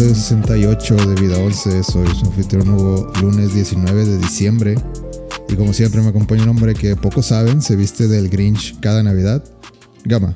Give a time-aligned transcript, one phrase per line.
[0.00, 1.82] episodio 68 de Vida 11.
[1.82, 4.74] Soy su anfitrión Hugo, lunes 19 de diciembre.
[5.46, 9.02] Y como siempre me acompaña un hombre que pocos saben, se viste del Grinch cada
[9.02, 9.44] Navidad.
[10.04, 10.34] Gama.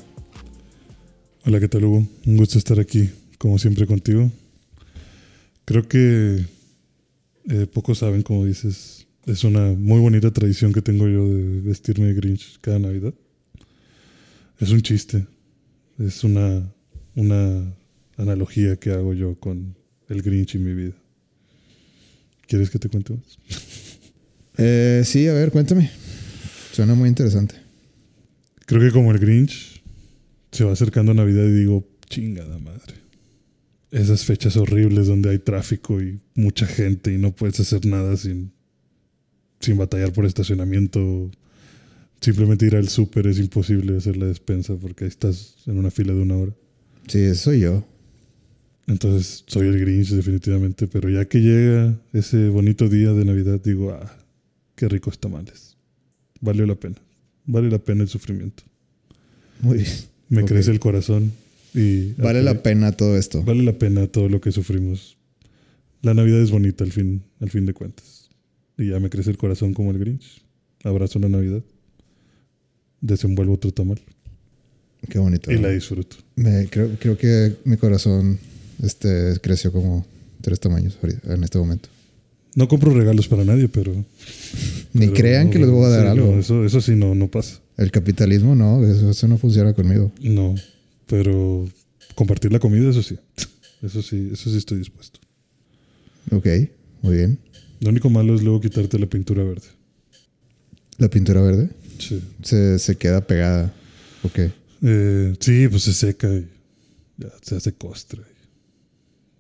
[1.47, 2.07] Hola, ¿qué tal Hugo?
[2.27, 4.31] Un gusto estar aquí, como siempre contigo.
[5.65, 6.45] Creo que
[7.49, 12.09] eh, pocos saben, como dices, es una muy bonita tradición que tengo yo de vestirme
[12.09, 13.15] de Grinch cada Navidad.
[14.59, 15.27] Es un chiste,
[15.99, 16.71] es una,
[17.15, 17.65] una
[18.17, 19.77] analogía que hago yo con
[20.09, 20.95] el Grinch y mi vida.
[22.47, 23.39] ¿Quieres que te cuente más?
[24.57, 25.91] Eh, sí, a ver, cuéntame.
[26.71, 27.57] Suena muy interesante.
[28.67, 29.83] Creo que como el Grinch
[30.53, 32.95] se va acercando a Navidad y digo, chingada madre.
[33.91, 38.53] Esas fechas horribles donde hay tráfico y mucha gente y no puedes hacer nada sin,
[39.59, 41.33] sin batallar por estacionamiento.
[42.21, 46.13] Simplemente ir al súper es imposible hacer la despensa porque ahí estás en una fila
[46.13, 46.53] de una hora.
[47.09, 47.85] Sí, eso soy yo.
[48.87, 53.93] Entonces soy el Grinch definitivamente, pero ya que llega ese bonito día de Navidad digo,
[53.93, 54.15] ah,
[54.75, 55.77] qué ricos tamales.
[56.41, 56.97] Valió la pena.
[57.47, 58.63] Vale la pena el sufrimiento.
[59.61, 59.91] Muy bien.
[60.29, 61.33] Me crece el corazón
[61.75, 62.13] y...
[62.15, 63.43] Vale la pena todo esto.
[63.43, 65.17] Vale la pena todo lo que sufrimos.
[66.03, 68.29] La Navidad es bonita al fin, al fin de cuentas.
[68.77, 70.43] Y ya me crece el corazón como el Grinch.
[70.83, 71.63] Abrazo la Navidad.
[73.01, 74.01] Desenvuelvo otro tamal.
[75.09, 75.53] Qué bonito.
[75.53, 76.17] Y la disfruto.
[76.37, 78.39] Me- creo, creo que mi corazón
[78.85, 80.07] este, creció como
[80.41, 81.89] tres tamaños en este momento.
[82.55, 83.93] No compro regalos para nadie, pero...
[84.93, 86.33] Ni pero- crean que les voy a dar sí, algo.
[86.33, 87.61] no, eso, eso sí no, no pasa.
[87.77, 90.13] El capitalismo no, eso, eso no funciona conmigo.
[90.21, 90.55] No,
[91.07, 91.69] pero
[92.15, 93.19] compartir la comida, eso sí.
[93.83, 95.19] Eso sí, eso sí estoy dispuesto.
[96.31, 96.47] Ok,
[97.03, 97.39] muy bien.
[97.81, 99.67] Lo único malo es luego quitarte la pintura verde.
[100.99, 101.69] La pintura verde
[101.99, 102.23] Sí.
[102.43, 103.75] se, se queda pegada.
[104.23, 104.39] Ok.
[104.83, 106.47] Eh, sí, pues se seca y
[107.19, 108.23] ya se hace costra.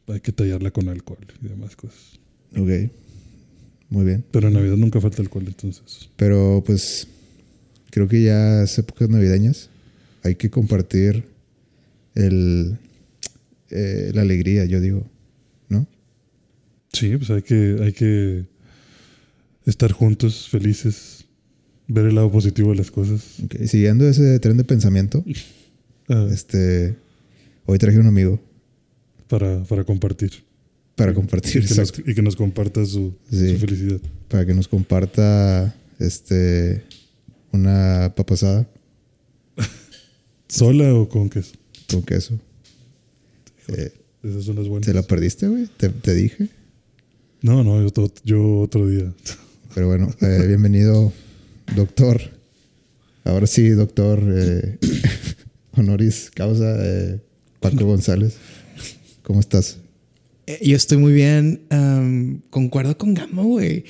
[0.09, 2.19] Hay que tallarla con alcohol y demás cosas.
[2.57, 2.91] Ok.
[3.91, 4.25] Muy bien.
[4.31, 6.09] Pero en Navidad nunca falta alcohol, entonces.
[6.17, 7.07] Pero pues
[7.91, 9.71] creo que ya es épocas navideñas.
[10.23, 11.25] Hay que compartir
[12.15, 12.79] el,
[13.71, 15.07] eh, la alegría, yo digo.
[15.69, 15.87] ¿No?
[16.93, 18.47] Sí, pues hay que, hay que
[19.67, 21.25] estar juntos, felices,
[21.89, 23.41] ver el lado positivo de las cosas.
[23.45, 25.25] Ok, Siguiendo ese tren de pensamiento,
[26.09, 26.97] Ah, este,
[27.65, 28.39] hoy traje un amigo
[29.39, 30.31] para, para compartir.
[30.97, 33.53] para Y compartir, que, nos, y que nos comparta su, Sí.
[33.53, 34.01] su felicidad.
[34.29, 36.85] para que nos comparta este,
[37.53, 38.67] una papasada
[40.49, 41.55] ¿Sola o con queso?
[41.91, 42.39] con queso.
[43.69, 44.87] Eh, Esas son las buenas.
[44.87, 45.67] ¿Te la perdiste, güey?
[45.77, 46.49] ¿Te, te dije.
[47.43, 49.13] No, no, yo, to- yo otro día.
[49.75, 51.13] Pero bueno, eh, bienvenido,
[51.75, 52.21] doctor.
[53.25, 54.79] Ahora sí, doctor eh,
[55.77, 57.21] honoris causa eh,
[57.61, 58.37] Paco González.
[59.25, 59.79] ¿Cómo estás?
[60.47, 61.63] Eh, Yo estoy muy bien.
[61.71, 63.85] am, concuerdo con Gama, güey.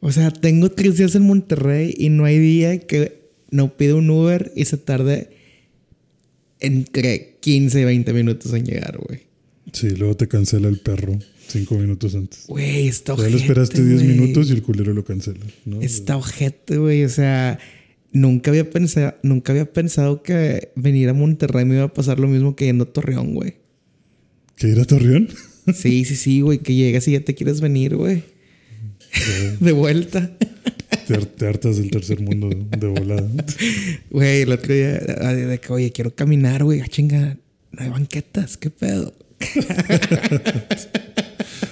[0.00, 4.10] O sea, tengo tres días en Monterrey y no hay día que no pido un
[4.10, 5.30] Uber y se tarde
[6.60, 9.20] entre 15 y 20 minutos en llegar, güey.
[9.72, 12.44] Sí, luego te cancela el perro cinco minutos antes.
[12.46, 14.16] Güey, está Ya ojete, lo esperaste 10 güey.
[14.16, 15.44] minutos y el culero lo cancela.
[15.64, 15.80] ¿no?
[15.80, 17.04] Está ojete, güey.
[17.04, 17.58] O sea,
[18.12, 22.28] nunca había pensado, nunca había pensado que venir a Monterrey me iba a pasar lo
[22.28, 23.54] mismo que yendo a Torreón, güey.
[24.58, 25.28] ¿Que ir a Torreón?
[25.74, 26.60] Sí, sí, sí, güey.
[26.60, 28.22] Que llegas y ya te quieres venir, güey.
[29.60, 30.34] De vuelta.
[31.06, 33.28] te, har- te hartas del tercer mundo de volada.
[34.10, 37.36] Güey, el otro día, de que, oye, quiero caminar, güey, ah, chinga,
[37.72, 39.14] no hay banquetas, qué pedo.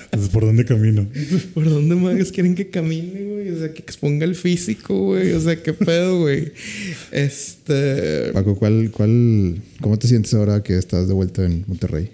[0.04, 1.06] Entonces, ¿Por dónde camino?
[1.54, 3.48] ¿Por dónde más quieren que camine, güey?
[3.50, 5.32] O sea, que exponga el físico, güey.
[5.32, 6.52] O sea, qué pedo, güey.
[7.12, 8.30] Este.
[8.32, 12.10] Paco, ¿cuál, cuál, ¿cómo te sientes ahora que estás de vuelta en Monterrey?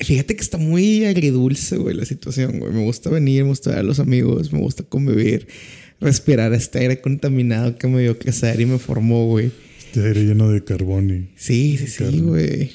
[0.00, 2.72] Fíjate que está muy agridulce, güey, la situación, güey.
[2.72, 5.46] Me gusta venir, me gusta ver a los amigos, me gusta convivir,
[6.00, 9.50] respirar este aire contaminado que me dio crecer y me formó, güey.
[9.78, 11.28] Este aire lleno de carbón y...
[11.36, 12.20] Sí, sí, sí, Carne.
[12.22, 12.70] güey.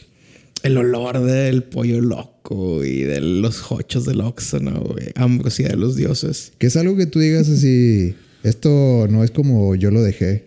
[0.64, 5.08] El olor del pollo loco y de los hochos del Oxxo, ¿no, güey?
[5.16, 6.54] Ambrosia de los dioses.
[6.58, 10.46] Que es algo que tú digas así, esto no es como yo lo dejé.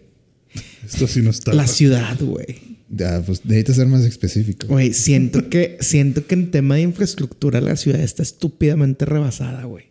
[0.85, 1.53] Esto sí no está.
[1.55, 2.68] La ciudad, güey.
[2.91, 4.67] Ya, pues necesitas ser más específico.
[4.67, 9.85] Güey, siento que, siento que en tema de infraestructura la ciudad está estúpidamente rebasada, güey.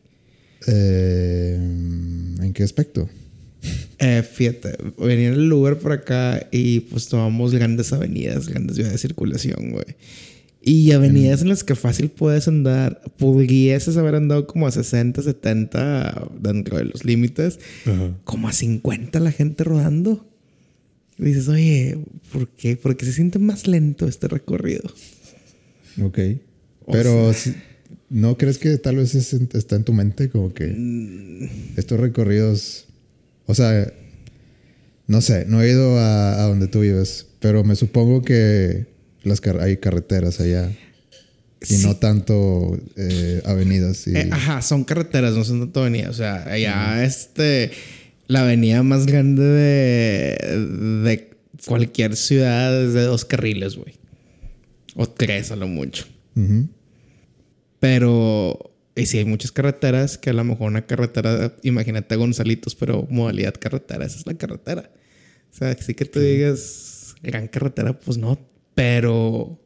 [0.68, 3.08] Eh, ¿En qué aspecto?
[4.00, 8.98] Eh, fíjate, venía el Uber por acá y pues tomamos grandes avenidas, grandes vías de
[8.98, 9.86] circulación, güey.
[10.62, 16.30] Y avenidas en las que fácil puedes andar, pudieses haber andado como a 60, 70
[16.42, 18.18] dentro de los límites, Ajá.
[18.24, 20.28] como a 50 la gente rodando.
[21.19, 21.98] Y dices, oye,
[22.31, 22.75] ¿por qué?
[22.75, 24.84] ¿Por qué se siente más lento este recorrido?
[26.02, 26.19] Ok.
[26.92, 27.31] Pero
[28.10, 30.30] ¿no crees que tal vez es está en tu mente?
[30.30, 31.50] Como que Mm.
[31.78, 32.86] estos recorridos.
[33.48, 33.92] O sea,
[35.08, 38.86] no sé, no he ido a, a donde tú vives, pero me supongo que
[39.24, 40.72] las car- hay carreteras allá.
[41.62, 41.86] Y Sí.
[41.88, 44.06] no tanto eh, avenidas.
[44.08, 46.12] Y, Eh, ajá, son carreteras, no son tanto avenidas.
[46.12, 47.72] O sea, allá este.
[48.27, 50.57] La avenida más grande de,
[51.03, 51.29] de
[51.65, 53.95] cualquier ciudad es de dos carriles, güey.
[54.95, 56.06] O tres a lo mucho.
[57.79, 58.74] Pero.
[58.95, 63.06] Y sí, hay muchas carreteras que a lo mejor una carretera, imagínate a Gonzalitos, pero
[63.12, 64.91] modalidad carretera, esa es la carretera.
[65.51, 68.39] O sea, sí que tú digas gran carretera, pues no,
[68.74, 69.59] pero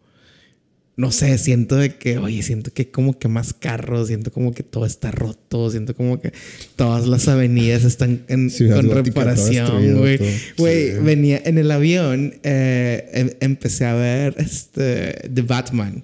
[0.97, 4.61] no sé, siento de que, oye, siento que como que más carros, siento como que
[4.61, 6.31] todo está roto, siento como que
[6.75, 10.19] todas las avenidas están en, con reparación, güey.
[10.57, 16.03] Güey, venía en el avión, eh, em- empecé a ver este, The Batman.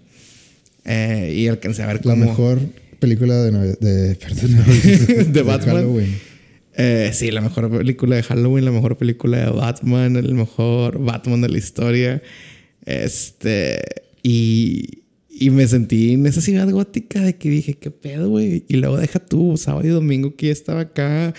[0.86, 2.25] eh, y alcancé a ver La cómo...
[2.25, 2.60] mejor
[3.00, 4.56] película de, de, perdón,
[5.33, 5.75] De Batman.
[5.75, 6.18] Halloween.
[6.80, 11.42] Eh, sí, la mejor película de Halloween, la mejor película de Batman, el mejor Batman
[11.42, 12.22] de la historia.
[12.86, 13.81] Este.
[14.30, 18.66] Y, y me sentí en esa ciudad gótica de que dije, ¿qué pedo, güey?
[18.68, 21.34] Y luego deja tú, sábado y domingo que ya estaba acá,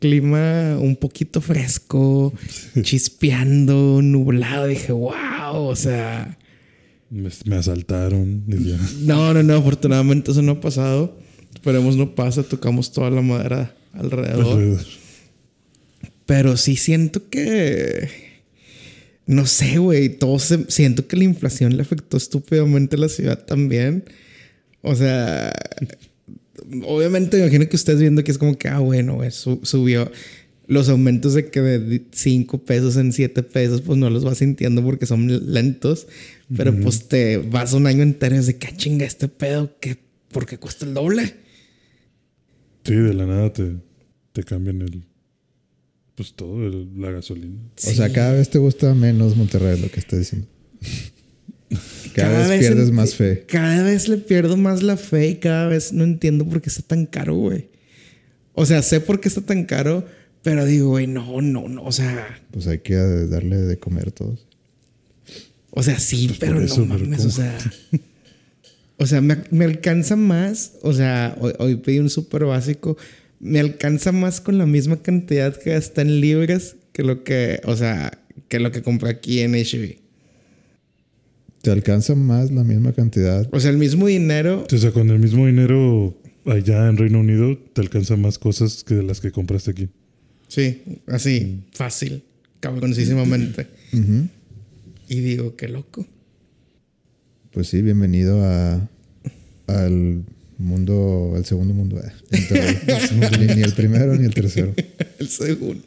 [0.00, 2.34] clima un poquito fresco,
[2.82, 4.66] chispeando, nublado.
[4.66, 6.36] Dije, wow, o sea.
[7.10, 8.42] Me, me asaltaron.
[8.48, 8.78] y ya.
[9.02, 11.16] No, no, no, afortunadamente eso no ha pasado.
[11.54, 14.46] Esperemos no pasa, tocamos toda la madera alrededor.
[14.46, 14.84] Alrededor.
[16.26, 18.31] Pero sí siento que.
[19.26, 20.08] No sé, güey.
[20.08, 24.04] Todo se- siento que la inflación le afectó estúpidamente a la ciudad también.
[24.82, 25.52] O sea.
[26.84, 30.10] Obviamente, me imagino que ustedes viendo que es como que, ah, bueno, güey, su- subió.
[30.68, 34.82] Los aumentos de que de 5 pesos en 7 pesos, pues no los vas sintiendo
[34.82, 36.06] porque son lentos.
[36.56, 39.98] Pero pues te vas un año entero y es de que, chinga, este pedo, que
[40.30, 41.34] ¿por qué cuesta el doble?
[42.84, 43.76] Sí, de la nada te,
[44.32, 45.02] te cambian el.
[46.14, 47.58] Pues todo, el- la gasolina.
[47.86, 50.46] O sea, cada vez te gusta menos Monterrey, lo que estás diciendo.
[52.14, 53.44] Cada, vez, pierdes más fe.
[53.48, 56.82] Cada vez le pierdo más la fe y cada vez no entiendo por qué está
[56.82, 57.68] tan caro, güey.
[58.52, 60.04] O sea, sé por qué está tan caro,
[60.42, 61.82] pero digo, güey, no, no, no.
[61.84, 64.46] O sea, Pues hay que darle de comer todos.
[65.70, 67.58] o sea, sí, Pues pero no eso, pero mames, o sea.
[68.98, 70.72] O sea, me, me alcanza más.
[70.82, 72.98] O sea, hoy, hoy pedí un súper básico.
[73.42, 77.74] Me alcanza más con la misma cantidad que gasta en libras que lo que, o
[77.76, 79.96] sea, que lo que compré aquí en HB.
[81.60, 83.48] Te alcanza más la misma cantidad.
[83.52, 84.64] O sea, el mismo dinero.
[84.72, 88.94] O sea, con el mismo dinero allá en Reino Unido te alcanza más cosas que
[88.94, 89.88] de las que compraste aquí.
[90.46, 92.22] Sí, así, fácil,
[92.60, 93.66] cabroncísimamente.
[95.08, 96.06] Y digo, qué loco.
[97.50, 98.88] Pues sí, bienvenido a,
[99.66, 100.24] al
[100.62, 102.00] mundo, al segundo mundo.
[102.00, 103.46] eh, Monterrey.
[103.48, 104.74] ni, ni el primero ni el tercero.
[105.18, 105.82] El segundo.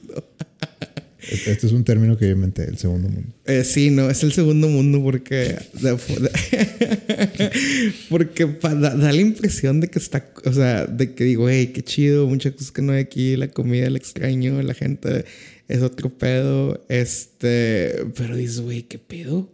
[1.29, 3.33] Este es un término que yo inventé, el segundo mundo.
[3.45, 5.55] Eh, sí, no, es el segundo mundo porque.
[8.09, 10.29] porque da, da la impresión de que está.
[10.45, 13.47] O sea, de que digo, hey, qué chido, muchas cosas que no hay aquí, la
[13.47, 15.25] comida, el extraño, la gente
[15.67, 16.85] es otro pedo.
[16.89, 18.05] Este.
[18.15, 19.49] Pero dices, güey, ¿qué pedo?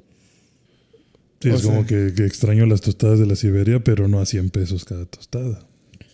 [1.41, 4.25] Sí, O es como que, que extraño las tostadas de la Siberia, pero no a
[4.25, 5.65] 100 pesos cada tostada.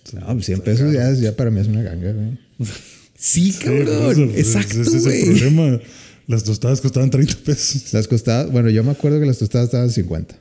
[0.06, 2.38] O sea, No, pues 100 pesos ya, para mí es una ganga, güey.
[3.20, 3.88] Sí, cabrón.
[3.88, 5.80] eso, pues, Exacto, Ese es el problema.
[6.28, 7.92] Las tostadas costaban 30 pesos.
[7.94, 10.36] Las costadas, bueno, yo me acuerdo que las tostadas estaban en 50.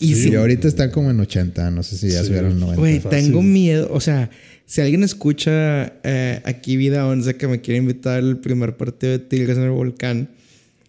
[0.00, 2.26] Y Sí, si Y ahorita están como en 80, no sé si ya Sí.
[2.28, 2.80] subieron 90.
[2.80, 3.10] Güey, fácil.
[3.26, 3.88] tengo miedo.
[3.92, 4.30] O sea,
[4.66, 9.18] si alguien escucha eh, aquí Vida 11 que me quiere invitar al primer partido de
[9.20, 10.28] Tigres en el volcán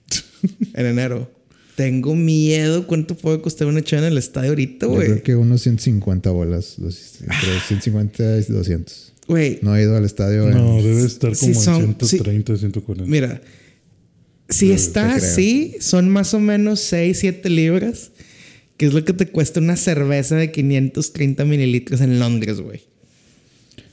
[0.73, 1.31] en enero,
[1.79, 2.85] tengo miedo.
[2.87, 5.07] ¿Cuánto puede costar una chava en el estadio ahorita, Yo güey?
[5.07, 9.13] creo que unos 150 bolas, entre 150 y 200.
[9.29, 12.57] Güey, No he ido al estadio en- No, debe estar Sí como son- en 130,
[12.57, 13.09] 140.
[13.09, 13.41] mira.
[14.49, 18.11] Si Te- está así, son más o menos 6, 7 libras.
[18.75, 22.81] Que es lo que te cuesta una cerveza de 530 mililitros en Londres, güey.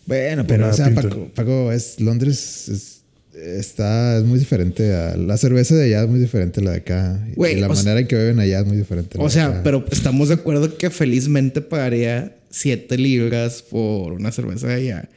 [0.07, 0.93] Bueno, pero o sea.
[0.95, 2.96] Paco, Paco, es Londres es,
[3.37, 6.77] está es muy diferente a la cerveza de allá es muy diferente a la de
[6.79, 9.17] acá Güey, y la manera en que beben allá es muy diferente.
[9.17, 9.61] a la O de sea, acá.
[9.63, 15.09] pero estamos de acuerdo que felizmente pagaría 7 libras por una cerveza de allá.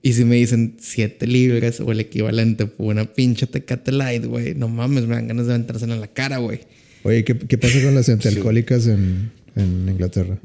[0.00, 4.54] Y si me dicen 7 libras o el equivalente por una pinche Tecate Light, güey,
[4.54, 6.60] no mames, me dan ganas de aventársela en la cara, güey.
[7.04, 10.38] Oye, ¿qué, qué pasa con las antialcohólicas en, en Inglaterra?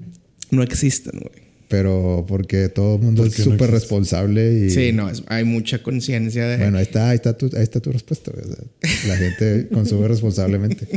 [0.52, 1.47] No existen, güey.
[1.70, 5.44] Pero porque todo el mundo ¿Por es no súper responsable y Sí, no, es- hay
[5.44, 6.58] mucha conciencia de...
[6.58, 8.32] bueno, ahí está, ahí está tu, ahí está tu respuesta.
[8.32, 10.88] O sea, la gente consume responsablemente.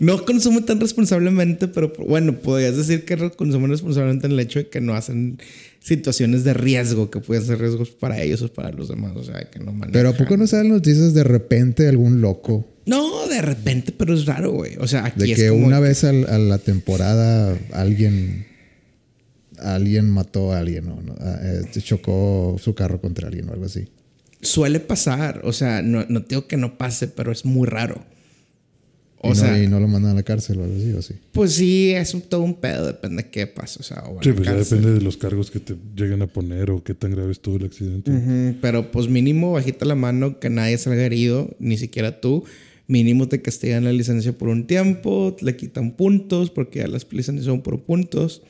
[0.00, 4.68] no consumen tan responsablemente, pero bueno, podrías decir que consumen responsablemente en el hecho de
[4.68, 5.38] que no hacen
[5.80, 9.12] situaciones de riesgo que pueden ser riesgos para ellos o para los demás.
[9.16, 9.92] O sea, que no manejan.
[9.92, 12.64] Pero ¿a poco no salen noticias de repente algún loco?
[12.86, 14.76] No, de repente, pero es raro, güey.
[14.78, 18.46] O sea, aquí De es que como una vez al- a, la temporada alguien
[19.62, 23.64] alguien mató a alguien o no, Ah, eh, chocó su carro contra alguien o algo
[23.66, 23.88] así.
[24.40, 25.40] suele pasar.
[25.44, 28.04] O sea, no, no digo que no pase, pero es muy raro.
[29.20, 31.02] Y O no, sea, y no lo mandan a la cárcel o algo así, o
[31.02, 31.14] sí.
[31.32, 33.80] pues sí, es un, todo un pedo, depende de qué pasa.
[33.80, 36.70] O sea, o Sí, pues ya depende de los cargos que te lleguen a poner
[36.70, 38.12] o qué tan grave estuvo el accidente.
[38.12, 42.44] Ujú, Pero pues mínimo bajita la mano, que nadie salga herido, ni siquiera tú.
[42.86, 47.44] Mínimo te castigan la licencia por un tiempo, le quitan puntos, porque ya las licencias
[47.46, 48.42] son por puntos.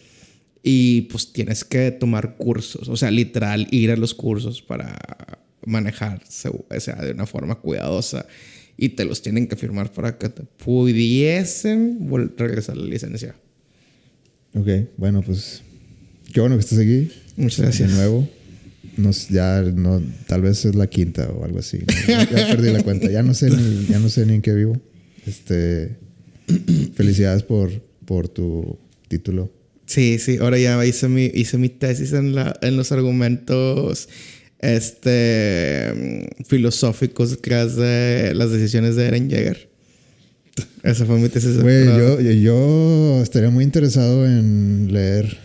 [0.63, 4.99] Y pues tienes que tomar cursos, o sea, literal, ir a los cursos para
[5.65, 8.27] manejar, segu- o sea, de una forma cuidadosa.
[8.77, 13.35] Y te los tienen que firmar para que te pudiesen regresar la licencia.
[14.55, 15.63] Ok, bueno, pues
[16.33, 17.11] qué bueno que estés aquí.
[17.37, 17.91] Muchas gracias.
[17.91, 18.29] De nuevo.
[18.97, 21.79] Nos, ya no, tal vez es la quinta o algo así.
[22.09, 23.11] ya perdí la cuenta.
[23.11, 24.81] Ya no sé ni, ya no sé ni en qué vivo.
[25.27, 25.97] Este,
[26.95, 27.71] felicidades por,
[28.05, 29.53] por tu título.
[29.89, 34.09] Sí, sí, ahora ya hice mi, hice mi tesis en, la, en los argumentos
[34.61, 35.93] este,
[36.41, 39.69] mm, filosóficos que hace las decisiones de Eren Jaeger.
[40.83, 41.57] Esa fue mi tesis.
[41.57, 45.39] de Güey, yo, yo estaría muy interesado en leer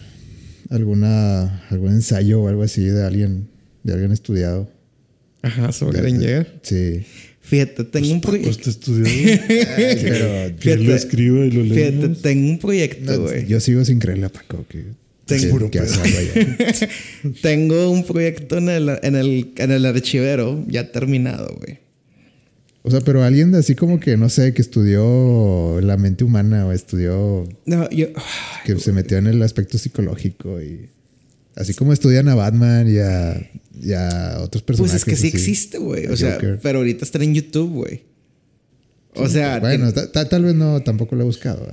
[0.70, 3.48] alguna, algún ensayo o algo así de alguien,
[3.84, 4.70] de alguien estudiado.
[5.42, 6.60] Ajá, sobre De- Eren de- Jaeger.
[6.64, 7.06] Sí.
[7.54, 8.64] Fíjate, tengo un Pues proyecto.
[8.64, 9.42] te estudiado.
[10.02, 12.22] Pero que él lo escriba y lo Fíjate, leemos.
[12.24, 13.46] tengo un proyecto, no, güey.
[13.46, 14.86] yo sigo sin creerle a Paco que,
[15.28, 16.90] Tengo- que- que.
[17.42, 21.78] Tengo un proyecto en el, en el, en el archivero ya terminado, güey.
[22.82, 26.66] O sea, pero alguien de así como que, no sé, que estudió la mente humana
[26.66, 28.08] o estudió, No, yo.
[28.66, 30.90] que se metió en el aspecto psicológico y
[31.56, 33.50] así como estudian a Batman y a,
[33.82, 34.96] y a otros Pues personajes.
[35.02, 35.38] es que sí así.
[35.38, 36.08] existe, güey.
[36.08, 36.60] O sea, Joker.
[36.62, 38.02] pero ahorita está en YouTube, güey.
[39.16, 41.68] O sea, Bueno, ta- ta- tal vez no, tampoco lo he buscado.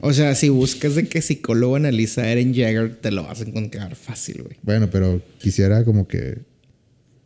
[0.00, 3.44] O sea, si buscas de que psicólogo analiza a Eren Jagger, te lo vas a
[3.44, 4.56] encontrar fácil, güey.
[4.62, 6.38] bueno, pero quisiera como que,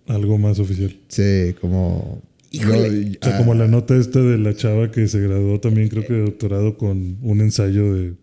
[0.06, 0.96] Algo más oficial.
[1.08, 2.22] sí, como...
[2.50, 3.10] Híjole.
[3.10, 5.88] yo- O sea, ah, como la nota esta de la chava que se graduó también,
[5.88, 8.14] creo que de doctorado con un ensayo de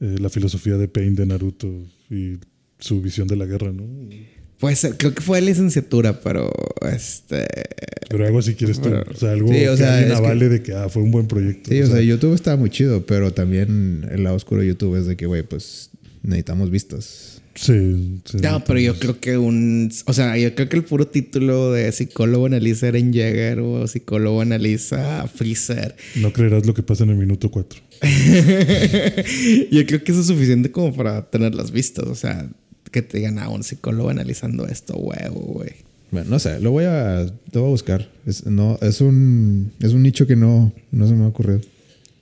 [0.00, 1.68] eh, la filosofía de Pain de Naruto
[2.10, 2.36] y
[2.80, 3.84] su visión de la guerra, ¿no?
[4.58, 6.52] Pues eh, creo que fue licenciatura, pero
[6.92, 7.46] este.
[8.10, 8.90] Pero algo así quieres tú.
[8.90, 11.02] O sea, algo Sí, o que sea, alguien es que- avale de que ah, fue
[11.02, 11.70] un buen proyecto.
[11.70, 15.06] Sí, o sea, YouTube está muy chido, pero también el lado oscuro de YouTube es
[15.06, 15.90] de que, güey, pues
[16.22, 17.40] necesitamos vistas.
[17.54, 18.36] Sí, sí.
[18.42, 19.90] No, pero yo creo que un.
[20.06, 24.40] O sea, yo creo que el puro título de psicólogo analiza Eren Jagger o psicólogo
[24.40, 25.96] analiza Freezer.
[26.16, 27.80] No creerás lo que pasa en el minuto 4.
[29.70, 32.06] yo creo que eso es suficiente como para tener las vistas.
[32.06, 32.48] O sea,
[32.90, 35.70] que te digan a un psicólogo analizando esto, huevo, güey.
[36.10, 38.08] Bueno, no sé, lo voy a, lo voy a buscar.
[38.26, 41.60] Es, no, es un, es un nicho que no, no se me ha ocurrido.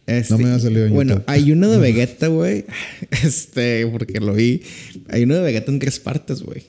[0.06, 1.25] Este, No me ha salido en Bueno, YouTube.
[1.26, 2.64] hay uno de Vegeta, güey.
[3.25, 4.62] Este, porque lo vi.
[5.08, 6.64] Hay uno de Vegeta en tres partes, güey.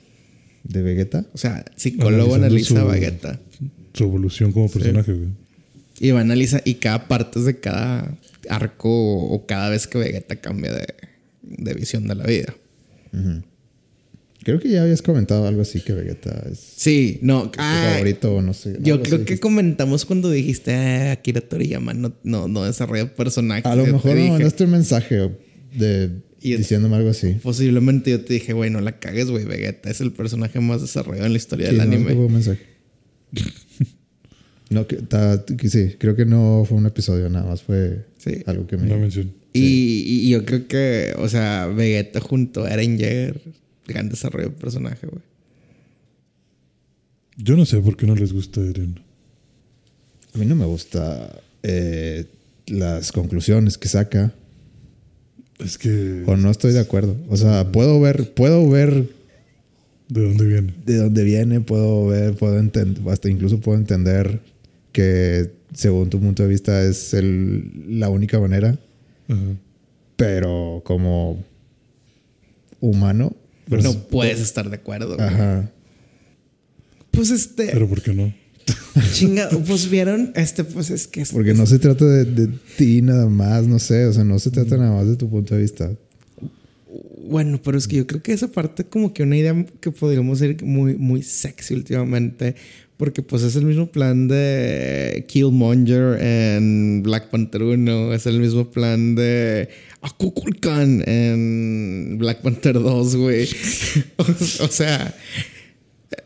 [0.64, 1.26] ¿De Vegeta?
[1.32, 3.38] O sea, psicólogo analiza su- Vegeta.
[3.94, 5.28] Su evolución como personaje, güey.
[5.98, 8.16] Y va a analizar, y cada parte es de cada
[8.48, 10.86] arco o cada vez que Vegeta cambia de,
[11.42, 12.54] de visión de la vida.
[14.42, 17.50] Creo que ya habías comentado algo así que Vegeta es Sí, no.
[17.50, 18.76] tu ah, favorito o no sé.
[18.80, 19.40] yo creo que dijiste.
[19.40, 23.66] comentamos cuando dijiste ah, Akira Toriyama no, no, no desarrolla personajes.
[23.66, 25.30] A lo mejor me mandaste un mensaje
[25.76, 27.36] de Y- diciéndome algo así.
[27.42, 29.44] Posiblemente yo te dije, güey, no la cagues, güey.
[29.44, 32.14] Vegeta es el personaje más desarrollado en la historia Sí, del no, anime.
[32.14, 32.60] fue un mensaje.
[34.70, 38.42] no, que, ta- que sí, creo que no fue un episodio, nada más fue Sí.
[38.46, 38.96] algo que Una me...
[39.02, 39.32] mención.
[39.52, 43.40] Y, y yo creo que, o sea, Vegeta junto a Eren Jaeger,
[43.90, 45.22] gran desarrollo de personaje, güey.
[47.36, 49.00] Yo no sé por qué no les gusta Eren.
[50.34, 52.26] A mí no me gusta eh,
[52.66, 54.32] las conclusiones que saca
[55.58, 56.22] Es que.
[56.26, 57.16] o no estoy de acuerdo.
[57.28, 59.08] O sea, puedo ver, puedo ver
[60.08, 60.74] ¿De dónde viene?
[60.84, 64.40] de dónde viene, puedo ver, puedo entender, hasta incluso puedo entender
[64.92, 68.76] que según tu punto de vista es el- la única manera,
[69.28, 69.40] Ajá.
[70.16, 71.42] pero como
[72.80, 73.36] humano,
[73.76, 75.16] pues, no puedes estar de acuerdo.
[75.16, 75.28] güey.
[75.28, 75.70] ajá.
[77.10, 78.32] Pues este, Pero ¿por qué no?
[79.12, 81.24] chinga, pues vieron, este, pues es que.
[81.32, 84.50] Porque no se trata de, de ti nada más, no sé, o sea, no se
[84.50, 85.90] trata nada más de tu punto de vista.
[87.28, 90.40] Bueno, pero es que yo creo que esa parte como que una idea que podríamos
[90.40, 92.56] ser muy, muy sexy últimamente.
[93.00, 98.12] Porque pues es el mismo plan de Killmonger en Black Panther 1.
[98.12, 99.70] Es el mismo plan de
[100.02, 103.48] Akukulkan en Black Panther 2, güey.
[104.18, 105.16] o, sea,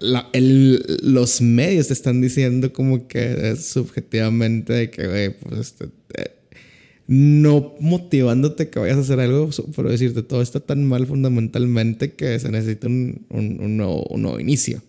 [0.00, 5.90] los medios te están diciendo como que subjetivamente que, güey, pues este,
[7.06, 12.36] no motivándote que vayas a hacer algo, pero decirte todo está tan mal fundamentalmente que
[12.40, 14.82] se necesita un, un, nuevo, inicio.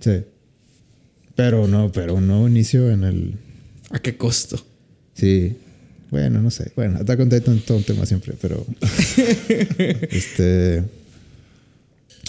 [0.00, 0.24] Sí.
[1.34, 3.34] Pero no, pero un nuevo inicio en el.
[3.90, 4.64] ¿A qué costo?
[5.14, 5.56] Sí.
[6.10, 6.72] Bueno, no sé.
[6.76, 8.66] Bueno, Attack on Titan todo un tema siempre, pero.
[10.10, 10.82] este.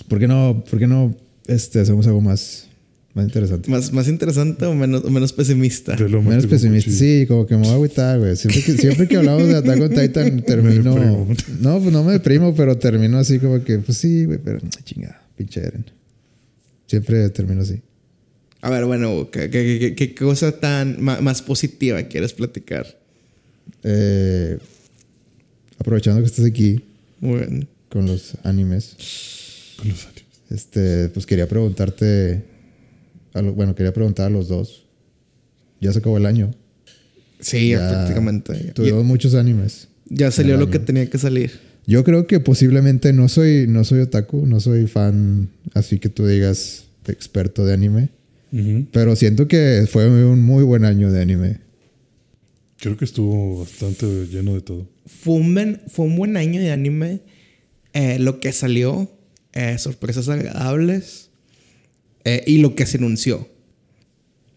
[0.07, 1.15] ¿Por qué no, por qué no
[1.47, 2.67] este, hacemos algo más
[3.13, 3.69] más interesante.
[3.69, 5.95] ¿Más, más interesante o menos, menos pesimista?
[5.95, 8.35] Menos pesimista, sí, como que me voy a agüitar, güey.
[8.35, 11.27] Siempre que, siempre que hablamos de Attack on Titan, termino.
[11.59, 15.21] no, pues no me deprimo, pero termino así como que, pues sí, güey, pero chingada,
[15.37, 15.85] pinche Eren.
[16.87, 17.81] Siempre termino así.
[18.63, 22.87] A ver, bueno, ¿qué, qué, qué, cosa tan más, positiva quieres platicar?
[23.83, 24.57] Eh,
[25.77, 26.81] aprovechando que estás aquí.
[27.19, 27.67] Muy bien.
[27.89, 28.95] Con los animes.
[29.77, 30.23] Con los animes.
[30.49, 32.53] Este, pues quería preguntarte
[33.41, 34.85] bueno, quería preguntar a los dos.
[35.81, 36.53] Ya se acabó el año.
[37.39, 38.71] Sí, prácticamente.
[38.73, 39.89] Tuvimos muchos animes.
[40.05, 41.51] Ya salió lo que tenía que salir.
[41.85, 46.25] Yo creo que posiblemente no soy, no soy otaku, no soy fan, así que tú
[46.25, 48.09] digas experto de anime.
[48.91, 51.61] Pero siento que fue un muy buen año de anime.
[52.77, 54.87] Creo que estuvo bastante lleno de todo.
[55.05, 57.21] Fue un buen, fue un buen año de anime.
[57.93, 59.09] Eh, lo que salió,
[59.53, 61.31] eh, sorpresas agradables.
[62.25, 63.47] Eh, y lo que se anunció.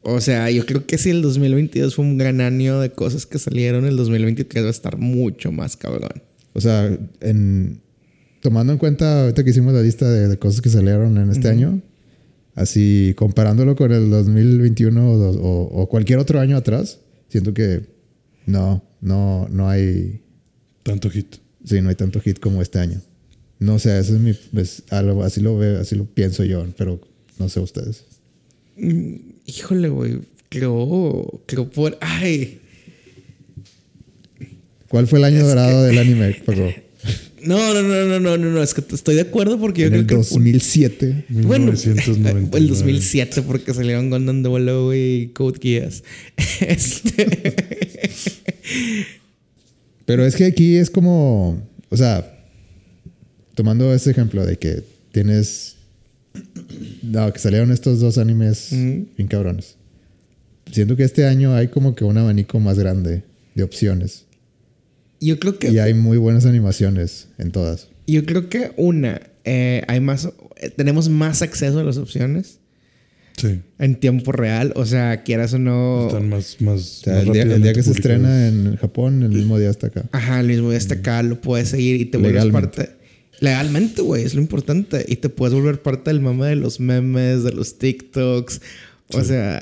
[0.02, 3.38] O sea, yo creo que si el 2022 fue un gran año de cosas que
[3.38, 6.22] salieron, el 2023 va a estar mucho más cabrón.
[6.52, 7.80] O sea, en,
[8.40, 11.80] tomando en cuenta ahorita que hicimos la lista de, cosas que salieron en este año,
[12.56, 17.82] así comparándolo con el 2021 o, o, cualquier otro año atrás, siento que
[18.46, 20.22] no, no, no hay...
[20.82, 21.36] Tanto hit.
[21.64, 23.00] Sí, no hay tanto hit como este año.
[23.58, 24.30] No sé, eso es mi...
[25.22, 27.00] así lo veo, así lo pienso yo, pero
[27.38, 28.04] no sé ustedes.
[28.76, 29.14] Mm,
[29.44, 30.20] híjole, güey.
[30.48, 31.98] Creo, creo por...
[32.00, 32.60] Ay.
[34.88, 36.42] ¿Cuál fue el año dorado del anime,
[37.46, 39.94] No, no, no, no, no, no, no, es que estoy de acuerdo porque yo en
[39.94, 41.26] el 2007.
[41.28, 41.72] Bueno,
[42.52, 46.02] el 2007 porque salieron Gundam Double y Code Geass.
[46.60, 47.52] Este...
[50.04, 52.32] Pero es que aquí es como, o sea,
[53.54, 55.76] tomando ese ejemplo de que tienes
[57.02, 59.76] no, que salieron estos dos animes bien cabrones.
[60.70, 63.22] Siento que este año hay como que un abanico más grande
[63.54, 64.25] de opciones.
[65.20, 65.70] Yo creo que.
[65.70, 67.88] Y hay muy buenas animaciones en todas.
[68.06, 70.28] Yo creo que una, eh, hay más.
[70.56, 72.58] Eh, tenemos más acceso a las opciones.
[73.36, 73.60] Sí.
[73.78, 74.72] En tiempo real.
[74.76, 76.06] O sea, quieras o no.
[76.06, 76.56] Están más.
[76.60, 80.04] más, el, día, que se estrena en Japón, el mismo día está acá.
[80.12, 82.90] Ajá, el mismo día está acá, lo puedes seguir y te vuelves parte.
[83.40, 85.04] Legalmente, güey, es lo importante.
[85.06, 88.62] Y te puedes volver parte del mame de los memes, de los TikToks.
[89.12, 89.60] O sea,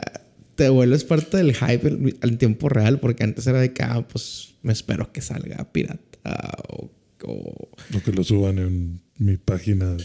[0.57, 4.55] te vuelves parte del hype al tiempo real, porque antes era de que, ah, pues
[4.63, 6.91] me espero que salga pirata o,
[7.25, 7.69] o...
[8.05, 9.97] que lo suban en mi página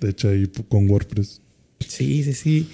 [0.00, 1.40] de hecha ahí con WordPress.
[1.86, 2.68] Sí, sí, sí.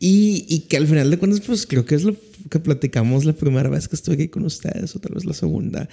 [0.00, 2.16] Y, y, que al final de cuentas, pues creo que es lo
[2.50, 5.88] que platicamos la primera vez que estuve aquí con ustedes, o tal vez la segunda,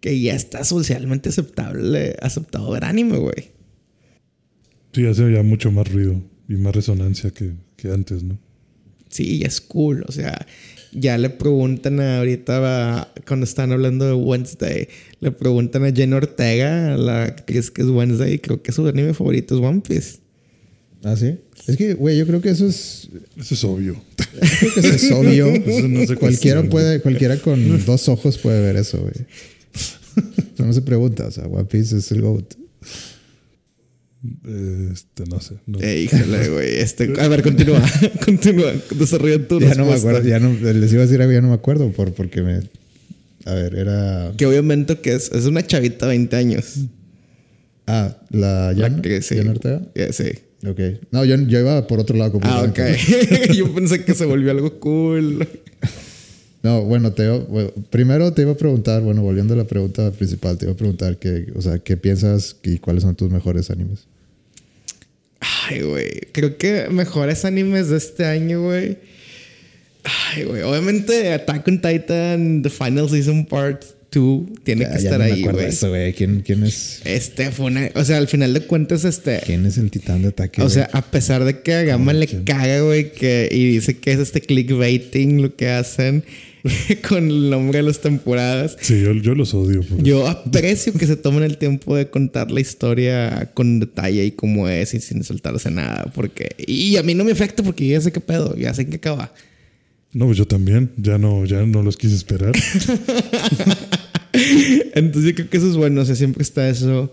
[0.00, 3.50] que ya está socialmente aceptable, aceptado ver anime, güey.
[4.92, 7.54] Sí, hace ya mucho más ruido y más resonancia que,
[7.92, 8.38] antes, ¿no?
[9.10, 10.04] Sí, ya es cool.
[10.08, 10.46] O sea,
[10.92, 14.88] ya le preguntan a, ahorita cuando están hablando de Wednesday,
[15.20, 19.14] le preguntan a Jen Ortega, la actriz que es Wednesday, y creo que su anime
[19.14, 20.18] favorito es One Piece.
[21.02, 21.38] ¿Ah, sí?
[21.66, 23.08] Es que, güey, yo creo que eso es.
[23.36, 24.02] Eso es obvio.
[24.16, 25.46] creo que eso es obvio.
[25.66, 29.14] eso no cualquiera, puede, cualquiera con dos ojos puede ver eso, güey.
[30.58, 32.54] no se pregunta, o sea, One Piece es el GOAT.
[34.92, 35.54] Este, no sé.
[35.66, 35.80] No.
[35.80, 36.76] Eh, híjole, güey.
[36.76, 37.82] Este, a ver, continúa.
[38.24, 38.72] continúa.
[38.94, 41.48] Desarrolla tu ya No me acuerdo, ya no, les iba a decir algo, ya no
[41.48, 42.60] me acuerdo por, porque me.
[43.46, 44.32] A ver, era.
[44.36, 46.76] Que obviamente que es, es una chavita de 20 años.
[47.86, 49.38] Ah, la Jan, que sí.
[49.38, 49.82] Ortega.
[50.12, 50.30] sí.
[50.66, 50.78] Ok.
[51.10, 52.38] No, yo, yo iba por otro lado.
[52.42, 52.78] Ah, ok.
[53.54, 55.48] yo pensé que se volvió algo cool.
[56.62, 57.26] No, bueno, te
[57.88, 61.16] primero te iba a preguntar, bueno, volviendo a la pregunta principal, te iba a preguntar
[61.18, 64.00] que, o sea, ¿qué piensas y cuáles son tus mejores animes?
[65.40, 66.10] Ay, güey.
[66.32, 68.98] Creo que mejores animes de este año, güey.
[70.34, 70.62] Ay, güey.
[70.62, 75.24] Obviamente Attack on Titan, The Final Season Part 2 tiene Ya- que ya estar no
[75.24, 75.74] me ahí, acuerdo de güey.
[75.74, 76.12] eso, güey.
[76.12, 77.88] ¿Quién, quién es, Este fue una.
[77.94, 79.40] O sea, al final de cuentas, este.
[79.46, 80.60] quién es el titán de ataque?
[80.62, 84.12] O sea, a pesar de que a Gama le caga, güey, que, y dice que
[84.12, 86.24] es este clickbaiting lo que hacen
[87.08, 88.76] con el nombre de las temporadas.
[88.80, 89.82] Sí, yo, yo los odio.
[89.82, 94.32] por Yo aprecio que se tomen el tiempo de contar la historia con detalle y
[94.32, 96.10] cómo es y sin saltarse nada.
[96.14, 96.54] Porque.
[96.58, 98.90] Y a mí no me afecta porque yo ya sé qué pedo, ya sé en
[98.90, 99.32] qué acaba.
[100.12, 100.90] No, pues yo también.
[100.96, 102.52] Ya no, ya no los quise esperar.
[104.94, 106.00] Entonces yo creo que eso es bueno.
[106.00, 107.12] O sea, siempre está eso.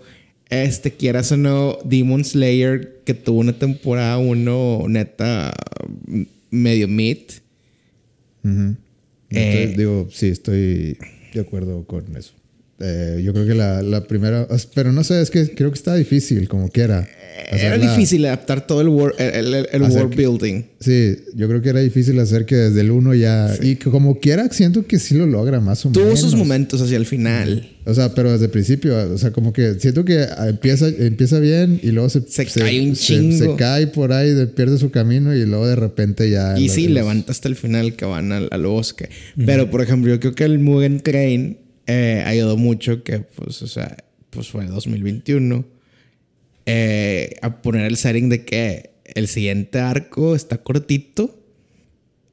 [0.50, 5.54] Este, quieras o no, Demon Slayer, que tuvo una temporada uno neta
[6.50, 7.18] medio mid.
[9.30, 10.98] Entonces, digo, sí, estoy
[11.34, 12.34] de acuerdo con eso.
[12.80, 15.96] Eh, yo creo que la, la primera, pero no sé, es que creo que está
[15.96, 17.08] difícil, como quiera.
[17.50, 20.62] Era hacerla- difícil adaptar todo el, wor- el, el- el Hacer world que- building.
[20.78, 23.52] Sí, yo creo que era difícil hacer que desde el 1 ya.
[23.60, 26.20] Y que como quiera, siento que sí lo logra más o Tuvo menos.
[26.20, 27.68] sus momentos hacia el final.
[27.84, 31.80] O sea, pero desde el principio, o sea, como que siento que empieza, empieza bien
[31.82, 33.38] y luego se, Se cae un chingo.
[33.38, 36.56] Se, cae por ahí, de- pierde su camino y luego de repente ya.
[36.56, 39.08] Y sí, los- levanta hasta el final que van al, al bosque.
[39.44, 43.66] Pero, por ejemplo, yo creo que el Mugen Train eh, ayudó mucho que, pues, o
[43.66, 43.96] sea,
[44.30, 45.64] pues fue 2021.
[46.66, 51.42] eh, a poner el setting de que el siguiente arco está cortito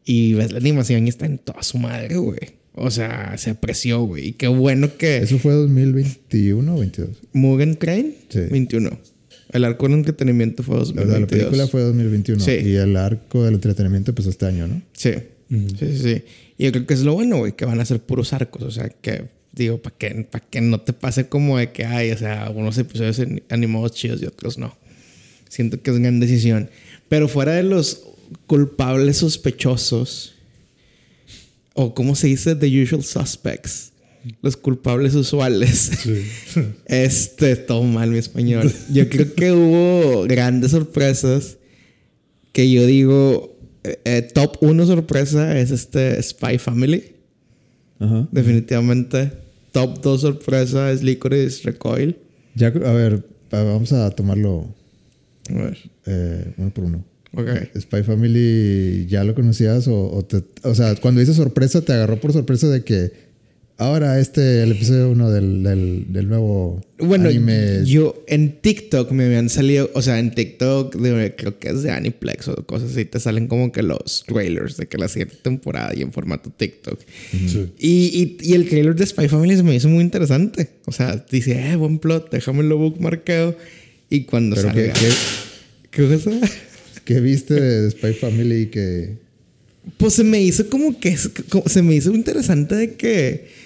[0.04, 2.40] y ves la animación y está en toda su madre, güey.
[2.74, 4.28] O sea, se apreció, güey.
[4.28, 7.10] Y qué bueno que ¿Eso fue 2021 o 22?
[7.32, 8.40] Mugen Train, Sí.
[8.52, 9.00] 21.
[9.54, 11.22] El arco del entretenimiento fue O sea, 2022.
[11.22, 12.52] la película fue 2021 Sí.
[12.66, 14.82] y el arco del entretenimiento pues este año, ¿no?
[14.92, 15.12] Sí.
[15.50, 16.24] sí, sí, sí.
[16.58, 18.64] Y yo creo que es lo bueno, güey, que van a ser puros arcos.
[18.64, 19.24] O sea, que,
[19.56, 22.78] digo, para que, pa' que no te pase como de que hay, o sea, unos
[22.78, 24.76] episodios animados chidos y otros no.
[25.50, 26.70] Siento que es gran decisión.
[27.08, 28.02] Pero fuera de los
[28.48, 30.36] culpables sospechosos,
[31.74, 33.92] o como se dice, the usual suspects,
[34.42, 35.92] los culpables usuales.
[36.00, 36.26] Sí.
[36.86, 38.72] Este, todo mal mi español.
[38.92, 41.58] Yo creo que hubo grandes sorpresas
[42.52, 47.16] que yo digo, eh, eh, top 1 sorpresa es este Spy Family,
[48.00, 48.28] Ajá.
[48.32, 49.45] definitivamente.
[49.76, 52.16] Top 2 sorpresa es Licorice Recoil.
[52.56, 54.74] Ya, a ver, vamos a tomarlo
[55.50, 57.04] A ver, eh, uno por uno.
[57.34, 57.50] ok.
[57.78, 59.88] Spy Family, ¿ya lo conocías?
[59.90, 63.12] O, o, te- o sea, cuando dices sorpresa, te agarró por sorpresa de que
[63.78, 67.84] ahora este, el episodio uno del, del, del nuevo Bueno, anime.
[67.86, 71.92] yo en TikTok me habían salido, o sea, en TikTok de, creo que es de
[71.92, 75.94] Aniplex o cosas así, te salen como que los trailers de que la siguiente temporada
[75.96, 77.00] y en formato TikTok.
[77.32, 77.72] Sí.
[77.78, 80.70] Y, y, y el trailer de Spy Family se me hizo muy interesante.
[80.86, 83.58] O sea, dice, eh, buen plot, déjamelo bookmarcado.
[84.10, 84.94] Y cuando Pero salga...
[84.94, 85.10] ¿qué, qué,
[85.92, 86.32] ¿Qué cosa?
[87.06, 89.18] qué viste de Spy Family que...
[89.98, 91.16] Pues se me hizo como que...
[91.50, 93.65] como- se me hizo interesante de que...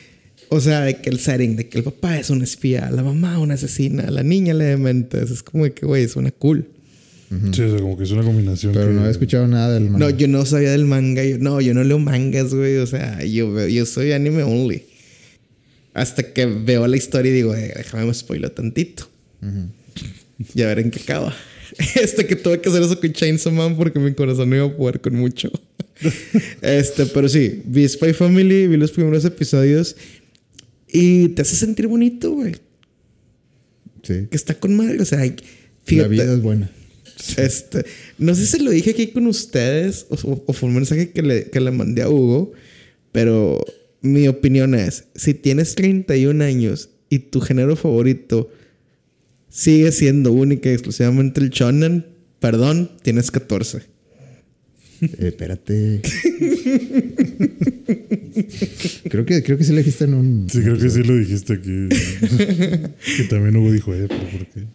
[0.49, 3.37] O sea, de que el setting, de que el papá es un espía, la mamá
[3.39, 5.29] una asesina, la niña le dementes.
[5.29, 6.67] Es como que, güey, suena cool.
[7.51, 8.73] Sí, o sea, como que es una combinación.
[8.73, 9.99] Pero que- no había escuchado nada del manga.
[9.99, 11.23] No, yo no sabía del manga.
[11.23, 12.77] Yo, no, yo no leo mangas, güey.
[12.77, 14.83] O sea, yo, yo soy anime only.
[15.93, 19.07] Hasta que veo la historia y digo, eh, déjame me spoiler tantito.
[20.55, 21.35] Y a ver en qué acaba.
[22.01, 24.75] Este que tuve que hacer eso con Chainsaw Man porque mi corazón no iba a
[24.75, 25.51] poder con mucho.
[26.61, 29.95] este, pero sí, vi Spy Family, vi los primeros episodios
[30.91, 32.55] y te hace sentir bonito, güey.
[34.03, 34.27] Sí.
[34.29, 35.01] Que está con madre.
[35.01, 35.33] O sea, La
[35.83, 36.09] fíjate.
[36.09, 36.71] vida es buena.
[37.37, 37.85] Este,
[38.17, 41.49] no sé si lo dije aquí con ustedes o, o fue un mensaje que le,
[41.49, 42.53] que le mandé a Hugo,
[43.11, 43.59] pero
[44.01, 48.49] mi opinión es, si tienes 31 años y tu género favorito
[49.49, 52.05] sigue siendo única y exclusivamente el shonen,
[52.39, 53.81] perdón, tienes 14.
[55.01, 56.01] Eh, espérate.
[59.09, 60.49] creo que creo que sí le dijiste en un.
[60.49, 61.89] Sí, creo que sí lo dijiste aquí.
[63.17, 64.65] que también Hugo dijo, eh, pero ¿por qué?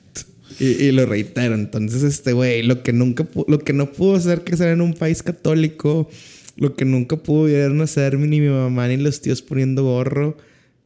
[0.61, 1.55] Y, y lo reitero.
[1.55, 5.23] Entonces, este güey, lo que nunca lo que no pudo hacer crecer en un país
[5.23, 6.09] católico,
[6.57, 10.37] lo que nunca pudieron hacer ni mi mamá ni los tíos poniendo gorro,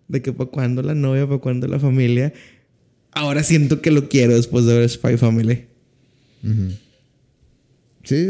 [0.08, 2.32] de que para cuando la novia, para cuando la familia.
[3.12, 5.64] Ahora siento que lo quiero después de ver Spy Family.
[6.42, 6.72] Ujú.
[8.04, 8.26] Sí,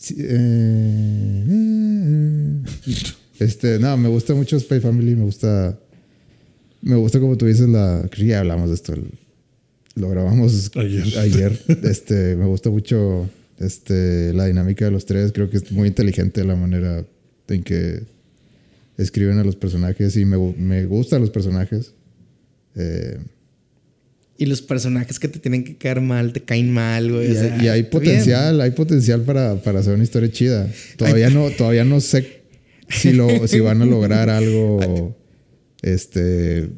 [0.00, 1.44] sí, eh,
[3.38, 5.78] este, no, me gusta mucho Spy Family, me gusta,
[6.82, 9.12] me gusta como tú dices la, creo que ya hablamos de esto, el-
[9.96, 11.18] lo grabamos Ayer.
[11.18, 15.88] ayer, este, me gusta mucho, este, la dinámica de los tres, creo que es muy
[15.88, 17.04] inteligente la manera
[17.48, 18.04] en que
[18.96, 21.92] escriben a los personajes y me, me gustan los personajes.
[22.76, 23.18] Eh,
[24.40, 27.28] Y los personajes que te tienen que caer mal, te caen mal, güey.
[27.28, 30.30] Y, o sea, hay, y hay está potencial, hay potencial para, para hacer una historia
[30.32, 30.66] chida.
[30.96, 32.40] Todavía no, todavía no sé
[32.88, 35.14] si lo, si van a lograr algo
[35.82, 36.70] este,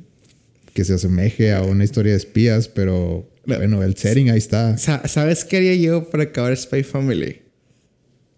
[0.75, 4.77] que se asemeje a una historia de espías, pero bueno, el setting ahí está.
[4.79, 7.42] ¿Sabes qué haría yo para acabar Spy Family?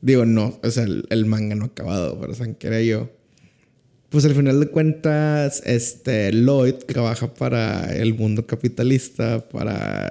[0.01, 3.11] Digo, no, o sea, el, manga no ha acabado, pero ¿saben qué haría yo?
[4.15, 10.09] Pues al final de cuentas, este, Lloyd trabaja para el mundo capitalista, para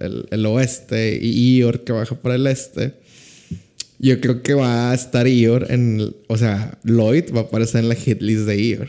[0.00, 2.92] el, oeste, y Ior trabaja para el este.
[3.98, 6.14] Yo creo que va a estar Ior en.
[6.26, 8.88] O sea, Lloyd va a aparecer en la hit list de Ior.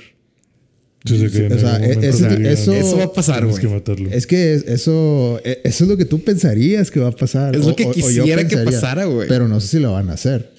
[1.05, 3.65] o sea, eso, va a pasar, güey.
[4.11, 7.55] Es que eso, e, eso es lo que tú pensarías que va a pasar.
[7.55, 9.29] Es lo que quisiera que pasara, güey.
[9.29, 10.51] Pero no sé si lo van a hacer.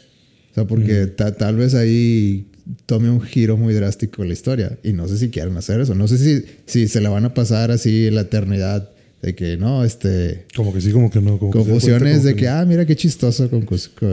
[0.52, 2.46] O sea, porque tal vez ahí
[2.86, 4.78] tome un giro muy drástico la historia.
[4.82, 5.94] Y no sé si quieren hacer eso.
[5.94, 8.90] No sé si, si se la van a pasar así en la eternidad
[9.22, 10.46] de que no, este.
[10.56, 11.38] Como que sí, como que no.
[11.38, 13.66] Como confusiones de que, ah, mira qué chistoso con,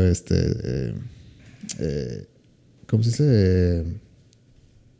[0.09, 0.35] este.
[0.35, 0.93] Eh,
[1.79, 2.25] eh,
[2.87, 3.83] ¿Cómo se dice?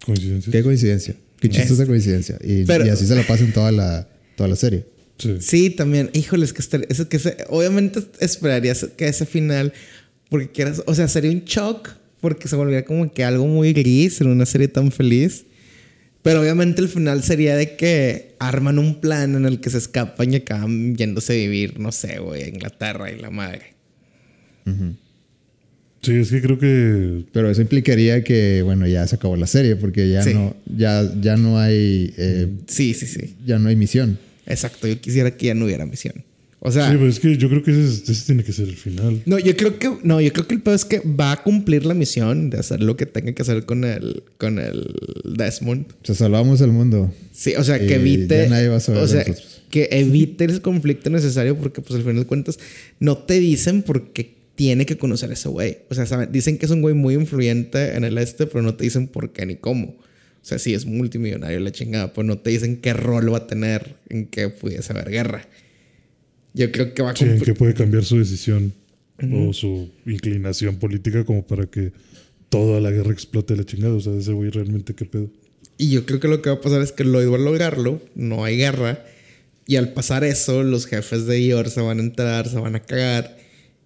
[0.06, 0.52] Coincidencia.
[0.52, 1.16] Qué coincidencia.
[1.40, 2.38] Qué chistosa coincidencia.
[2.44, 4.86] Y, así se la pasan toda la, toda la serie.
[5.18, 5.38] Sí.
[5.40, 6.10] sí también.
[6.14, 9.74] Híjoles, que, eso que obviamente esperarías que ese final,
[10.30, 11.90] porque quieras, o sea, sería un shock,
[12.22, 15.46] porque se volvería como que algo muy gris en una serie tan feliz.
[16.22, 20.34] Pero obviamente el final sería de que arman un plan en el que se escapan
[20.34, 23.76] y acaban yéndose a vivir, no sé, güey, a Inglaterra y la madre.
[26.02, 27.24] Sí, es que creo que.
[27.32, 31.38] Pero eso implicaría que, bueno, ya se acabó la serie, porque ya no, ya, ya
[31.38, 32.14] no hay.
[32.18, 33.36] Eh, sí, sí, sí.
[33.46, 34.20] Ya no hay misión.
[34.46, 36.24] Exacto, yo quisiera que ya no hubiera misión.
[36.60, 36.90] O sea.
[36.90, 39.22] Sí, pero es que yo creo que ese, tiene que ser el final.
[39.26, 39.92] No, yo creo que.
[40.04, 42.82] No, yo creo que el peor es que va a cumplir la misión de hacer
[42.82, 44.24] lo que tenga que hacer con el.
[44.38, 44.94] con el
[45.24, 45.86] Desmond.
[45.92, 47.14] O sea, salvamos el mundo.
[47.32, 48.50] Sí, o sea, que evite.
[48.72, 49.26] o sea,
[49.70, 52.58] que evite ese conflicto necesario porque, pues, al final de cuentas,
[53.00, 55.80] no te dicen por qué tiene que conocer a ese güey.
[55.90, 56.32] O sea, ¿saben?
[56.32, 59.32] dicen que es un güey muy influyente en el este, pero no te dicen por
[59.32, 59.90] qué ni cómo.
[59.90, 63.48] O sea, sí es multimillonario la chingada, pero no te dicen qué rol va a
[63.48, 65.48] tener en que pudiese haber guerra.
[66.58, 68.74] Yo creo que va a sí, que puede cambiar su decisión
[69.32, 71.92] o su inclinación política como para que
[72.50, 73.94] toda la guerra explote la chingada.
[73.94, 75.30] O sea, ese güey realmente qué pedo.
[75.78, 78.02] Y yo creo que lo que va a pasar es que Lloyd va a lograrlo,
[78.16, 79.06] no hay guerra.
[79.68, 82.80] Y al pasar eso, los jefes de Ior se van a enterar, se van a
[82.80, 83.38] cagar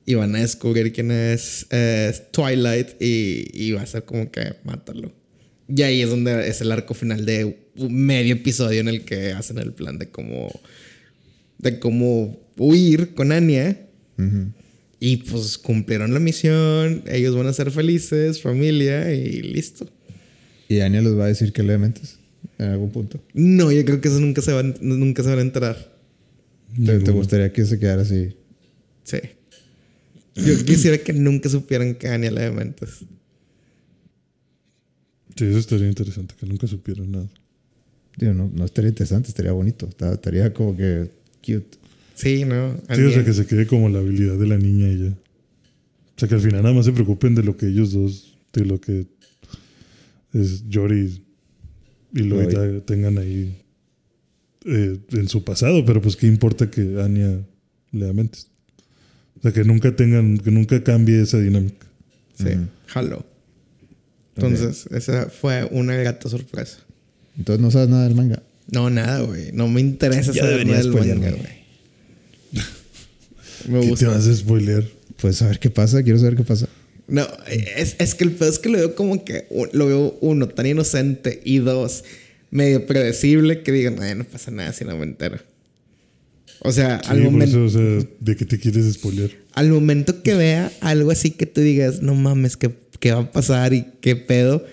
[0.05, 4.53] y van a descubrir quién es eh, Twilight y, y, va a ser como que
[4.63, 5.11] mátalo.
[5.67, 9.31] Y ahí es donde es el arco final de un medio episodio en el que
[9.33, 10.49] hacen el plan de cómo
[11.61, 13.77] de cómo huir con Anya.
[14.99, 19.89] Y pues cumplieron la misión, ellos van a ser felices, familia y listo.
[20.69, 22.19] ¿Y Anya les va a decir que le mentes
[22.59, 23.19] en algún punto?
[23.33, 25.97] No, yo creo que eso nunca se, van, nunca se van a enterar.
[26.85, 28.35] ¿Te, ¿Te, gustaría que se quedara así?
[29.03, 29.17] Sí.
[30.35, 32.99] Yo quisiera que nunca supieran que Anya le mentes.
[35.35, 37.29] Sí, eso estaría interesante, que nunca supieran nada.
[38.17, 39.89] Digo, no, no estaría interesante, estaría bonito.
[39.99, 41.09] Estaría como que
[41.41, 41.77] cute.
[42.15, 42.77] Sí, ¿no?
[42.93, 45.09] Sí, o sea, que se quede como la habilidad de la niña y ya.
[45.09, 48.65] O sea, que al final nada más se preocupen de lo que ellos dos, de
[48.65, 49.07] lo que
[50.33, 51.23] es Jory
[52.13, 53.57] y Lloyd tengan ahí
[54.65, 57.39] eh, en su pasado, pero pues qué importa que Anya
[57.91, 58.47] le mentes.
[59.39, 61.87] O sea, que nunca tengan, que nunca cambie esa dinámica.
[62.35, 62.49] Sí,
[62.87, 63.25] jalo.
[64.35, 66.79] Entonces, esa fue una grata sorpresa.
[67.37, 68.43] Entonces, ¿no sabes nada del manga?
[68.71, 69.51] No, nada, güey.
[69.51, 71.61] No me interesa saber nada del manga, güey.
[73.67, 73.93] me gusta.
[73.93, 74.85] ¿Qué te vas a spoilear?
[75.17, 76.01] Pues a ver qué pasa.
[76.01, 76.67] Quiero saber qué pasa.
[77.07, 79.45] No, es, es que el pedo es que lo veo como que...
[79.73, 81.41] Lo veo, uno, tan inocente.
[81.43, 82.05] Y dos,
[82.49, 85.37] medio predecible que digan, no pasa nada si no me entero.
[86.63, 87.65] O sea, al momento.
[87.65, 89.31] o sea, ¿de qué te quieres spoilear?
[89.53, 93.31] Al momento que vea algo así que tú digas, no mames, ¿qué, qué va a
[93.31, 94.63] pasar y qué pedo?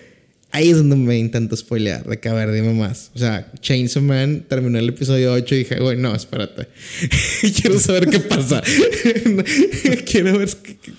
[0.51, 3.11] Ahí es donde me intento spoilear, de que a ver, dime más.
[3.13, 6.67] O sea, Chainsaw Man terminó el episodio 8 y dije, güey, no, espérate.
[7.61, 8.63] quiero saber qué pasa.
[10.11, 10.49] quiero ver,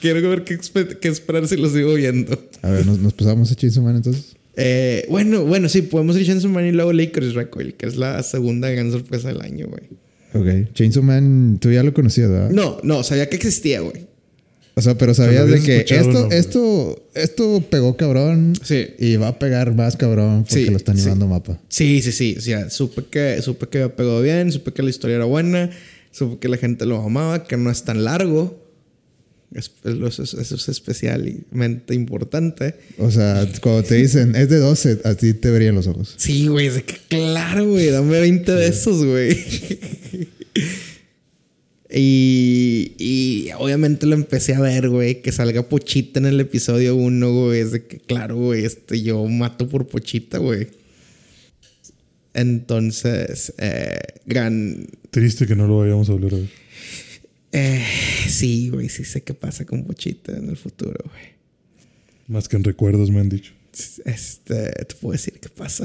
[0.01, 0.59] quiero ver qué,
[1.01, 2.41] qué, esperar si lo sigo viendo.
[2.63, 4.37] A ver, ¿nos, pasamos a Chainsaw Man entonces?
[4.57, 8.23] Eh, bueno, bueno, sí, podemos ir Chainsaw Man y luego Lakers Recoil, que es la
[8.23, 9.83] segunda gran sorpresa del año, güey.
[10.33, 10.73] Ok.
[10.75, 12.51] Chainsaw Man, tú ya lo conocías, ¿verdad?
[12.51, 14.10] No, no, sabía que existía, güey.
[14.75, 18.55] O sea, pero sabías de que esto, esto, esto pegó cabrón.
[18.63, 18.89] Sí.
[18.99, 21.59] Y va a pegar más cabrón porque lo está animando mapa.
[21.69, 22.37] Sí, sí, sí.
[22.39, 25.71] O sea, supe que, supe que pegó bien, supe que la historia era buena,
[26.13, 28.65] supe que la gente lo amaba, que no es tan largo.
[29.53, 32.77] eso es especialmente importante.
[32.99, 36.15] O sea, cuando te dicen es de 12, a ti te verían los ojos.
[36.17, 39.37] Sí, güey, es claro, güey, dame 20 de esos, güey.
[41.93, 47.33] y, y, obviamente lo empecé a ver, güey, que salga Pochita en el episodio 1,
[47.33, 47.61] güey.
[47.61, 50.69] Es de que, claro, güey, este, yo mato por Pochita, güey.
[52.33, 54.87] Entonces, eh, gran.
[55.11, 56.49] Triste que no lo vayamos a volver a ver.
[57.53, 57.85] Eh,
[58.29, 61.25] sí, güey, sí sé qué pasa con Pochita en el futuro, güey.
[62.29, 63.53] Más que en recuerdos me han dicho.
[64.05, 65.85] Este, te puedo decir qué pasa.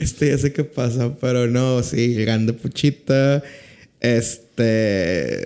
[0.00, 3.42] este, ya sé qué pasa, pero no, sí, grande Pochita.
[4.00, 5.44] Este,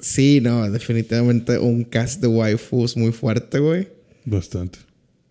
[0.00, 3.88] sí, no, definitivamente un cast de waifus muy fuerte, güey.
[4.24, 4.78] Bastante.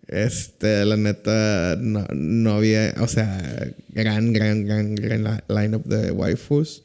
[0.06, 6.84] Este, la neta, no, no había, o sea, gran, gran, gran, gran lineup de waifus.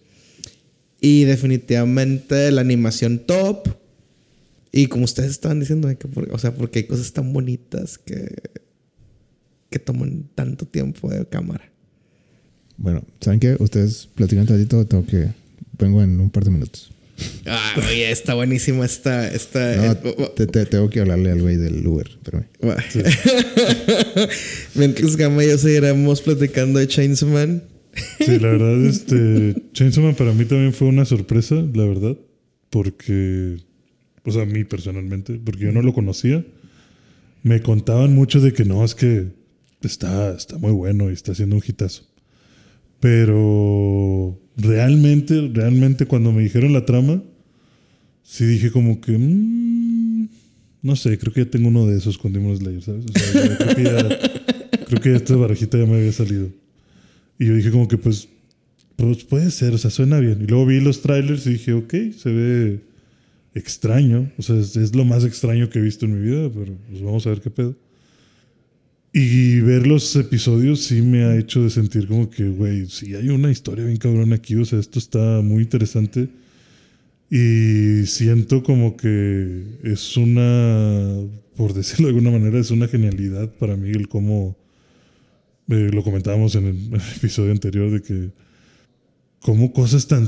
[1.00, 3.68] Y definitivamente la animación top.
[4.72, 8.36] Y como ustedes estaban diciendo, que o sea, porque hay cosas tan bonitas que,
[9.70, 11.72] que toman tanto tiempo de cámara.
[12.78, 13.56] Bueno, ¿saben qué?
[13.60, 15.30] Ustedes platican tantito, tengo que...
[15.80, 16.92] Vengo en un par de minutos.
[17.48, 19.28] Ah, oye, está buenísima esta...
[19.32, 22.46] esta no, te, te, tengo que hablarle al güey del Uber, pero...
[22.90, 23.00] Sí.
[24.76, 27.64] Mientras Gama y yo seguiremos platicando de Chainsaw Man.
[28.20, 29.56] Sí, la verdad, este...
[29.74, 32.16] Chainsaw Man para mí también fue una sorpresa, la verdad.
[32.70, 33.58] Porque...
[34.28, 36.46] O sea, a mí personalmente, porque yo no lo conocía.
[37.44, 39.28] Me contaban mucho de que no, es que
[39.82, 42.04] está, está muy bueno y está haciendo un hitazo.
[43.00, 47.24] Pero realmente, realmente cuando me dijeron la trama,
[48.22, 49.18] sí dije como que...
[49.18, 50.28] Mmm,
[50.82, 53.06] no sé, creo que ya tengo uno de esos con Demon Slayer, ¿sabes?
[53.06, 56.50] O sea, creo, que ya, creo que esta barajita ya me había salido.
[57.40, 58.28] Y yo dije como que pues,
[58.98, 60.42] pues puede ser, o sea, suena bien.
[60.42, 62.88] Y luego vi los trailers y dije, ok, se ve
[63.58, 64.32] extraño.
[64.38, 67.26] O sea, es, lo más extraño que he visto en mi vida, pero pues vamos
[67.26, 67.76] a ver qué pedo.
[69.14, 73.30] Y ver los episodios sí me ha hecho de sentir como que, güey, sí hay
[73.30, 74.56] una historia bien cabrón aquí.
[74.56, 76.30] O sea, esto está muy interesante.
[77.30, 81.18] Y siento como que es una,
[81.56, 84.56] por decirlo de alguna manera, es una genialidad para mí el cómo,
[85.70, 88.30] eh, lo comentábamos en el, en el, episodio anterior, de que
[89.48, 90.28] cómo cosas tan,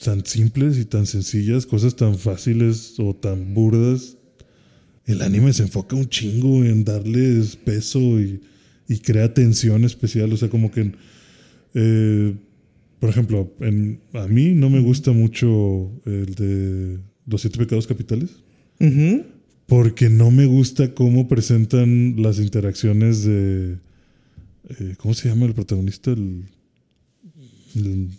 [0.00, 4.16] tan simples y tan sencillas, cosas tan fáciles o tan burdas,
[5.06, 8.42] el anime se enfoca un chingo en darles peso y,
[8.86, 10.32] y crea tensión especial.
[10.32, 10.92] O sea, como que,
[11.74, 12.32] eh,
[13.00, 18.30] por ejemplo, en, a mí no me gusta mucho el de Los Siete Pecados Capitales.
[18.78, 19.26] Uh -huh.
[19.66, 23.78] Porque no me gusta cómo presentan las interacciones de.
[24.68, 26.12] Eh, ¿Cómo se llama el protagonista?
[26.12, 26.44] El,
[27.74, 28.10] el,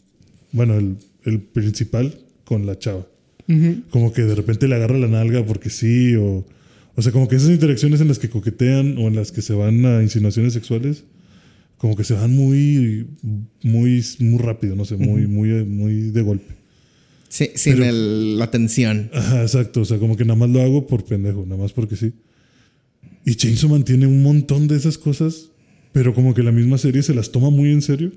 [0.52, 3.08] bueno, el, el, principal con la chava.
[3.48, 3.84] Uh -huh.
[3.90, 6.46] Como que de repente le agarra la nalga porque sí, o.
[6.94, 9.54] O sea, como que esas interacciones en las que coquetean o en las que se
[9.54, 11.06] van a insinuaciones sexuales,
[11.78, 13.08] como que se van muy,
[13.64, 15.30] muy, muy rápido, no sé, muy, uh -huh.
[15.30, 16.54] muy, muy de golpe.
[17.30, 19.10] Sí, sin Pero, el, la tensión.
[19.14, 19.82] Ajá, exacto.
[19.82, 22.12] O sea, como que nada más lo hago por pendejo, nada más porque sí.
[23.26, 25.50] Y Chainsaw Man tiene un montón de esas cosas,
[25.94, 28.12] pero como que la misma serie se las toma muy en serio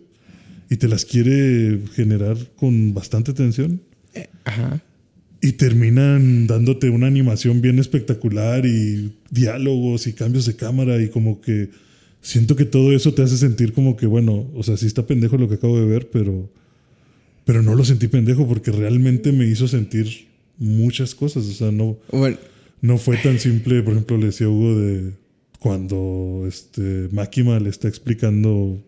[0.71, 3.83] y te las quiere generar con bastante tensión.
[4.15, 4.83] Eh, ajá.
[5.41, 11.41] Y terminan dándote una animación bien espectacular y diálogos y cambios de cámara y como
[11.41, 11.71] que
[12.23, 15.37] siento que todo eso te hace sentir como que, bueno, o sea, sí está pendejo
[15.37, 16.51] lo que acabo de ver, pero,
[17.45, 21.45] pero no lo sentí pendejo porque realmente me hizo sentir muchas cosas.
[21.45, 22.39] O sea, no, bueno.
[22.81, 25.13] no fue tan simple, por ejemplo, le decía Hugo de
[25.61, 28.83] cuando este, Makima le está explicando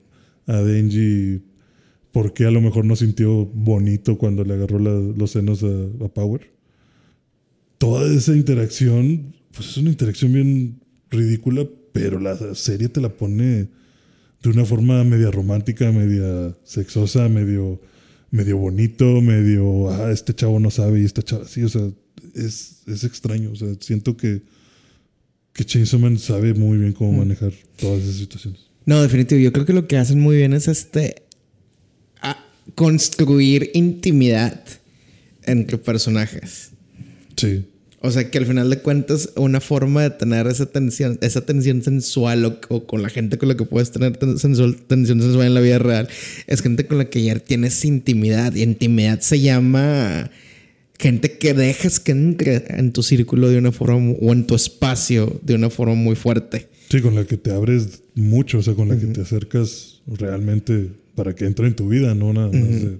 [0.46, 1.42] a Denji
[2.16, 5.66] por qué a lo mejor no sintió bonito cuando le agarró la, los senos a,
[6.02, 6.50] a, Power.
[7.76, 13.68] Toda esa interacción, pues es una interacción bien ridícula, pero la serie te la pone
[14.42, 17.82] de una forma media romántica, media sexosa, medio,
[18.30, 21.86] medio bonito, medio, ah, este chavo no sabe y esta chava sí, o sea,
[22.34, 24.40] es, es extraño, o sea, siento que,
[25.52, 28.62] que Chainsaw Man sabe muy bien cómo manejar todas esas situaciones.
[28.86, 31.26] No, definitivo, yo creo que lo que hacen muy bien es este
[32.77, 34.62] construir intimidad
[35.45, 36.70] entre personajes.
[37.37, 37.64] Sí.
[38.01, 41.83] O sea, que al final de cuentas, una forma de tener esa tensión, esa tensión
[41.83, 45.55] sensual o, o con la gente con la que puedes tener sensual, tensión sensual en
[45.55, 46.09] la vida real,
[46.47, 48.55] es gente con la que ya tienes intimidad.
[48.55, 50.31] Y intimidad se llama
[50.99, 55.41] gente que dejas que entre en tu círculo de una forma o en tu espacio
[55.43, 56.68] de una forma muy fuerte.
[56.91, 59.01] Sí, con la que te abres mucho, o sea, con la uh -huh.
[59.01, 62.90] que te acercas realmente para que entre en tu vida, no nada más uh -huh.
[62.90, 62.98] de,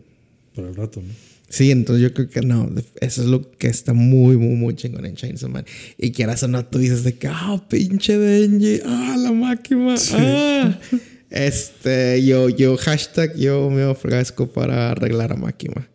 [0.57, 1.27] para el rato, ¿no?
[1.49, 5.07] Sí, entonces yo creo que no, eso es lo que está muy, muy, muy chingón
[5.07, 5.65] en Chainsaw Man.
[5.97, 9.97] Y quieras o no, tú dices de que, ah, oh, pinche Benji, ah, la máquina,
[9.97, 10.15] sí.
[10.17, 10.79] ah.
[11.29, 15.89] Este, yo, yo, hashtag, yo me ofrezco para arreglar a Máquina.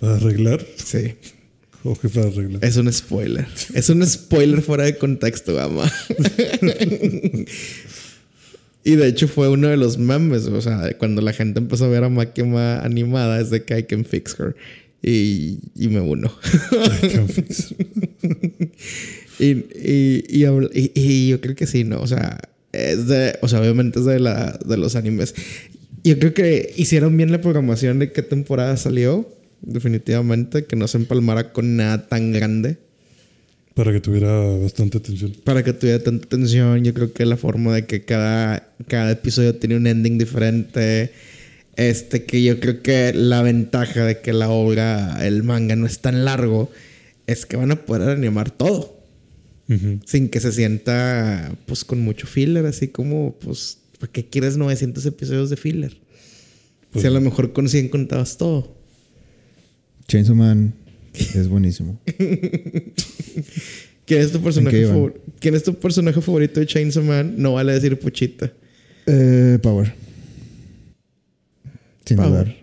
[0.00, 0.66] ¿Para arreglar?
[0.76, 1.14] Sí.
[1.82, 2.64] ¿Cómo que para arreglar?
[2.64, 3.46] Es un spoiler.
[3.74, 5.90] es un spoiler fuera de contexto, ama.
[8.84, 11.88] Y de hecho fue uno de los memes, o sea, cuando la gente empezó a
[11.88, 14.54] ver a Makima animada es de que I can fix her.
[15.02, 16.32] Y, y me uno.
[19.38, 22.00] y, y, y, habla- y- y yo creo que sí, ¿no?
[22.00, 22.40] O sea,
[22.72, 25.34] es de, o sea, obviamente es de, la, de los animes.
[26.02, 29.28] Yo creo que hicieron bien la programación de qué temporada salió.
[29.62, 32.76] Definitivamente, que no se empalmara con nada tan grande.
[33.74, 35.32] Para que tuviera bastante atención.
[35.42, 39.56] Para que tuviera tanta atención, yo creo que la forma de que cada, cada episodio
[39.56, 41.10] tiene un ending diferente.
[41.74, 45.98] Este, que yo creo que la ventaja de que la obra, el manga, no es
[45.98, 46.70] tan largo,
[47.26, 48.96] es que van a poder animar todo.
[49.68, 49.98] Ujú.
[50.06, 55.04] Sin que se sienta, pues, con mucho filler, así como, pues, ¿para qué quieres 900
[55.04, 55.96] episodios de filler?
[56.92, 58.72] Pues si a lo mejor con 100 contabas todo.
[60.06, 60.83] Chainsaw Man
[61.14, 62.00] es buenísimo.
[64.06, 64.92] ¿Quién es tu personaje, iban?
[64.92, 67.34] favor- ¿Quién es tu personaje favorito de Chainsaw Man?
[67.38, 68.52] No vale decir Puchita.
[69.06, 69.94] Eh, Power.
[72.04, 72.30] Sin Power.
[72.30, 72.56] dudar.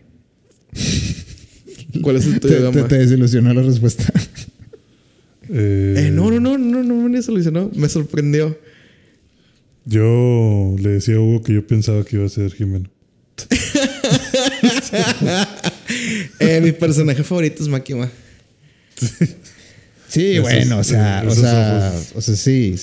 [2.01, 2.87] ¿Cuál es el Te, tuyo, te, Gama?
[2.87, 4.11] te desilusionó la respuesta.
[5.53, 7.69] Eh, Eh, no, no, no, no, no me solucionó.
[7.75, 8.57] Me sorprendió.
[9.83, 12.89] Yo le decía a Hugo que yo pensaba que iba a ser Jimeno.
[16.39, 18.09] Eh, mi personaje favorito es Makima.
[20.09, 22.75] Sí, Esos- bueno, o sea, eh, o sea, o sea, sí.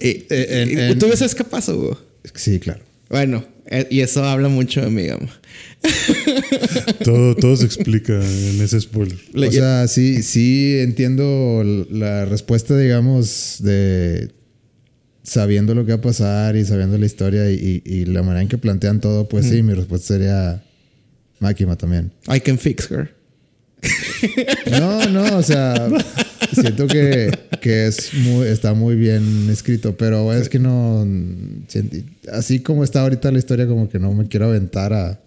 [0.00, 1.98] Eh, Eh, en- eh, en- ¿Tú ves capaz, Hugo?
[2.34, 2.82] Sí, claro.
[3.08, 5.30] Bueno, eh, y eso habla mucho de mí, Gama.
[7.04, 9.16] Todo, todo se explica en ese spoiler.
[9.32, 14.30] Le- O sea, sí, sí entiendo la respuesta, digamos, de
[15.22, 18.42] sabiendo lo que va a pasar y sabiendo la historia y, y- y la manera
[18.42, 20.62] en que plantean todo, pues sí, mi respuesta sería
[21.40, 22.12] Máquina también.
[22.28, 23.14] I can fix her.
[24.70, 25.88] No, no, o sea,
[26.52, 27.30] siento que,
[27.60, 31.06] que es muy, está muy bien escrito, pero es que no,
[32.32, 35.20] así como está ahorita la historia, como que no me quiero aventar a...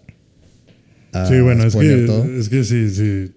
[1.12, 2.24] a Sí, bueno, es que, todo.
[2.24, 3.32] es que si, si,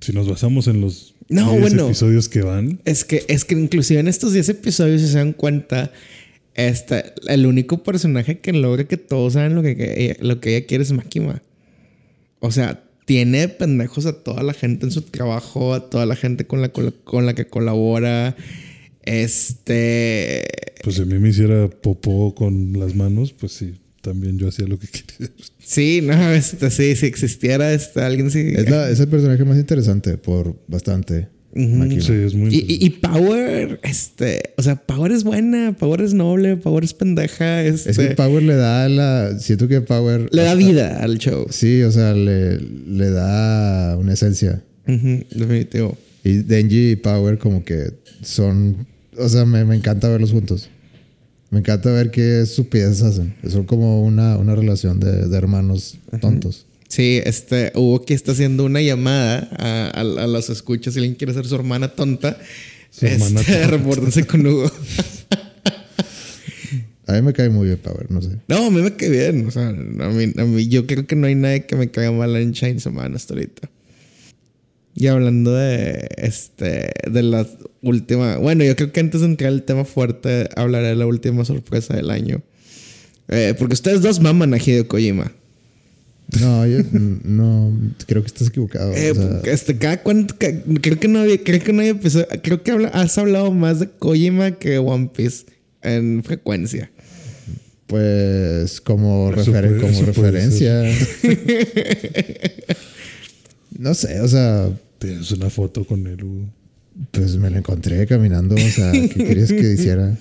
[0.00, 1.86] si nos basamos en los No, 10 bueno.
[1.86, 5.32] episodios que van, Es que, es que inclusive en estos 10 episodios, si se dan
[5.32, 5.92] cuenta,
[6.54, 10.56] este, el único personaje que logra que todos saben lo que, que ella, lo que
[10.56, 11.42] ella quiere es Makima.
[12.40, 16.46] O sea, tiene pendejos a toda la gente en su trabajo, a toda la gente
[16.46, 18.36] con la, con la que colabora.
[19.02, 20.44] Este.
[20.82, 24.66] pues si a mí me hiciera popó con las manos, pues sí, también yo hacía
[24.66, 24.86] lo que
[25.18, 25.30] quería.
[25.58, 28.52] Sí, no, este, sí, si existiera este, alguien sí.
[28.56, 31.28] Es, la- es el personaje más interesante por bastante.
[31.54, 32.02] Máquina.
[32.02, 36.56] Sí, es muy Y, y- Power, este, o sea, Power es buena, Power es noble,
[36.56, 39.38] Power es pendeja, este, Es que Power le da la...
[39.38, 40.28] Siento que Power...
[40.32, 41.46] le da vida al show.
[41.50, 44.62] Sí, o sea, le, le da una esencia.
[44.86, 45.96] Definitivo.
[46.24, 47.92] Y Denji y Power como que
[48.22, 48.86] son...
[49.16, 50.68] O sea, me, me encanta verlos juntos.
[51.50, 53.34] Me encanta ver qué estupideces hacen.
[53.48, 56.66] Son como una, una relación de, de hermanos tontos.
[56.88, 61.16] Sí, este, Hugo que está haciendo una llamada a, a, a los escuchas si alguien
[61.16, 62.38] quiere ser su hermana tonta.
[62.90, 64.70] Su hermana este, con Hugo.
[67.06, 68.30] A mí me cae muy bien Power, no sé.
[68.48, 69.46] No, a mí me cae bien.
[69.46, 72.12] O sea, a mí, a mí- yo creo que no hay nadie que me caiga
[72.12, 73.68] mal en Chainsaw Man hasta ahorita.
[74.96, 77.46] Y hablando de este de la
[77.82, 81.44] última, bueno, yo creo que antes de entrar al tema fuerte hablaré de la última
[81.44, 82.42] sorpresa del año.
[83.28, 85.32] Eh, porque ustedes dos maman a Hideo Kojima.
[86.40, 87.72] No, yo no...
[88.06, 88.92] Creo que estás equivocado.
[88.94, 92.26] Eh, o sea, este, cada cuánto, creo que no había, creo que no había episodio-
[92.42, 95.44] creo que habla- has hablado más de Kojima que One Piece
[95.82, 96.90] en frecuencia.
[97.86, 100.82] pues como, refer- referencia.
[103.78, 104.68] no sé, o sea...
[104.98, 106.46] Tienes una foto con él, Hugo.
[107.10, 110.16] Pues me lo encontré caminando, o sea, ¿qué querías que hiciera?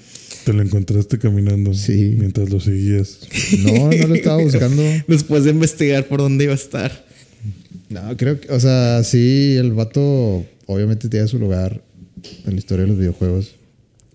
[0.45, 2.15] Te lo encontraste caminando Sí.
[2.17, 3.19] mientras lo seguías.
[3.59, 4.81] No, no lo estaba buscando.
[5.07, 7.05] Después de investigar por dónde iba a estar.
[7.89, 11.81] No, creo que, o sea, sí, el vato obviamente tiene su lugar
[12.45, 13.55] en la historia de los videojuegos.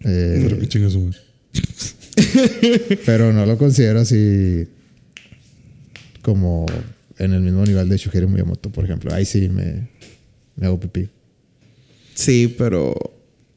[0.05, 1.19] Eh, Pero que chingas su madre.
[3.07, 4.67] pero no lo considero así
[6.23, 6.67] como
[7.19, 9.13] en el mismo nivel de Shuhiro Miyamoto, por ejemplo.
[9.15, 9.89] Ahí sí me,
[10.57, 11.09] me hago pipí.
[12.15, 12.95] Sí, pero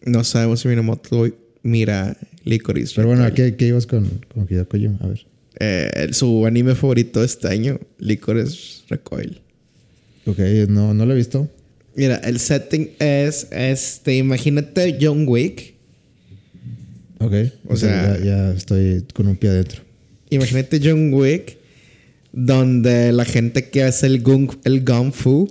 [0.06, 1.28] no sabemos si Minamoto
[1.64, 2.94] mira Licorice.
[2.96, 4.98] Pero bueno, ¿a qué, qué ibas con, con Hideo Kojima?
[5.02, 5.26] A ver.
[5.60, 9.42] Eh, su anime favorito de este año, Licorice Recoil.
[10.26, 10.40] Ok,
[10.70, 11.50] no, no lo he visto.
[11.96, 15.76] Mira, el setting es, este, imagínate John Wick.
[17.20, 17.34] Ok.
[17.68, 19.82] O sea- ya, ya estoy con un pie adentro.
[20.30, 21.58] Imagínate John Wick,
[22.32, 25.48] donde la gente que hace el gung, el gung fu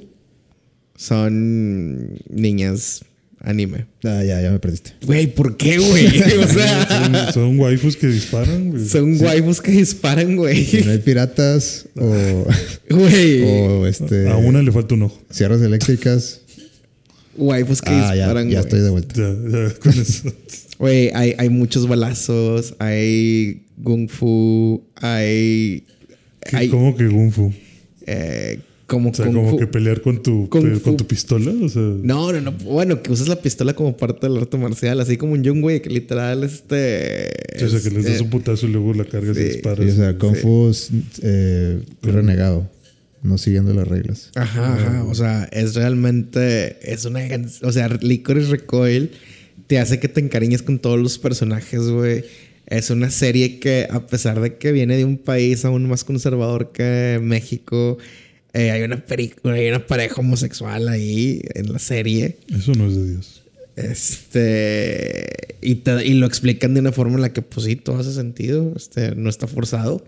[0.96, 3.04] son niñas
[3.40, 3.86] anime.
[4.04, 4.92] Ah, ya, ya me perdiste.
[5.04, 6.06] Güey, ¿por qué, güey?
[6.42, 8.86] O sea, Son, son waifus que disparan, güey.
[8.86, 10.88] son waifus que disparan, Y no güey.
[10.88, 12.46] hay piratas o,
[12.90, 13.42] Güey.
[13.42, 15.20] o este, A una le falta un ojo.
[15.30, 16.42] sierras eléctricas.
[17.36, 18.64] Waifus que Ah, ya, disparan, ya güey.
[18.64, 19.14] estoy de vuelta.
[19.16, 20.32] Ya, ya, con eso.
[20.78, 25.84] Güey, hay, hay muchos balazos, hay kung fu, hay...
[26.42, 27.52] ¿Qué- hay ¿Cómo que Kung Fu?
[28.06, 28.60] eh,
[28.90, 29.56] como O sea, kung como fu.
[29.58, 31.52] que pelear con tu, pe- con tu pistola.
[31.62, 32.52] O sea, No, no, no.
[32.52, 35.84] Bueno, que usas la pistola como parte del arte marcial, así como un John Wick,
[35.84, 37.30] que literal, este...
[37.64, 39.46] o sea, que les das eh, un putazo y luego la cargas y sí.
[39.48, 39.84] disparas.
[39.86, 40.90] Sí, o sea, Kung Fu es
[41.22, 42.68] eh, renegado,
[43.22, 44.32] no siguiendo las reglas.
[44.34, 45.04] Ajá, ajá.
[45.04, 46.76] O sea, es realmente.
[46.82, 47.20] Es una.
[47.62, 49.12] O sea, Licorice Recoil
[49.68, 52.24] te hace que te encariñes con todos los personajes, güey.
[52.66, 56.70] Es una serie que, a pesar de que viene de un país aún más conservador
[56.72, 57.98] que México,
[58.52, 59.04] eh, hay, una
[59.44, 62.38] hay una pareja homosexual ahí en la serie.
[62.54, 63.42] Eso no es de Dios.
[63.76, 65.26] Este.
[65.62, 68.12] Y, te- y lo explican de una forma en la que, pues sí, todo hace
[68.12, 68.72] sentido.
[68.76, 70.04] Este, no está forzado.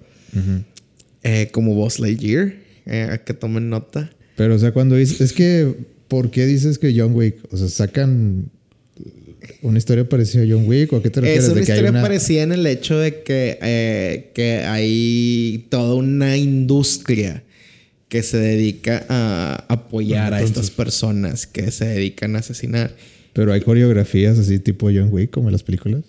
[1.23, 2.55] Eh, como Boss Lightyear,
[2.87, 4.11] eh, que tomen nota.
[4.37, 5.75] Pero, o sea, cuando dices, es que,
[6.09, 7.37] ¿por qué dices que John Wick?
[7.53, 8.51] O sea, sacan
[9.61, 11.45] una historia parecida a John Wick, ¿o a qué te refieres?
[11.45, 12.03] Es una de que hay historia una.
[12.03, 17.45] parecida en el hecho de que, eh, que hay toda una industria
[18.13, 20.51] que se dedica a apoyar a Entonces.
[20.65, 22.95] estas personas que se dedican a asesinar.
[23.33, 26.03] Pero hay coreografías así tipo John Wick, como en las películas,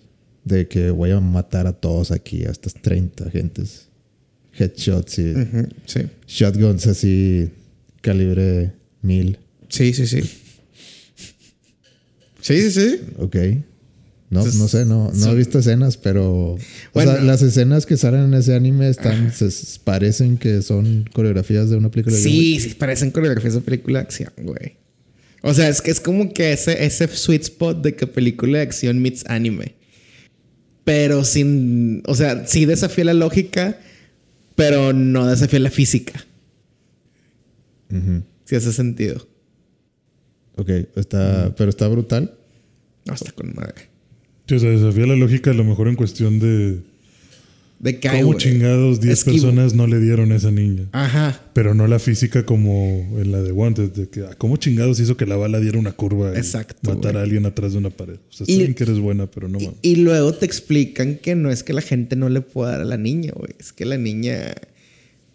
[0.44, 3.88] de que voy a matar a todos aquí, a estas 30 gentes.
[4.60, 5.34] Headshots y
[5.86, 6.02] Sí.
[6.28, 7.50] shotguns así,
[8.02, 9.38] calibre 1000.
[9.70, 10.20] Sí, sí, sí.
[12.42, 13.00] Sí, sí, sí.
[13.18, 13.38] Ok.
[14.34, 16.58] No, Entonces, no sé, no, no son- he visto escenas, pero.
[16.94, 17.12] Bueno.
[17.12, 19.32] o sea, las escenas que salen en ese anime están.
[19.32, 19.50] se-
[19.84, 24.32] parecen que son coreografías de una película Sí, sí, parecen coreografías de película de acción,
[24.42, 24.78] güey.
[25.42, 28.64] O sea, es que es como que ese, ese sweet spot de que película de
[28.64, 29.76] acción meets anime.
[30.86, 32.02] Pero sin.
[32.08, 33.78] O sea, sí desafía la lógica,
[34.56, 36.26] pero no desafía la física.
[38.46, 39.28] Si hace sentido.
[40.56, 41.54] Ok, está.
[41.56, 42.36] Pero está brutal.
[43.06, 43.90] No está con madre.
[44.48, 46.80] Sí, o sea, desafía la lógica a lo mejor en cuestión de
[47.80, 49.36] De que cómo chingados 10 Esquivo.
[49.36, 50.84] personas no le dieron a esa niña.
[50.92, 51.42] Ajá.
[51.54, 55.16] Pero no la física como en la de Wanted, de que ah, cómo chingados hizo
[55.18, 57.18] que la bala diera una curva y Exacto, matar güey.
[57.18, 58.16] a alguien atrás de una pared.
[58.16, 59.80] O sea, está Y- bien que eres buena, pero no Y, mames.
[59.82, 62.86] y luego te explican que no es que la gente no le pueda dar a
[62.86, 63.52] la niña, güey.
[63.60, 64.54] Es que la niña,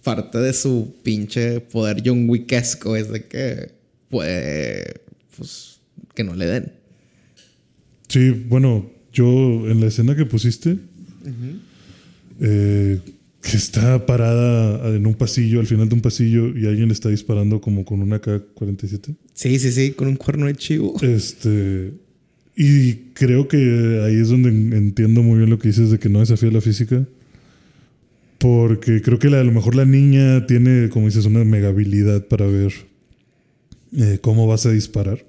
[0.03, 3.71] parte de su pinche poder John Wickesco es de que
[4.11, 5.01] puede,
[5.37, 5.81] pues,
[6.15, 6.73] que no le den.
[8.09, 10.79] Sí, bueno, yo en la escena que pusiste,
[12.41, 13.01] eh,
[13.41, 17.61] que está parada en un pasillo, al final de un pasillo, y alguien está disparando
[17.61, 19.15] como con una K-47.
[19.35, 20.95] Sí, sí, sí, con un cuerno de chivo.
[21.03, 21.93] Este.
[22.57, 26.09] Y creo que ahí es donde en- entiendo muy bien lo que dices de que
[26.09, 27.07] no desafía la física.
[28.39, 32.27] Porque creo que la- a lo mejor la niña tiene, como dices, una mega habilidad
[32.27, 32.73] para ver
[33.97, 35.25] eh, cómo vas a disparar.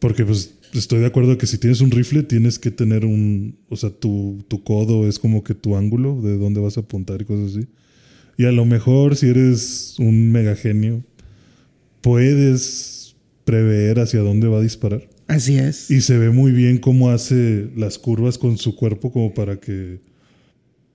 [0.00, 3.56] Porque pues estoy de acuerdo que si tienes un rifle tienes que tener un...
[3.68, 7.20] O sea, tu, tu codo es como que tu ángulo de dónde vas a apuntar
[7.22, 7.66] y cosas así.
[8.36, 11.02] Y a lo mejor si eres un mega genio,
[12.00, 13.14] puedes
[13.44, 15.08] prever hacia dónde va a disparar.
[15.26, 15.90] Así es.
[15.90, 20.00] Y se ve muy bien cómo hace las curvas con su cuerpo como para que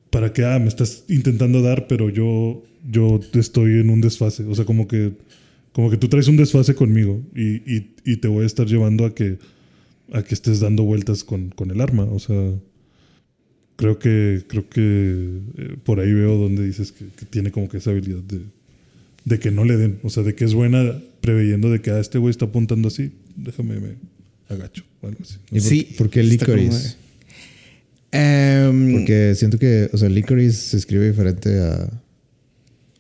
[0.10, 4.54] para que ah, me estás intentando dar, pero yo yo estoy en un desfase, o
[4.56, 5.14] sea, como que
[5.72, 9.06] como que tú traes un desfase conmigo y, y- y te voy a estar llevando
[9.06, 9.38] a que
[10.12, 12.36] a que estés dando vueltas con, con el arma, o sea,
[13.76, 14.82] creo que creo que
[15.58, 18.41] eh, por ahí veo donde dices que, que tiene como que esa habilidad de
[19.26, 21.99] de que no le den, o sea, de que es buena preveyendo de que ah,
[21.99, 23.95] este güey está apuntando así, déjame me
[24.49, 25.38] agacho o algo así.
[25.49, 26.95] ¿Y por, Sí, por qué está con Licorice?
[28.12, 31.84] Em, Porque siento que, o sea, Licorice se escribe diferente a.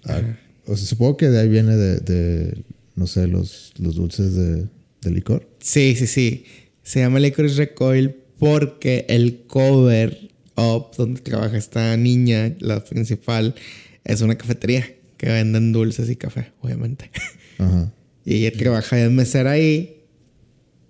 [0.05, 2.63] a- o sea, supongo que de ahí viene de, de,
[2.95, 4.65] no sé, los, los dulces de,
[5.01, 5.47] de licor.
[5.59, 6.45] Sí, sí, sí.
[6.85, 13.55] Se llama Licorice Recoil porque el cover up donde trabaja esta niña, la principal,
[14.03, 17.09] es una cafetería que venden dulces y café, obviamente.
[17.57, 17.91] Ajá.
[18.27, 20.01] Y ella trabaja de mesera ahí.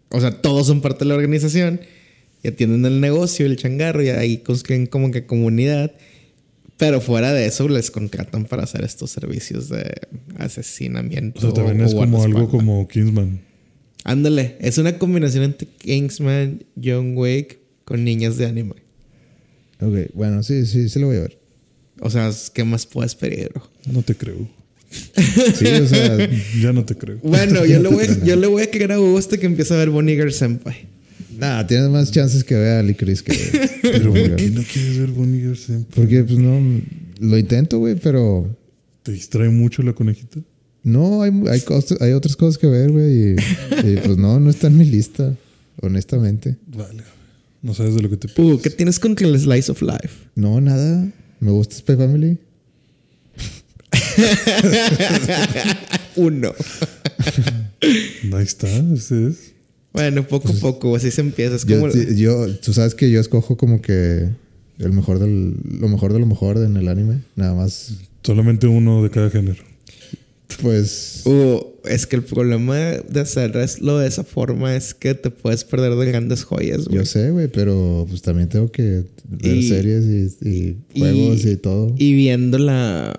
[0.08, 1.82] O sea, todos son parte de la organización.
[2.41, 5.91] Y atienden el negocio, el changarro, y ahí construyen como que comunidad.
[6.78, 9.96] Pero fuera de eso, les contratan para hacer estos servicios de
[10.38, 11.39] asesinamiento.
[11.39, 13.41] O sea, también es como algo como Kingsman.
[14.06, 18.76] Ándale, es una combinación entre Kingsman, John Wick con niñas de anime.
[19.82, 21.39] Ok, bueno, sí, sí, sí lo voy a ver.
[21.99, 23.49] O sea, ¿qué más puedes pedir?
[23.53, 23.68] bro?
[23.91, 24.47] No te creo.
[24.89, 26.18] Sí, o sea,
[26.62, 27.18] Ya no te creo.
[27.24, 29.74] Bueno, yo le voy, a- yo le voy a creer a Hugo hasta que empiece
[29.74, 30.88] a ver Bonnie Girl Senpai.
[31.38, 33.34] nada, tienes más chances que vea a Licorice que.
[33.82, 35.91] Pero que- ¿por qué no quieres ver Bonnie Girl Senpai?
[35.95, 36.62] Porque, pues no.
[37.20, 38.56] Lo intento, güey, pero.
[39.03, 40.39] ¿Te distrae mucho la conejita?
[40.86, 43.32] No, hay, hay, cosas- hay otras cosas que ver, güey.
[43.32, 43.36] Y,
[43.86, 45.34] y, pues no, no está en mi lista,
[45.82, 46.56] honestamente.
[46.68, 47.04] Vale.
[47.62, 50.10] No sabes de lo que te Hugo, ¿qué tienes contra el Slice of Life?
[50.36, 51.12] No, nada.
[51.40, 52.38] Me gusta Spy Family.
[56.16, 56.54] Uno.
[58.34, 59.54] Ahí está, ese es.
[59.94, 61.56] Bueno, poco a poco, así se empieza.
[61.56, 61.92] Es Yo, como.
[61.92, 64.30] ti- yo- tú sabes que yo escojo como que
[64.80, 67.22] el mejor del, lo mejor de lo mejor en el anime.
[67.36, 69.64] Nada más, Solamente uno de cada género.
[70.62, 71.22] Pues.
[71.26, 75.93] Hugo, es que el problema de hacerlo de esa forma es que te puedes perder
[75.96, 76.98] de grandes joyas, güey.
[77.00, 80.06] Yo sé, güey, pero pues también tengo que ver Y- series
[80.41, 81.93] y, y juegos y, todo.
[81.98, 83.14] Y viendo la,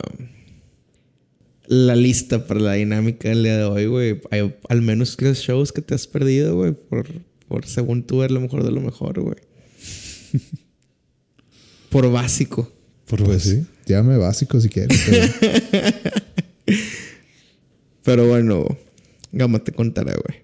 [1.67, 5.73] la lista para la dinámica del día de hoy, güey, hay al menos tres shows
[5.73, 7.07] que te has perdido, güey, por,
[7.49, 9.37] por según tú ver lo mejor de lo mejor, güey.
[11.91, 12.73] por básico.
[13.07, 14.99] Por pues sí, llame básico si quieres.
[15.09, 16.13] pero-
[18.07, 18.65] Pero bueno,
[19.33, 20.43] Gama te contaré, güey.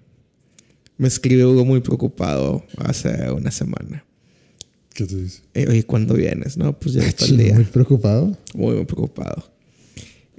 [0.97, 4.05] Me escribió Hugo muy preocupado hace una semana.
[4.93, 5.43] ¿Qué te dice?
[5.53, 6.57] Eh, Oye, ¿cuándo vienes?
[6.57, 7.53] No, pues ya está el día.
[7.53, 8.37] muy preocupado.
[8.53, 9.49] Muy, muy preocupado.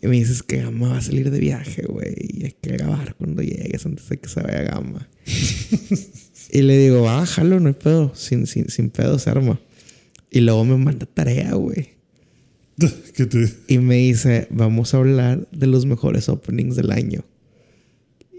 [0.03, 2.15] Y me dices que Gama va a salir de viaje, güey.
[2.19, 5.09] Y hay que grabar cuando llegues antes de que se vaya Gama.
[6.53, 8.13] y le digo, bájalo, no hay pedo.
[8.15, 9.59] Sin, sin, sin pedo se arma.
[10.31, 11.89] Y luego me manda tarea, güey.
[13.15, 17.25] ¿Qué te Y me dice, vamos a hablar de los mejores openings del año.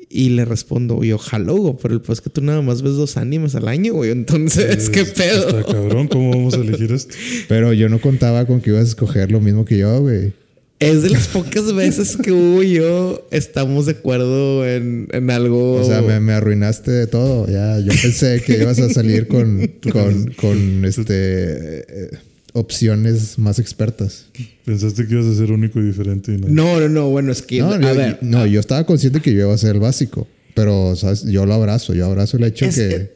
[0.08, 2.94] Y le respondo, yo, jalo, güey, pero el pues es que tú nada más ves
[2.94, 4.12] dos animes al año, güey.
[4.12, 5.50] Entonces, ¿qué pedo?
[5.50, 7.16] Está cabrón, ¿cómo vamos a elegir esto?
[7.50, 10.34] Pero yo no contaba con que ibas a escoger lo mismo que yo, güey.
[10.80, 15.76] Es de las pocas veces que Hugo y yo estamos de acuerdo en, en algo.
[15.76, 17.48] O sea, me, me arruinaste de todo.
[17.48, 22.10] Ya, yo pensé que ibas a salir con, con, con este, eh,
[22.56, 24.26] opciones más expertas.
[24.66, 26.48] Pensaste que ibas a ser único y diferente y no.
[26.48, 27.10] No, no, no.
[27.10, 27.60] Bueno, es que.
[27.60, 28.18] No, a yo, ver.
[28.22, 30.28] no, yo estaba consciente que yo iba a ser el básico.
[30.56, 31.24] Pero, ¿sabes?
[31.24, 31.94] Yo lo abrazo.
[31.94, 33.14] Yo abrazo el hecho Es que...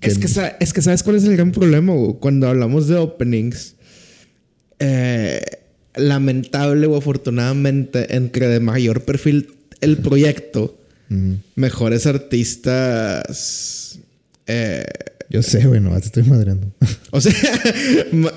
[0.00, 2.14] Es que, sa- es que sabes cuál es el gran problema, güey?
[2.20, 3.74] Cuando hablamos de openings,
[4.78, 5.40] eh,
[5.96, 9.48] lamentable o afortunadamente, entre de mayor perfil
[9.80, 10.78] el proyecto,
[11.56, 13.98] mejores artistas.
[14.46, 14.84] eh,
[15.28, 16.72] Yo sé, güey, no, te estoy madreando.
[17.10, 17.32] o sea,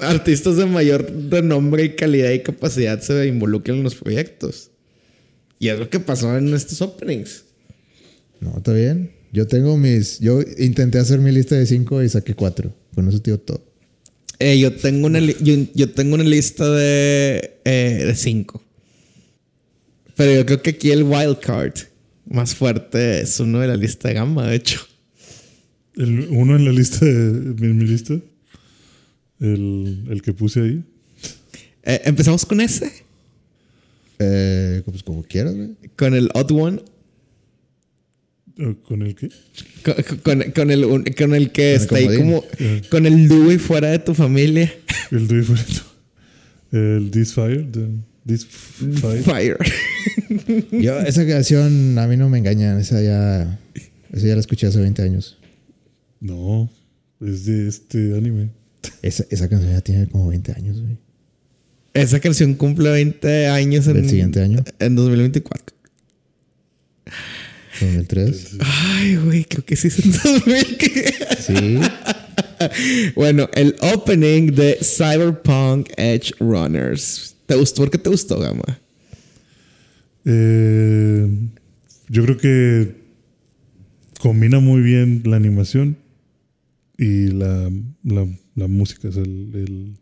[0.01, 4.71] artistas de mayor renombre y calidad y capacidad se involucran en los proyectos.
[5.59, 7.43] Y es lo que pasó en estos openings.
[8.39, 9.11] No, está bien.
[9.31, 10.19] Yo tengo mis...
[10.19, 12.73] Yo intenté hacer mi lista de cinco y saqué cuatro.
[12.95, 13.63] Con eso digo todo.
[14.39, 18.63] Eh, yo, tengo una li- yo, yo tengo una lista de, eh, de cinco.
[20.15, 21.73] Pero yo creo que aquí el wild card
[22.25, 24.79] más fuerte es uno de la lista de gama, de hecho.
[25.99, 27.11] El, uno en la lista, de,
[27.67, 28.15] en mi lista,
[29.39, 30.83] el, el que puse ahí.
[31.83, 32.91] Eh, Empezamos con ese,
[34.19, 35.69] Eh, pues como quieras, güey.
[35.95, 36.81] con el odd one,
[38.61, 39.29] ¿O ¿Con el qué?
[39.85, 42.43] con, con- con el, un- con el que Con el está ahí como,
[42.89, 44.73] con el Dewey fuera de tu familia.
[45.11, 45.81] El diferente.
[46.73, 47.65] El This Fire.
[47.71, 47.87] the-
[48.27, 49.23] This Fire.
[49.23, 49.57] Fire.
[50.71, 52.79] Yo, esa canción a mí no me engañan.
[52.79, 53.59] Esa ya...
[54.11, 55.37] Esa ya la escuché hace 20 años.
[56.19, 56.69] No,
[57.21, 58.49] es de este anime.
[59.01, 60.97] Esa, esa canción ya tiene como 20 años, güey.
[61.93, 64.63] Esa canción cumple 20 años en, ¿Del siguiente año?
[64.79, 65.75] en 2024.
[67.81, 68.57] 2003.
[68.59, 70.77] Ay, güey, creo que sí es en 2000.
[71.39, 71.79] Sí.
[73.15, 77.35] Bueno, el opening de Cyberpunk Edge Runners.
[77.45, 77.83] ¿Te gustó?
[77.83, 78.79] ¿Por qué te gustó, Gama?
[80.25, 81.27] Eh,
[82.09, 82.95] yo creo que
[84.19, 85.97] combina muy bien la animación
[86.99, 87.71] y la,
[88.03, 89.93] la, música, es el, el,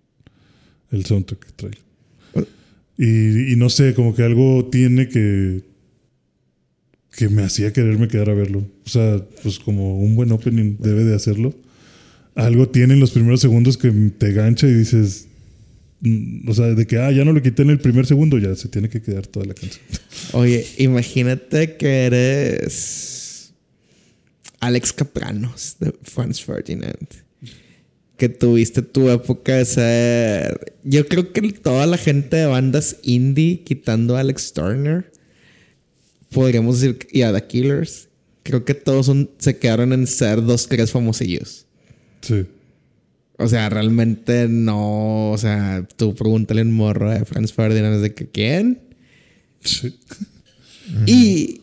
[0.91, 2.45] el soundtrack que trae.
[2.98, 5.62] Y, y no sé, como que algo tiene que
[7.18, 8.60] que me hacía quererme quedar a verlo.
[8.86, 11.52] O sea, pues como un buen opening debe de hacerlo.
[12.36, 15.28] Algo tiene en los primeros segundos que te gancha y dices,
[16.02, 18.56] mm, o sea, de que, ah, ya no lo quité en el primer segundo, ya
[18.56, 19.84] se tiene que quedar toda la canción.
[20.34, 23.16] Oye, imagínate que eres
[24.60, 27.08] Alex Capranos de Franz Ferdinand.
[28.18, 30.76] Que tuviste tu época de ser.
[30.84, 35.12] Yo creo que toda la gente de bandas indie, quitando a Alex Turner,
[36.32, 38.10] podríamos decir, y a The Killers,
[38.43, 41.68] creo que todos son, se quedaron en ser dos, tres famosillos.
[42.22, 42.45] Sí.
[43.38, 45.32] O sea, realmente no.
[45.32, 48.82] O sea, tú pregúntale un morro de Franz Ferdinand es de que quién.
[49.62, 49.95] Sí.
[51.05, 51.62] Y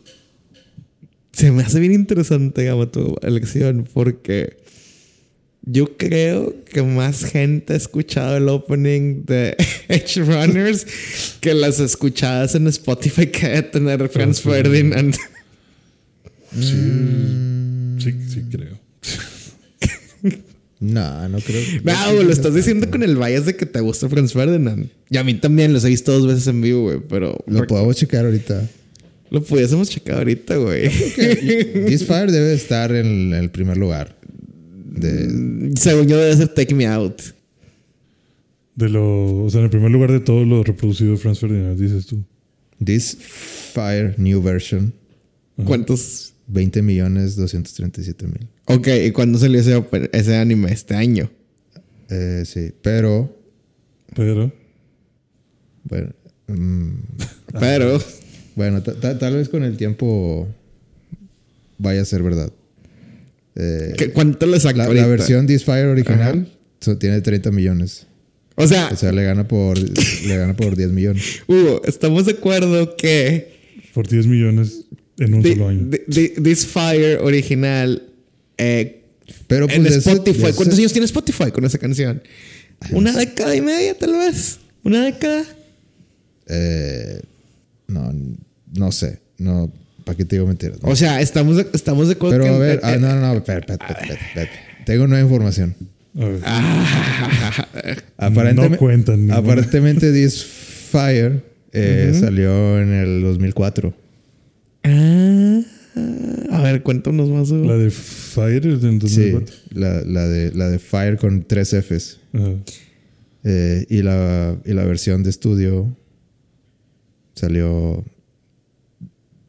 [1.35, 4.57] se me hace bien interesante, Gama, tu elección, porque
[5.63, 9.57] yo creo que más gente ha escuchado el opening de
[9.89, 10.87] Edge Runners
[11.41, 15.15] que las escuchadas en Spotify que debe tener Franz Ferdinand.
[16.59, 17.99] Sí, Mm.
[18.01, 18.79] sí, sí creo.
[20.81, 21.63] No, no creo.
[21.83, 24.91] No, güey, lo estás diciendo con el bias de que te gusta Franz Ferdinand.
[25.09, 27.97] Y a mí también los he visto dos veces en vivo, güey, pero Lo podemos
[27.97, 28.69] checar ahorita.
[29.35, 30.89] Lo pudiésemos checar ahorita, güey.
[31.87, 34.17] This Fire debe estar en el primer lugar.
[34.85, 37.21] De, Según yo debe ser Take Me Out.
[38.77, 41.77] De lo, o sea, en el primer lugar de todo lo reproducido de Franz Ferdinand,
[41.77, 42.23] dices tú.
[42.83, 43.17] This
[43.73, 44.95] Fire New Version,
[45.65, 46.35] ¿Cuántos?
[46.47, 48.49] 20 millones 237 mil.
[48.67, 49.83] Ok, ¿y cuándo salió ese,
[50.13, 50.71] ese anime?
[50.71, 51.31] Este año.
[52.09, 53.37] Eh, sí, pero
[54.15, 54.53] Pero,
[55.85, 56.11] bueno,
[56.47, 56.93] mm,
[57.59, 58.01] Pero,
[58.55, 60.49] bueno, ta- ta- tal vez con el tiempo
[61.79, 62.51] vaya a ser verdad.
[63.57, 66.49] Eh, ¿qué- ¿cuánto le sacó la, la versión This Fire original
[66.81, 68.07] so- tiene 30 millones.
[68.57, 71.43] O sea, O sea, le gana por le gana por 10 millones.
[71.49, 73.55] Hugo, estamos de acuerdo que
[73.93, 74.85] por 10 millones
[75.19, 75.89] en un solo año.
[75.91, 78.03] thi- thi- This Fire original
[78.59, 79.03] eh,
[79.49, 80.53] Pero pues en ese- Spotify.
[80.55, 82.23] ¿Cuántos años tiene Spotify con esa canción?
[82.93, 84.59] Una década y media, tal vez.
[84.83, 85.45] Una década.
[86.49, 87.21] Eh,
[87.89, 88.13] no,
[88.77, 89.21] no sé.
[89.39, 89.73] No,
[90.05, 90.83] ¿para qué te digo mentiras?
[90.83, 90.89] No.
[90.91, 92.51] O sea, estamos de, estamos de acuerdo Pero que.
[92.51, 93.45] a ver, ah, no, no, no.
[94.85, 95.75] Tengo nueva información.
[96.17, 96.41] A ver.
[96.45, 97.67] Ah.
[98.19, 99.37] Aparentemente, No cuentan ninguna.
[99.39, 103.95] Aparentemente, This Fire eh, salió en el 2004.
[104.85, 105.61] Ah,
[106.51, 107.51] a ver, cuéntanos más.
[107.51, 107.65] Hugo.
[107.65, 109.55] La de Fire del Sí, 2004.
[109.73, 112.21] la, la de, la de Fire con tres Fs.
[113.47, 115.97] Eh, y, la, y la versión de estudio
[117.35, 118.05] salió.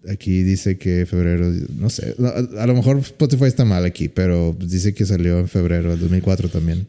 [0.09, 2.15] Aquí dice que febrero, no sé,
[2.57, 6.49] a, lo mejor Spotify está mal aquí, pero dice que salió en febrero del 2004
[6.49, 6.87] también.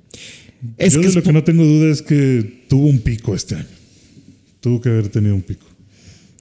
[0.77, 3.55] Es Yo que de lo que no tengo duda es que tuvo un pico este
[3.57, 3.67] año.
[4.61, 5.67] Tuvo que haber tenido un pico.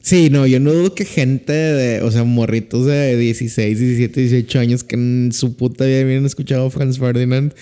[0.01, 4.59] Sí, no, yo no dudo que gente de, o sea, morritos de 16, 17, 18
[4.59, 7.53] años que en su puta vida habían escuchado a Franz Ferdinand,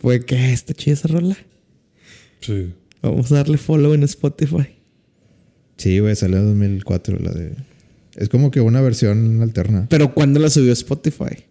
[0.00, 1.36] fue que "Ah, está chida esa rola.
[2.40, 2.72] Sí.
[3.00, 4.66] Vamos a darle follow en Spotify.
[5.76, 7.52] Sí, güey, salió en 2004 la de...
[8.16, 9.86] Es como que una versión alterna.
[9.90, 11.44] Pero ¿cuándo la subió Spotify?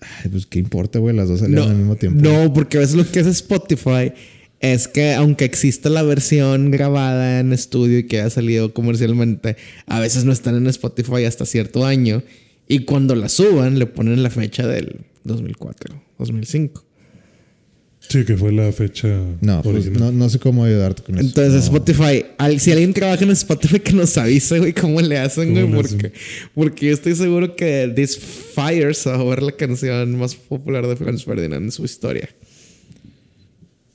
[0.00, 2.20] Ay, pues qué importa, güey, las dos salieron al mismo tiempo.
[2.22, 4.12] no, porque a veces lo que hace Spotify
[4.60, 9.56] es que aunque exista la versión grabada en estudio y que haya salido comercialmente,
[9.86, 12.22] a veces no están en Spotify hasta cierto año.
[12.68, 16.84] Y cuando la suban, le ponen la fecha del 2004, 2005.
[18.08, 19.08] Sí, que fue la fecha
[19.40, 20.00] No, pues, original.
[20.00, 21.24] no, no sé cómo ayudarte con eso.
[21.26, 21.76] Entonces, No.
[21.78, 25.62] Spotify, al- si alguien trabaja en Spotify, que nos avise, güey, cómo le hacen, güey,
[25.64, 26.12] ¿Cómo le porque,
[26.54, 30.86] porque yo estoy seguro que This Fire se va a ver la canción más popular
[30.86, 32.28] de Franz Ferdinand en su historia.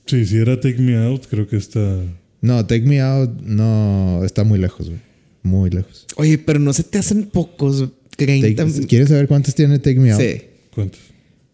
[0.06, 2.00] Sí, si era Take Me Out, creo que está.
[2.40, 5.00] No, Take Me Out no está muy lejos, güey.
[5.42, 6.06] Muy lejos.
[6.16, 7.82] Oye, pero no se te hacen pocos,
[8.16, 8.86] Take- 30.
[8.88, 10.20] ¿Quieres saber cuántos tiene Take Me Out?
[10.20, 10.40] Sí.
[10.74, 11.00] ¿Cuántos?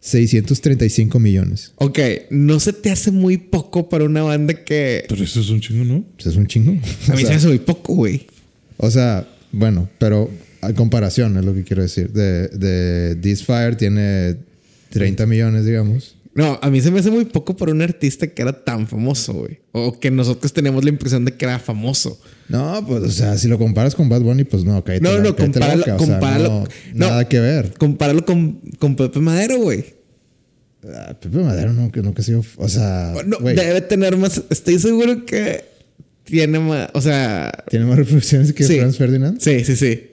[0.05, 1.73] 635 millones.
[1.77, 1.99] Ok,
[2.29, 5.03] no se te hace muy poco para una banda que.
[5.09, 6.05] Pero eso es un chingo, ¿no?
[6.15, 6.71] Pues es un chingo.
[7.09, 8.27] A O mí se me hace muy poco, güey.
[8.77, 10.29] o sea, bueno, pero
[10.61, 12.11] a comparación es lo que quiero decir.
[12.11, 14.35] De, de This Fire tiene
[14.91, 16.14] 30 millones, digamos.
[16.35, 19.33] No, a mí se me hace muy poco para un artista que era tan famoso,
[19.33, 19.61] güey.
[19.71, 22.19] O que nosotros teníamos la impresión de que era famoso.
[22.49, 25.23] No, pues, o sea, si lo comparas con Bad Bunny, pues no, cállate No, la-
[25.23, 26.63] no, cállate la compáralo- boca, o sea, compáralo- no,
[26.93, 27.07] no.
[27.07, 27.73] Nada que ver.
[27.77, 29.85] Compáralo con, con Pepe Madero, güey.
[30.93, 32.43] Ah, Pepe Madero no, que nunca ha sido...
[32.57, 34.43] O sea, No, güey, debe tener más.
[34.49, 35.63] Estoy seguro que
[36.25, 36.89] tiene más.
[36.93, 37.63] O sea.
[37.69, 38.77] ¿tiene más reproducciones que Sí.
[38.79, 39.39] Franz Ferdinand?
[39.39, 40.03] Sí, sí, sí.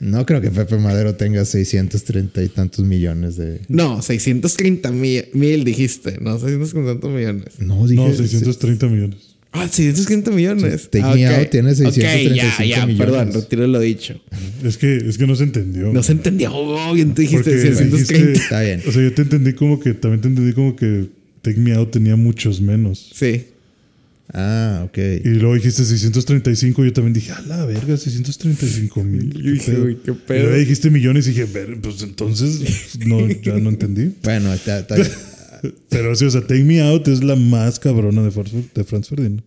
[0.00, 3.60] No creo que Pepe Madero tenga 630 y tantos millones de...
[3.68, 6.18] No, 630 mil, mil dijiste.
[6.20, 7.44] No, 630 millones.
[7.58, 8.00] No, dije...
[8.02, 9.18] No, 630 millones.
[9.50, 10.90] Ah, 630 millones.
[10.90, 11.38] Take Ah, Me ok.
[11.38, 12.96] Out tiene Ok, ya, 635 ya, millones.
[12.98, 14.20] perdón, retiro lo dicho.
[14.62, 15.92] Es que, es que no se entendió.
[15.92, 16.50] No se entendió.
[16.54, 18.12] Oh, bien te dijiste Porque 630.
[18.14, 18.82] dijiste- Está bien.
[18.86, 21.06] O sea, yo te entendí como que, también te entendí como que
[21.42, 23.10] Take Me Out tenía muchos menos.
[23.14, 23.46] Sí.
[24.34, 24.98] Ah, ok.
[25.24, 29.32] Y luego dijiste 635, yo también dije, a la verga, 635 mil.
[29.42, 30.38] Yo dije, güey, qué pedo.
[30.38, 32.60] Y luego dijiste millones y dije, ver, pues entonces,
[33.06, 34.12] no, ya no entendí.
[34.22, 35.08] Bueno, está, está bien.
[35.88, 39.08] Pero sí, o sea, Take Me Out es la más cabrona de, Franz- de Franz
[39.08, 39.42] Ferdinand.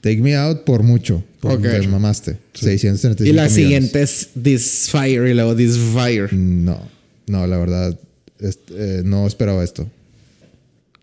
[0.00, 1.22] Take Me Out por mucho.
[1.40, 1.62] Por Ok.
[1.62, 2.38] te mamaste.
[2.54, 3.52] 635 Y la millones.
[3.52, 6.32] siguiente es This Fire y luego This Fire.
[6.32, 6.80] No,
[7.28, 7.96] no, la verdad,
[8.40, 9.88] eh, no esperaba esto.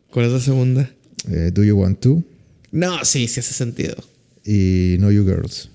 [0.09, 0.91] ¿Cuál es la segunda?
[1.29, 2.23] Eh, Do You Want To?
[2.72, 3.95] No, sí, sí hace sentido.
[4.45, 5.70] y No You Girls.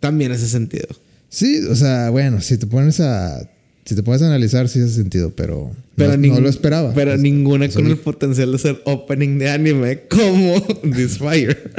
[0.00, 0.88] También hace sentido.
[1.28, 3.48] Sí, o sea, bueno, si te pones a.
[3.84, 5.74] Si te pones a analizar, sí hace sentido, pero.
[5.96, 6.92] Pero no, ning- no lo esperaba.
[6.94, 10.60] Pero Es- ninguna con el potencial de ser opening de anime como
[10.94, 11.72] This Fire.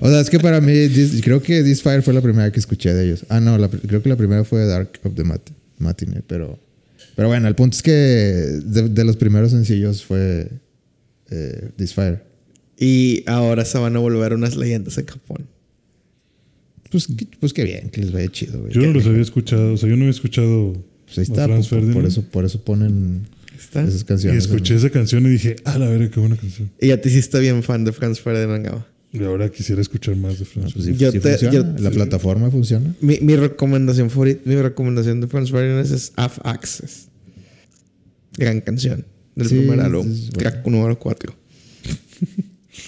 [0.00, 2.58] O sea, es que para mí, This- creo que This Fire fue la primera que
[2.58, 3.24] escuché de ellos.
[3.28, 5.42] Ah, no, la creo que la primera fue Dark of the Mat
[5.78, 6.58] Matinee, pero.
[7.14, 10.48] Pero bueno, el punto es que de, de los primeros sencillos fue
[11.30, 12.22] eh, This Fire.
[12.78, 15.46] Y ahora se van a volver unas leyendas en Japón.
[16.90, 18.72] Pues, qué- pues qué bien, que les vaya chido, güey.
[18.72, 20.72] Yo no los había escuchado, o sea, yo no había escuchado
[21.04, 23.26] Pues ahí a está, Franz por, eso, por eso ponen
[23.58, 23.82] ¿Está?
[23.82, 24.44] esas Y canciones.
[24.44, 26.70] escuché esa canción y dije, ah, la verga, qué buena canción.
[26.80, 28.86] Y ya te hiciste bien fan de Franz Ferdinand Gaba.
[29.12, 30.72] Y ahora quisiera escuchar más de Franz.
[30.74, 31.54] Pues Yo te- funciona.
[31.54, 32.94] yo- la plataforma funciona.
[33.00, 37.08] Mi, mi recomendación favorita, mi recomendación de Franz Ferdinand es Off Access.
[38.36, 39.04] Gran canción.
[39.34, 40.06] Del Sí, primer álbum.
[40.36, 41.34] Track número 4.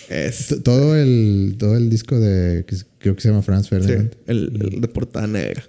[0.09, 2.64] Es Todo el, todo el disco de.
[2.99, 4.14] creo que se llama Franz sí, Ferdinand.
[4.26, 5.64] el, el de portada negra.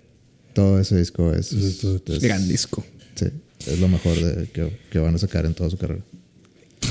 [0.54, 1.52] Todo ese disco es.
[1.54, 2.86] Es- es- es- Gran disco.
[3.16, 3.28] Sí,
[3.68, 6.02] es lo mejor de, que, que van a sacar en toda su carrera.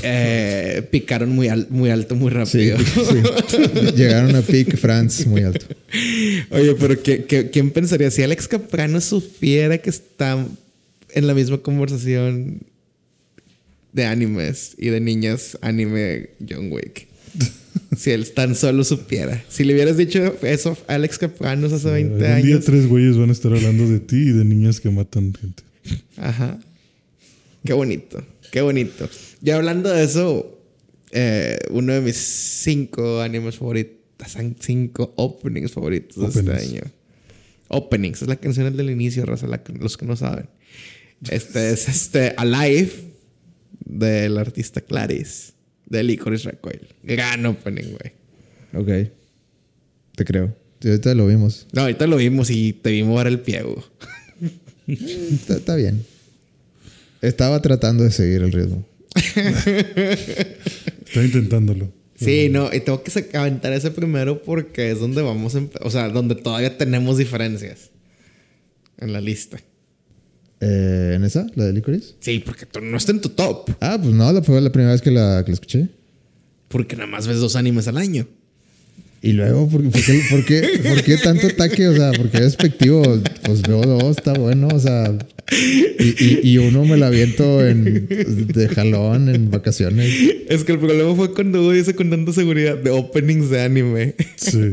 [0.03, 2.77] Eh, picaron muy, al- muy alto, muy rápido.
[2.79, 3.91] sí.
[3.95, 5.65] Llegaron a peak Franz muy alto.
[6.49, 10.43] Oye, pero ¿qué, qué, quién pensaría si Alex Caprano supiera que está
[11.13, 12.61] en la misma conversación
[13.93, 17.07] de animes y de niñas anime John Wick?
[17.97, 19.43] si él tan solo supiera.
[19.49, 22.65] Si le hubieras dicho eso a Alex Caprano hace 20 Algún día años.
[22.65, 25.63] tres güeyes van a estar hablando de ti y de niñas que matan gente.
[26.17, 26.59] Ajá.
[27.63, 29.09] Qué bonito, qué bonito.
[29.41, 30.59] Ya hablando de eso,
[31.11, 33.97] eh, uno de mis cinco animes favoritos,
[34.59, 36.81] cinco openings favoritos de este año.
[37.67, 40.47] Openings, es la canción del inicio, raza, la los que no saben.
[41.29, 42.91] Este es este Alive
[43.85, 45.53] del artista Clarice,
[45.91, 46.87] de Licorice Recoil.
[47.03, 48.13] Gran opening, güey.
[48.73, 49.11] Ok.
[50.15, 50.55] Te creo.
[50.79, 51.67] Sí, ahorita lo vimos.
[51.73, 53.83] No, ahorita lo vimos y te vimos dar el pie, güey.
[54.87, 56.03] Está, está bien.
[57.21, 58.85] Estaba tratando de seguir el ritmo.
[59.35, 61.91] Está intentándolo.
[62.15, 66.09] Sí, no, y tengo que aventar ese primero porque es donde vamos a o sea,
[66.09, 67.91] donde todavía tenemos diferencias
[68.97, 69.59] en la lista.
[70.61, 71.47] Eh, ¿En esa?
[71.55, 72.13] ¿La de Licorice?
[72.19, 75.01] Sí, porque no está en tu top, Ah, pues no, la- fue la primera vez
[75.01, 75.87] que la, que la escuché.
[76.67, 78.27] porque nada más ves dos animes al año.
[79.23, 81.87] Y luego, ¿por, por qué, por, qué, por qué tanto ataque?
[81.87, 83.03] O sea, porque es despectivo.
[83.43, 84.67] Pues veo dos, está bueno.
[84.73, 85.15] O sea,
[85.99, 90.11] y, y- y uno me la aviento en, de jalón en vacaciones.
[90.49, 94.15] Es que el problema fue cuando Hugo dice con tanta seguridad de openings de anime.
[94.37, 94.71] Sí.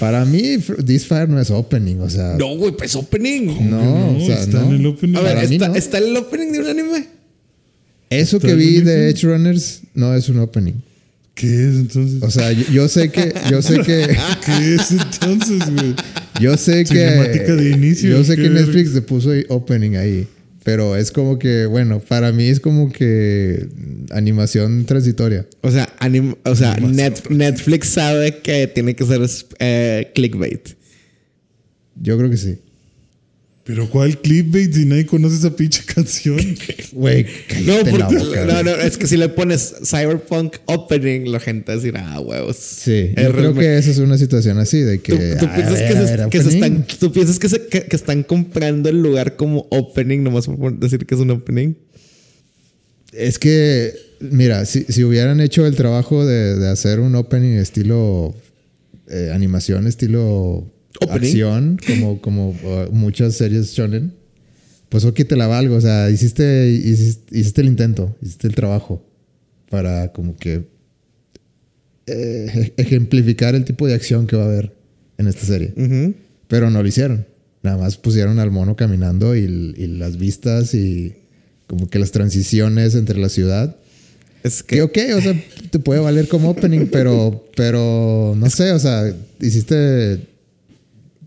[0.00, 0.56] Para mí,
[0.86, 1.96] This Fire no es opening.
[2.00, 3.68] O sea, No, güey, pues opening.
[3.70, 4.68] no, o sea, está no.
[4.72, 5.16] en el opening.
[5.16, 5.74] A ver, ¿está, no.
[5.74, 7.06] ¿está el opening de un anime?
[8.08, 9.10] Eso ¿Está que vi de?
[9.10, 10.74] Edge Runners no es un opening.
[11.34, 12.22] ¿Qué es entonces?
[12.22, 14.16] O sea, yo, yo sé que, yo sé que,
[14.46, 15.94] ¿Qué es entonces, güey?
[16.40, 18.48] yo sé que, Cinemática de inicio, yo sé que.
[18.48, 20.26] Netflix le puso opening ahí,
[20.66, 23.68] pero es como que, bueno, para mí es como que
[24.10, 25.46] animación transitoria.
[25.60, 29.20] O sea, anim- o sea Net- Netflix sabe que tiene que ser
[29.60, 30.70] eh, clickbait.
[31.94, 32.58] Yo creo que sí.
[33.66, 36.38] Pero ¿cuál clipbait si nadie conoce esa pinche canción?
[36.92, 37.26] Güey,
[37.66, 41.64] No, la porque, boca, no, no, es que si le pones Cyberpunk Opening, la gente
[41.66, 42.56] va a decir, ah, huevos.
[42.56, 45.12] Sí, Es yo creo que esa es una situación así de que.
[45.36, 46.62] Tú, piensas, ver, que, se, ver, que se opening.
[46.62, 50.78] están, tú piensas que, se- que- que están comprando el lugar como opening, nomás por
[50.78, 51.74] decir que es un opening.
[53.12, 58.34] Es que, mira, si, si hubieran hecho el trabajo de, de hacer un opening estilo
[59.08, 61.28] eh, animación, estilo Opening.
[61.28, 64.12] acción, como, como uh, muchas series shonen,
[64.88, 65.76] pues ok, te la valgo.
[65.76, 69.04] O sea, hiciste, hiciste, hiciste el intento, hiciste el trabajo
[69.70, 70.68] para como que
[72.06, 74.76] eh, ejemplificar el tipo de acción que va a haber
[75.18, 75.74] en esta serie.
[75.76, 76.14] Ujú.
[76.48, 77.26] Pero no lo hicieron.
[77.62, 79.40] Nada más pusieron al mono caminando y,
[79.76, 81.14] y las vistas y
[81.66, 83.76] como que las transiciones entre la ciudad.
[84.44, 88.70] Es Que que, ok, o sea, te puede valer como opening, pero, pero no sé,
[88.70, 90.20] o sea, hiciste,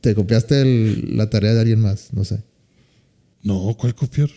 [0.02, 2.39] te copiaste el- la tarea de alguien más, no sé.
[3.43, 4.30] No, ¿cuál copiar?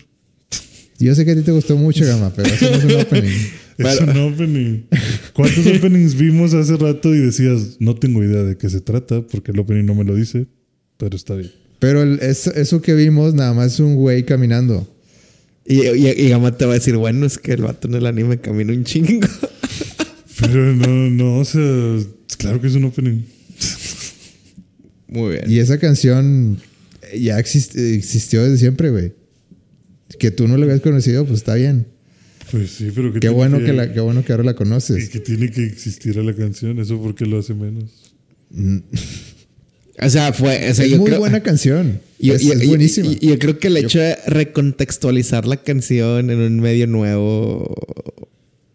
[0.98, 3.30] Yo sé que a ti te gustó mucho, Gama, pero eso no es un opening.
[3.78, 4.82] Es un opening.
[5.32, 9.50] ¿Cuántos openings vimos hace rato y decías, no tengo idea de qué se trata porque
[9.50, 10.46] el opening no me lo dice,
[10.98, 11.50] pero está bien?
[11.80, 14.86] Pero el- eso, eso que vimos nada más es un güey caminando.
[15.66, 18.06] y, y, y Gama te va a decir, bueno, es que el vato en el
[18.06, 19.26] anime camina un chingo.
[20.40, 21.62] Pero no, no, o sea,
[22.38, 23.22] claro que es un opening.
[25.12, 25.44] Muy bien.
[25.50, 26.58] Y esa canción
[27.18, 29.12] ya exist- existió desde siempre, güey.
[30.18, 31.86] Que tú no lo habías conocido, pues está bien.
[32.50, 34.54] Pues sí, pero que Qué tiene bueno que, la, qué bueno que ahora la y
[34.54, 35.08] conoces.
[35.08, 36.78] que tiene que existir a la canción.
[36.78, 38.12] Eso porque lo hace menos.
[40.00, 40.70] O sea, fue.
[40.70, 42.00] O sea, es yo muy creo- buena canción.
[42.18, 43.08] Yo, es, yo- es buenísima.
[43.12, 47.74] yo- yo creo que el hecho de recontextualizar la canción en un medio nuevo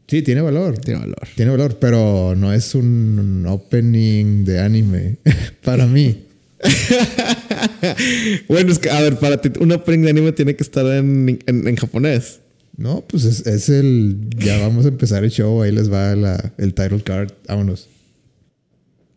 [0.07, 0.77] sí, tiene valor.
[0.79, 1.27] tiene valor.
[1.35, 5.17] Tiene valor, pero no es un opening de anime
[5.63, 6.23] para mí.
[8.47, 11.39] bueno, es que, a ver, para ti, un opening de anime tiene que estar en,
[11.45, 12.39] en- en japonés.
[12.77, 14.27] No, pues es, es el.
[14.37, 15.61] Ya vamos a empezar el show.
[15.63, 17.31] Ahí les va la- el title card.
[17.47, 17.87] Vámonos.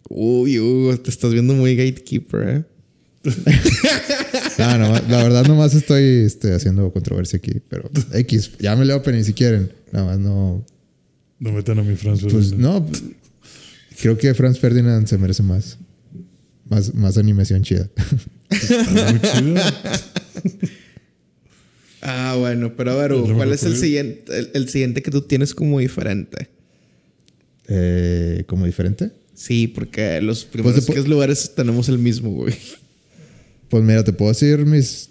[0.09, 2.65] Uy, uy, te estás viendo muy gatekeeper, ¿eh?
[4.59, 7.61] No, no, la verdad, nomás estoy este, haciendo controversia aquí.
[7.69, 9.73] Pero X, llámele opening si quieren.
[9.93, 10.65] Nada más no.
[11.39, 12.61] No metan a mi Franz Pues Ferdinand.
[12.61, 12.87] no.
[14.01, 15.79] Creo que Franz Ferdinand se merece más.
[16.71, 17.91] Más, más animación chida.
[18.49, 19.63] Está muy chido.
[22.03, 25.55] Ah, bueno, pero a ver, ¿cuál es el siguiente, el, el siguiente que tú tienes
[25.55, 26.49] como diferente?
[27.69, 29.11] Eh, ¿Como diferente?
[29.35, 32.55] Sí, porque los primeros po- tres lugares tenemos el mismo, güey.
[33.69, 35.11] Pues mira, te puedo decir mis.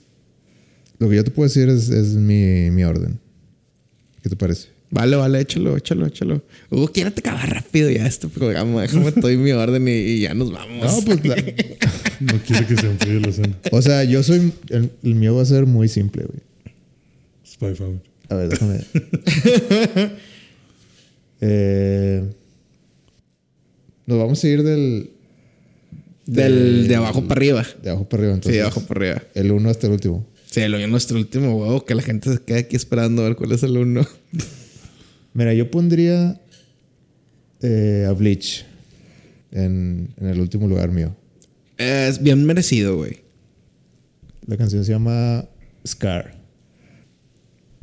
[0.97, 3.19] Lo que yo te puedo decir es, es mi, mi orden.
[4.23, 4.67] ¿Qué te parece?
[4.91, 6.41] Vale, vale, échalo, échalo, échalo.
[6.71, 8.81] Hugo, quiero te acabar rápido ya este programa.
[8.81, 10.83] Déjame, te doy mi orden y, y ya nos vamos.
[10.95, 11.25] No, pues.
[11.25, 11.35] la-
[12.19, 13.57] No quiere que se enfríe la cena.
[13.71, 14.51] o sea, yo soy.
[14.69, 16.39] El, el mío va a ser muy simple, güey.
[17.45, 18.01] Spy Family.
[18.29, 18.79] A ver, déjame.
[21.41, 22.23] eh,
[24.05, 25.11] nos vamos a ir del.
[26.25, 27.65] Del de abajo para arriba.
[27.81, 28.53] De abajo para arriba, Sí, entonces.
[28.55, 29.23] de abajo para arriba.
[29.33, 30.27] El uno hasta el último.
[30.49, 33.25] Sí, el uno es nuestro último huevo, que la gente se quede aquí esperando a
[33.25, 34.05] ver cuál es el uno.
[35.33, 36.39] Mira, yo pondría
[37.61, 38.65] eh, a Bleach
[39.51, 41.15] en, en el último lugar mío.
[41.77, 43.19] Es bien merecido, güey.
[44.45, 45.45] La canción se llama
[45.87, 46.37] Scar.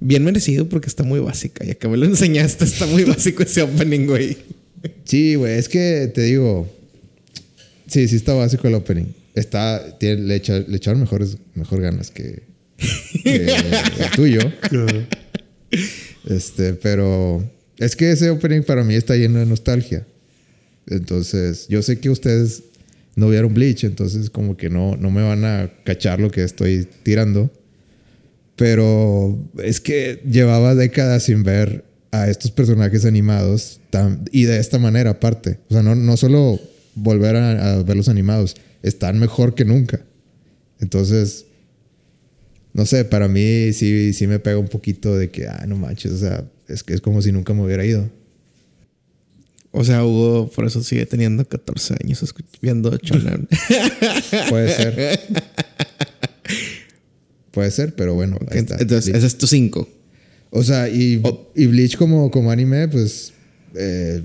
[0.01, 1.65] Bien merecido porque está muy básica.
[1.65, 4.37] Ya que me lo enseñaste, está muy básico ese opening, güey.
[5.05, 6.71] Sí, güey, es que te digo.
[7.87, 9.07] Sí, sí está básico el opening.
[9.35, 12.43] Está, tiene, le, echa- le echaron mejores, mejor ganas que,
[13.23, 13.47] que
[14.01, 14.41] el tuyo.
[16.27, 17.49] Este, pero
[17.79, 20.07] es que ese opening para mí está lleno de nostalgia.
[20.87, 22.65] Entonces, yo sé que ustedes
[23.15, 26.87] no vieron Bleach, entonces como que no, no me van a cachar lo que estoy
[27.03, 27.51] tirando.
[28.57, 34.79] Pero es que llevaba décadas sin ver a estos personajes animados tan, y de esta
[34.79, 35.59] manera aparte.
[35.69, 36.61] O sea, no, no solo
[36.95, 40.01] volver a verlos animados, están mejor que nunca.
[40.81, 41.47] Entonces,
[42.77, 46.13] no sé, para mí sí, sí me pega un poquito de que, ah, no manches,
[46.13, 48.11] o sea, es que es como si nunca me hubiera ido.
[49.71, 53.49] O sea, Hugo por eso sigue teniendo 14 años viendo Shonen.
[54.51, 55.21] Puede ser.
[57.51, 58.39] Puede ser, pero bueno.
[58.51, 58.77] ahí está.
[58.79, 59.17] Entonces, Bleach.
[59.17, 59.89] ese es tu 5.
[60.51, 61.51] O sea, y, Oh.
[61.55, 63.33] y Bleach como, como anime, pues
[63.75, 64.23] eh,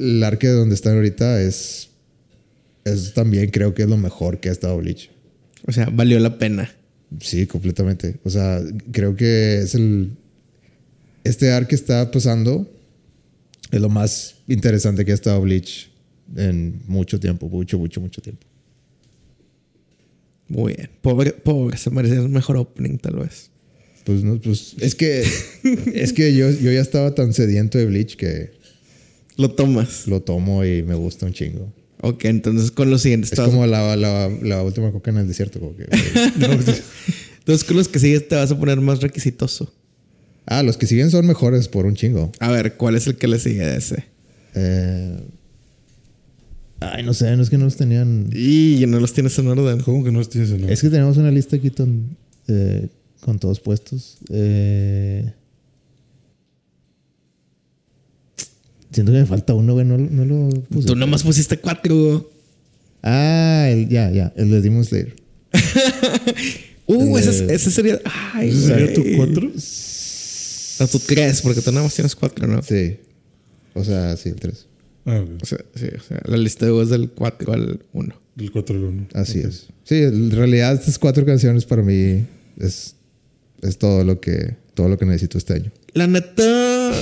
[0.00, 1.90] el arque donde están ahorita es,
[2.84, 5.10] es también creo que es lo mejor que ha estado Bleach.
[5.64, 6.72] O sea, valió la pena.
[7.20, 8.16] Sí, completamente.
[8.24, 8.60] O sea,
[8.92, 10.10] creo que es el.
[11.24, 12.70] Este arc que está pasando
[13.70, 15.90] es lo más interesante que ha estado Bleach
[16.36, 18.46] en mucho tiempo, mucho, mucho, mucho tiempo.
[20.48, 20.90] Muy bien.
[21.02, 23.50] Pobre, pobre, se merecía un mejor opening, tal vez.
[24.04, 25.22] Pues no, pues es que
[25.94, 28.52] es que yo, yo ya estaba tan sediento de Bleach que
[29.36, 30.06] Lo tomas.
[30.06, 31.70] lo tomo y me gusta un chingo.
[32.00, 33.32] Ok, entonces con los siguientes.
[33.32, 35.58] Es como la, la, la última coca en el desierto.
[35.60, 35.84] Como que,
[37.38, 39.72] Entonces con los que sigues te vas a poner más requisitoso.
[40.46, 42.30] ah, los que siguen son mejores por un chingo.
[42.40, 44.04] A ver, ¿cuál es el que le sigue a ese?
[44.54, 45.18] Eh,
[46.80, 48.30] ay, no sé, no es que no los tenían.
[48.32, 49.80] Y no los tienes en orden.
[49.80, 50.74] ¿Cómo que no tienes el nombre?
[50.74, 52.16] Es que tenemos una lista aquí ton-
[52.48, 52.88] eh,
[53.20, 54.18] con todos puestos.
[54.30, 55.32] Eh,
[58.92, 59.84] siento que me falta uno, güey.
[59.86, 60.86] No, no lo puse.
[60.88, 62.30] Tú nomás pusiste cuatro.
[63.02, 64.32] Ah, el- ya, ya.
[64.36, 65.14] El de Demon Slayer.
[66.90, 68.00] Uh, ese, ese sería.
[68.32, 69.42] Ay, ¿Ese sería tu cuatro?
[70.80, 72.62] No, tú crees, porque tú nada más tienes cuatro, ¿no?
[72.62, 72.96] Sí.
[73.74, 74.66] O sea, sí, el 3.
[75.04, 75.44] Ah, O ok.
[75.44, 78.14] sea, sí, o sea, la lista de es del 4 al 1.
[78.36, 79.08] Del 4 al 1.
[79.12, 79.66] Así es.
[79.84, 82.24] Sí, en realidad estas cuatro canciones para mí
[82.58, 82.94] es,
[83.60, 85.70] es todo lo que todo lo que necesito este año.
[85.94, 86.92] La neta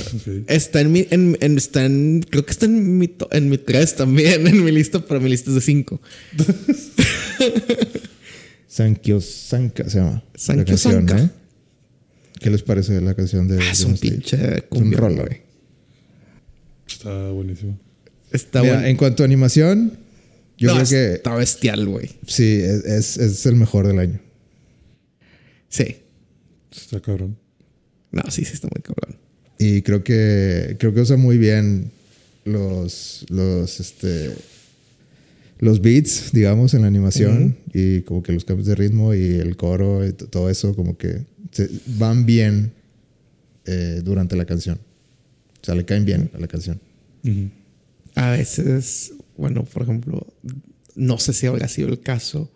[0.47, 3.57] está en mi, en, en- está en, creo que está en mi, to- en mi
[3.57, 6.01] 3 también, en mi lista, pero mi lista es de 5.
[8.67, 10.23] Sankyo Sanka se llama.
[10.35, 11.23] Sankyo canción, Sanka.
[11.23, 11.29] ¿eh?
[12.39, 15.25] ¿Qué les parece la canción de Ah, es un pinche Es un rolo.
[15.25, 15.41] güey.
[16.87, 17.79] Está buenísimo.
[18.31, 18.87] Está Mira, bueno.
[18.87, 19.97] en cuanto a animación,
[20.57, 22.09] yo No, creo que Está bestial, güey.
[22.27, 24.19] sí, es, es, es el mejor del año.
[25.69, 25.97] Sí.
[26.71, 27.37] Está cabrón.
[28.23, 29.17] No, sí, sí está muy cabrón.
[29.59, 31.91] Y creo que, creo que usa muy bien
[32.45, 34.31] los, los, este,
[35.59, 39.55] los beats, digamos, en la animación y como que los cambios de ritmo y el
[39.57, 42.71] coro y todo eso como que se- van bien
[43.65, 44.77] eh, durante la canción.
[45.61, 46.79] O sea, le caen bien a la canción.
[48.15, 50.25] A veces, bueno, por ejemplo,
[50.95, 52.49] no sé si habrá sido el caso,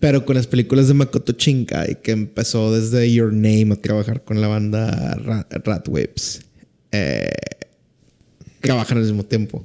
[0.00, 4.40] pero con las películas de Makoto Shinkai, que empezó desde Your Name a trabajar con
[4.40, 6.40] la banda Ra- Ratwhips,
[6.92, 7.30] eh,
[8.60, 9.58] trabajan al mismo tiempo.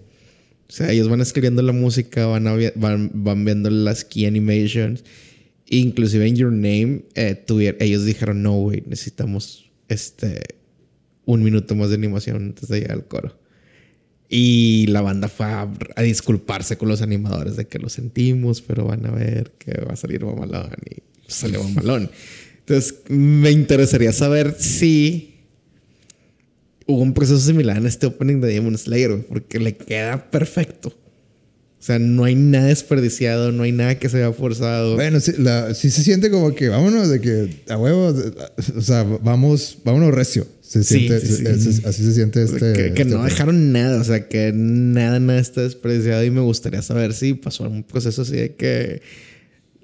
[0.70, 5.04] O sea, ellos van escribiendo la música, van, van, van viendo las key animations.
[5.68, 10.40] Inclusive en Your Name, eh, tuvier- ellos dijeron, no, güey, necesitamos este,
[11.26, 13.38] un minuto más de animación antes de llegar al coro.
[14.34, 18.86] Y la banda fue a, a disculparse con los animadores de que lo sentimos, pero
[18.86, 20.72] van a ver que va a salir mamalón.
[20.90, 22.10] Y salió mamalón.
[22.60, 25.36] Entonces, me interesaría saber si
[26.86, 30.96] hubo un proceso similar en este opening de Demon Slayer, porque le queda perfecto.
[31.82, 34.94] O sea, no hay nada desperdiciado, no hay nada que se vea forzado.
[34.94, 38.14] Bueno, sí, la- sí se siente como que vámonos de que a huevo,
[38.76, 40.46] o sea, vamos, vámonos recio.
[40.62, 41.44] Se Sí, siente, sí, sí.
[41.44, 42.74] se- se- así se siente este.
[42.74, 46.42] que, que este no dejaron nada, o sea, que nada, nada está desperdiciado y me
[46.42, 49.02] gustaría saber si pasó un proceso así de que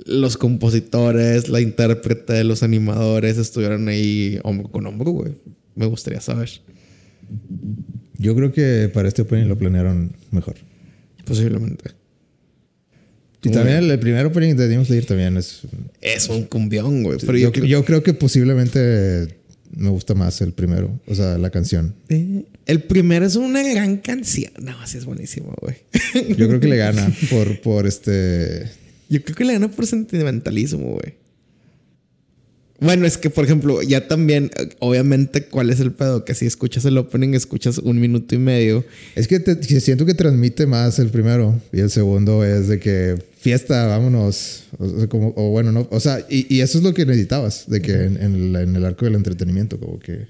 [0.05, 5.31] los compositores, la intérprete, los animadores estuvieron ahí hombro con hombro, güey.
[5.75, 6.49] Me gustaría saber.
[8.19, 10.55] Yo creo que para este opening lo planearon mejor.
[11.27, 11.91] Posiblemente.
[13.43, 15.61] Y también el, el primer opening de Demon Slayer también es.
[16.01, 17.17] Es un cumbión, güey.
[17.19, 19.37] Pero yo, yo, creo- yo creo que posiblemente
[19.71, 21.93] me gusta más el primero, o sea, la canción.
[22.09, 24.51] Eh, el primero es una gran canción.
[24.61, 25.75] No, sí es buenísimo, güey.
[26.35, 28.63] Yo creo que le gana por, por este.
[29.09, 31.13] Yo creo que le gana por sentimentalismo, güey.
[32.79, 36.23] Bueno, es que, por ejemplo, ya también, obviamente, ¿cuál es el pedo?
[36.25, 38.85] Que si escuchas el opening, escuchas un minuto y medio.
[39.15, 43.15] Es que te- siento que transmite más el primero y el segundo es de que
[43.39, 44.65] fiesta, vámonos.
[44.77, 45.87] O, sea, como, o bueno, no.
[45.89, 48.75] O sea, y, y eso es lo que necesitabas, de que en, en la- en
[48.75, 50.27] el arco del entretenimiento, como que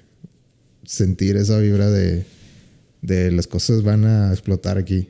[0.86, 2.24] sentir esa vibra de,
[3.02, 5.08] de las cosas van a explotar aquí.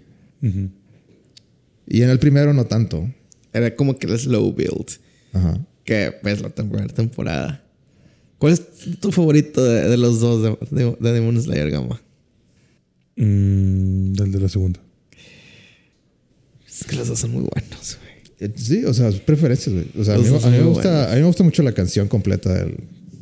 [1.86, 3.08] Y en el primero no tanto.
[3.52, 4.88] Era como que el slow build.
[5.32, 5.58] Ajá.
[5.88, 7.64] Que es la primera temporada.
[8.36, 8.62] ¿Cuál es
[9.00, 11.98] tu favorito de, de los dos de, de, de Demon Slayer Gamma?
[13.16, 14.80] Mm, del de la segunda.
[16.68, 18.18] Es que los dos son muy buenos, güey.
[18.50, 19.86] Eh, Sí, o sea, preferencias, güey.
[19.98, 21.10] O sea, a mí, a me gusta, buenos.
[21.10, 22.76] a mí me gusta mucho la canción completa del,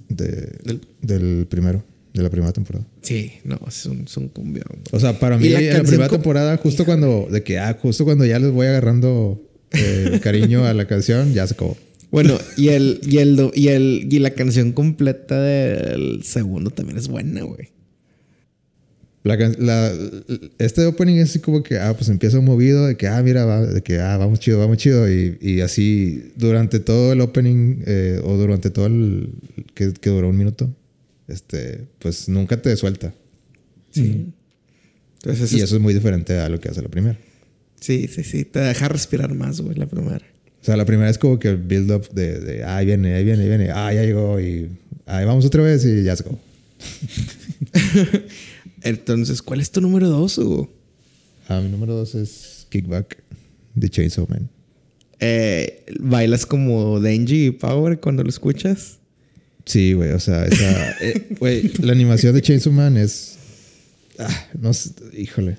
[0.08, 2.84] de- Del- del primero, de la primera temporada.
[3.00, 4.66] Sí, no, es un, es un cumbión.
[4.90, 8.38] O sea, para mí la primera temporada, justo cuando, de que, ah, justo cuando ya
[8.40, 9.40] les voy agarrando
[9.70, 11.76] eh, cariño a la canción, ya se acabó.
[12.11, 17.09] Bueno, y el, y el, y el, y la canción completa del segundo también es
[17.09, 17.68] buena, güey.
[19.24, 19.93] La, can- la-
[20.59, 23.44] este opening es así como que, ah, pues empieza un movido de que, ah, mira,
[23.44, 25.10] va- de que, ah, vamos chido, vamos chido.
[25.12, 29.31] Y, y así durante todo el opening eh, o durante todo el
[29.74, 30.72] que, que duró un minuto,
[31.26, 33.12] este, pues nunca te suelta.
[33.90, 34.26] Sí.
[35.24, 37.18] Entonces, Y eso es muy diferente a lo que hace la primera.
[37.81, 38.44] sí, sí, sí.
[38.44, 40.24] Te deja respirar más, güey, la primera.
[40.61, 43.24] O sea, la primera es como que el build-up de, de, ah, ahí viene, ahí
[43.24, 44.69] viene, ahí viene, ah, ya llegó y
[45.07, 46.41] ahí vamos otra vez y ya se acabó.
[48.83, 50.73] Entonces, ¿cuál es tu número dos, Hugo?
[51.49, 53.23] Ah, mi número dos es Kickback
[53.74, 54.49] de Chainsaw Man.
[55.20, 58.99] Eh, ¿Bailas como Denji y Power cuando lo escuchas?
[59.65, 63.37] Sí, güey, o sea, esa, eh, la animación de Chainsaw Man es,
[64.19, 65.59] ah, no sé, híjole.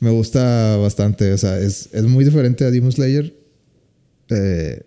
[0.00, 3.34] Me gusta bastante, o sea, es, es muy diferente a Demon Slayer.
[4.30, 4.82] eh,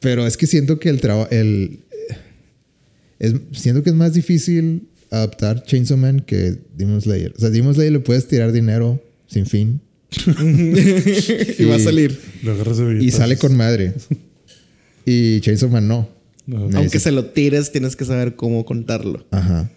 [0.00, 1.78] pero es que siento que el trabajo, el,
[3.20, 7.32] es, siento que es más difícil adaptar Chainsaw Man que Demon Slayer.
[7.36, 9.80] O sea, Demon Slayer le puedes tirar dinero sin fin
[10.26, 12.18] y va a salir.
[13.00, 13.94] Y sale con madre.
[15.04, 16.08] Y Chainsaw Man no.
[16.74, 19.26] Aunque se lo tires, tienes que saber cómo contarlo.
[19.32, 19.68] Ajá.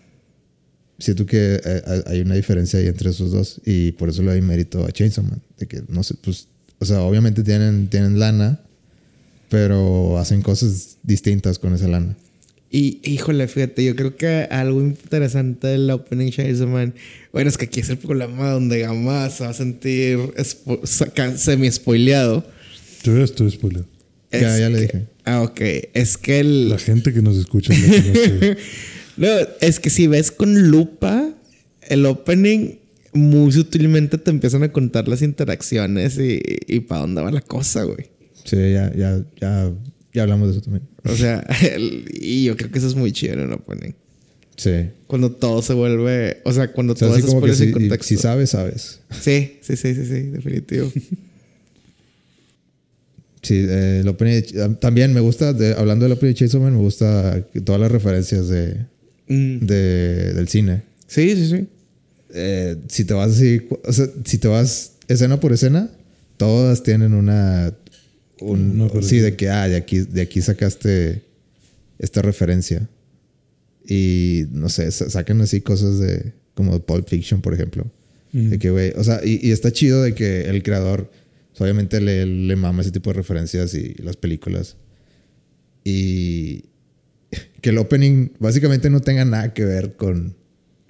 [0.97, 4.41] Siento que eh, hay- una diferencia ahí entre esos dos y por eso le doy
[4.41, 5.41] mérito a Chainsaw Man.
[5.59, 6.47] De que, no sé, pues,
[6.79, 8.61] o sea, obviamente tienen, tienen lana,
[9.49, 12.15] pero hacen cosas distintas con esa lana.
[12.71, 16.93] Y híjole, fíjate, yo creo que algo interesante del Opening Chainsaw Man,
[17.31, 20.17] bueno, es que aquí es el problema donde Gama se va a sentir
[21.35, 22.43] semi-spoileado.
[23.03, 23.85] Yo ya estoy spoiler.
[24.31, 25.05] Ya, Es ya le que- dije.
[25.25, 25.61] Ah, ok.
[25.93, 26.69] Es que el.
[26.69, 28.57] La gente que nos escucha no conoce.
[29.17, 29.27] No,
[29.61, 31.31] es que si ves con lupa
[31.87, 32.75] el opening,
[33.13, 37.83] muy sutilmente te empiezan a contar las interacciones y, y para dónde va la cosa,
[37.83, 38.09] güey.
[38.43, 39.71] Sí, ya, ya, ya,
[40.13, 40.83] ya hablamos de eso también.
[41.05, 41.39] O sea,
[41.73, 43.93] el- y yo creo que eso es muy chido en el opening.
[44.57, 44.71] Sí.
[45.07, 46.41] Cuando todo se vuelve.
[46.45, 48.03] O sea, cuando O sea, todo se pone si, contexto.
[48.07, 48.99] si sabes, sabes.
[49.21, 50.91] Sí, sí, sí, sí, sí, definitivo.
[53.41, 56.73] Sí, eh, el opening de- también me gusta, de- hablando del opening de Chainsaw Man,
[56.73, 58.85] me gusta todas las referencias de,
[59.27, 59.65] Mm.
[59.65, 60.83] de- del cine.
[61.07, 61.67] Sí, sí, sí.
[62.33, 65.89] Eh, si te vas así, o sea, si te vas escena por escena,
[66.37, 67.73] todas tienen una,
[68.41, 71.23] un, Una sí, de que, ah, de aquí, de aquí sacaste
[71.99, 72.87] esta referencia.
[73.87, 77.89] Y no sé, sa- sacan así cosas de, como Pulp Fiction, por ejemplo.
[78.33, 78.49] Ujú.
[78.49, 81.09] De que, güey, o sea, y, y está chido de que el creador,
[81.51, 84.75] pues, obviamente le, le mama ese tipo de referencias y las películas.
[85.83, 86.65] Y
[87.61, 90.35] que el opening básicamente no tenga nada que ver con,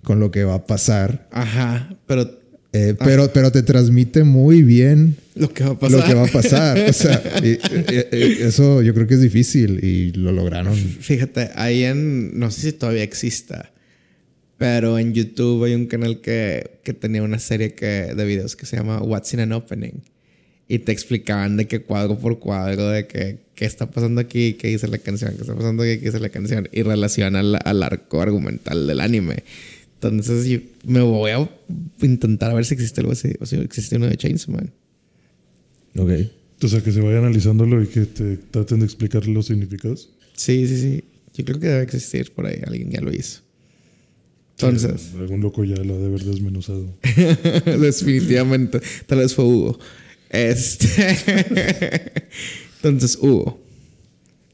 [0.04, 1.28] con lo que va a pasar.
[1.32, 2.44] Ajá, pero
[2.78, 5.98] Eh, pero, pero te transmite muy bien lo que va a pasar.
[6.00, 6.78] lo que va a pasar.
[6.90, 10.76] O sea, y- y- y- eso yo creo que es difícil y lo lograron.
[10.76, 12.38] Fíjate, ahí en.
[12.38, 13.72] No sé si todavía exista.
[14.58, 18.66] Pero en YouTube hay un canal que, que tenía una serie que, de videos que
[18.66, 20.02] se llama What's in an Opening.
[20.68, 24.70] Y te explicaban de qué cuadro por cuadro, de qué, qué está pasando aquí, qué
[24.70, 26.68] dice la canción, qué está pasando aquí, qué dice la canción.
[26.72, 29.44] Y relaciona al, al arco argumental del anime.
[29.96, 31.50] Entonces yo me voy a
[32.02, 33.34] intentar a ver si existe algo así.
[33.40, 34.56] O si existe uno de Chainsaw.
[35.98, 36.12] Ok.
[36.64, 40.10] O sea, que se vaya analizándolo y que te traten de explicar los significados.
[40.36, 41.04] Sí, sí, sí.
[41.34, 42.60] Yo creo que debe existir por ahí.
[42.66, 43.42] Alguien ya lo hizo.
[44.58, 45.10] Entonces.
[45.12, 46.98] Sí, algún loco ya lo ha de haber desmenuzado.
[47.66, 48.82] Definitivamente.
[49.06, 49.80] Tal vez fue Hugo.
[50.36, 50.88] Este.
[52.84, 53.60] Entonces, Hugo.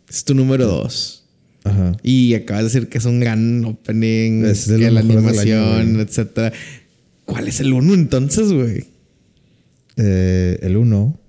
[0.10, 1.24] Es tu número dos.
[1.64, 1.96] Ajá.
[2.04, 4.46] Y acabas de decir que es un gran opening.
[4.46, 6.06] Es de que la año, animación, güey.
[6.06, 6.52] etcétera.
[7.26, 8.86] ¿Cuál es el uno entonces, güey?
[9.98, 11.20] Eh, el 1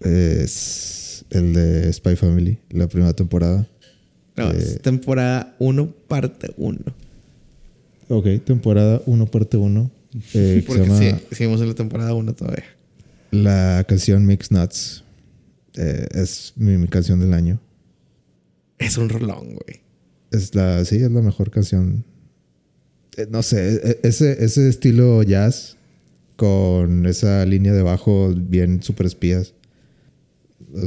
[0.00, 3.66] es el de Spy Family, la primera temporada.
[4.36, 4.56] No, Eh.
[4.58, 6.78] es temporada 1, parte 1.
[8.08, 9.90] Ok, temporada 1, parte 1.
[10.14, 12.64] Eh, que se Porque llama sí, seguimos en la temporada 1 todavía.
[13.32, 15.02] La canción Mix Nuts.
[15.74, 17.60] Eh, es mi, mi canción del año.
[18.78, 19.80] Es un rolón, güey.
[20.30, 22.04] Es la, sí, es la mejor canción.
[23.16, 25.76] Eh, no sé, e- ese, ese estilo jazz
[26.36, 29.54] con esa línea de bajo bien super espías.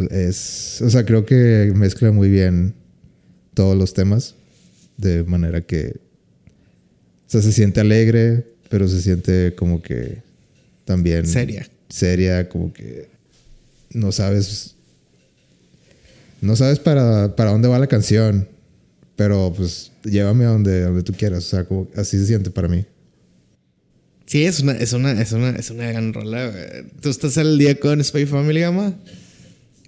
[0.09, 2.73] Es, o sea, creo que mezcla muy bien
[3.53, 4.35] todos los temas
[4.97, 5.99] de manera que,
[7.27, 10.23] o sea, se siente alegre, pero se siente como que
[10.85, 11.67] también Seria.
[11.95, 13.07] Seria, como que
[13.91, 14.75] no sabes,
[16.41, 18.49] no sabes para, para dónde va la canción,
[19.15, 22.67] pero pues llévame a donde, donde tú quieras, o sea, como así se siente para
[22.67, 22.85] mí.
[24.25, 26.51] Sí, es una, es una, es una, es una gran rola.
[26.99, 28.93] ¿Tú estás al día con Spy Family, Gama?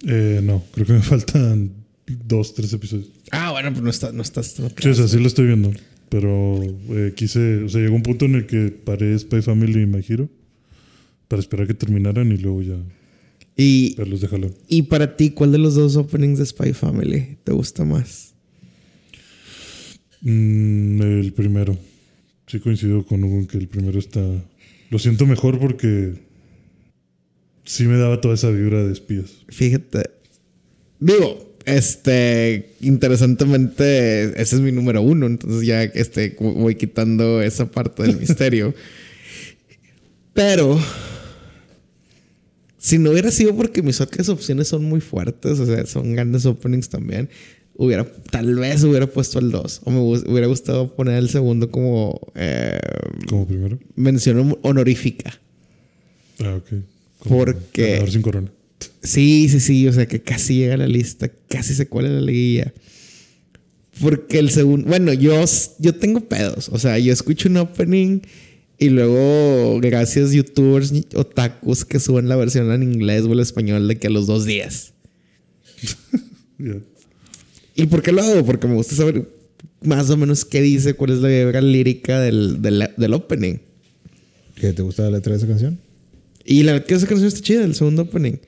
[0.06, 1.72] Eh, no, creo que me faltan
[2.06, 3.08] dos, tres episodios.
[3.32, 4.58] Ah, bueno, pues no, está, no estás.
[4.60, 5.72] No Sí, o sea, sí lo estoy viendo.
[6.08, 9.86] Pero eh, quise, o sea, llegó un punto en el que paré Spy Family y
[9.86, 10.30] My Hero
[11.28, 12.76] para esperar que terminaran y luego ya
[13.56, 14.54] y, verlos de jalón.
[14.68, 18.34] y para ti, ¿cuál de los dos openings de Spy Family te gusta más?
[20.20, 21.76] Mm, el primero.
[22.46, 24.20] Sí coincido con Hugo en que el primero está...
[24.90, 26.14] Lo siento mejor porque
[27.64, 29.44] sí me daba toda esa vibra de espías.
[29.48, 30.08] Fíjate.
[31.00, 38.04] Digo, este, interesantemente, ese es mi número uno, entonces ya este, voy quitando esa parte
[38.04, 38.72] del misterio.
[40.32, 40.80] Pero,
[42.88, 46.46] si no hubiera sido porque mis otras opciones son muy fuertes, o sea, son grandes
[46.46, 47.28] openings también,
[47.76, 49.82] hubiera, tal vez hubiera puesto el 2.
[49.84, 52.78] O me hu- hubiera gustado poner el segundo como eh,
[53.28, 53.78] Como primero.
[53.96, 55.40] mención honorífica.
[56.40, 56.80] Ah, ok.
[57.18, 58.50] Como Porque- sin corona.
[59.02, 62.20] Sí, sí, sí, o sea que casi llega a la lista, casi se cuela la
[62.20, 62.72] liguilla.
[64.00, 65.44] Porque el segundo, bueno, yo,
[65.80, 68.20] yo tengo pedos, o sea, yo escucho un opening
[68.78, 73.88] y luego gracias youtubers y otakus que suben la versión en inglés o el español
[73.88, 74.92] de que a los dos días.
[77.74, 78.44] ¿Y por qué lo hago?
[78.44, 79.28] Porque me gusta saber
[79.82, 83.58] más o menos qué dice, cuál es la vibra lírica del, del, del opening.
[84.54, 85.78] ¿Qué te gusta la letra de esa canción?
[86.44, 88.38] Y la letra de esa canción está chida, el segundo opening.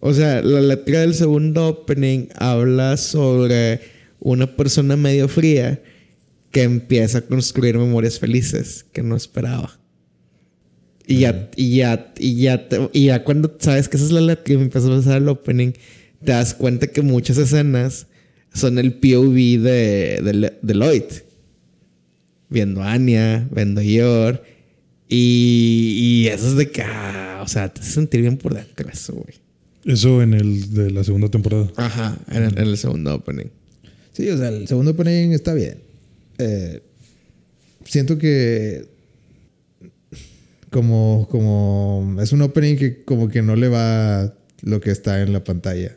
[0.00, 3.80] O sea, la letra del segundo opening habla sobre
[4.20, 5.80] una persona medio fría
[6.54, 9.76] que empieza a construir memorias felices que no esperaba.
[11.04, 14.20] Y ya, y ya, y ya, te- y ya cuando sabes que esa es la
[14.20, 15.72] letra y empiezas a pasar el opening,
[16.24, 18.06] te das cuenta que muchas escenas
[18.52, 21.02] son el POV de, de, Lloyd.
[22.48, 24.44] Viendo a Anya, viendo a Yor.
[25.08, 28.88] Y, y eso es de que, ah, o sea, te hace sentir bien por dentro
[28.88, 29.34] eso, güey.
[29.84, 31.68] Eso en el de la segunda temporada.
[31.74, 33.46] Ajá, en el, en el segundo opening.
[34.12, 35.83] Sí, o sea, el segundo opening está bien.
[36.38, 36.82] Eh,
[37.84, 38.86] siento que
[40.70, 45.32] como, como es un opening que como que no le va lo que está en
[45.32, 45.96] la pantalla.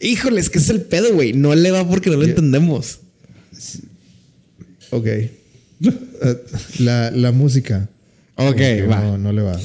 [0.00, 1.32] Híjole, es que es el pedo, güey.
[1.32, 3.00] No le va porque no lo Yo- entendemos.
[4.90, 5.06] Ok.
[5.06, 5.30] Eh,
[6.78, 7.88] la, la música.
[8.36, 8.60] Ok,
[8.90, 9.00] va.
[9.02, 9.60] No, no le va.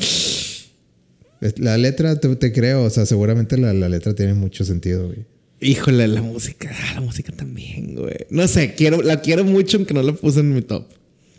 [1.57, 5.26] La letra, te, te creo, o sea, seguramente la, la letra tiene mucho sentido, güey.
[5.59, 6.69] Híjole, la música.
[6.71, 8.27] ah, la música también, güey.
[8.29, 10.85] No sé, quiero, la quiero mucho aunque no la puse en mi top.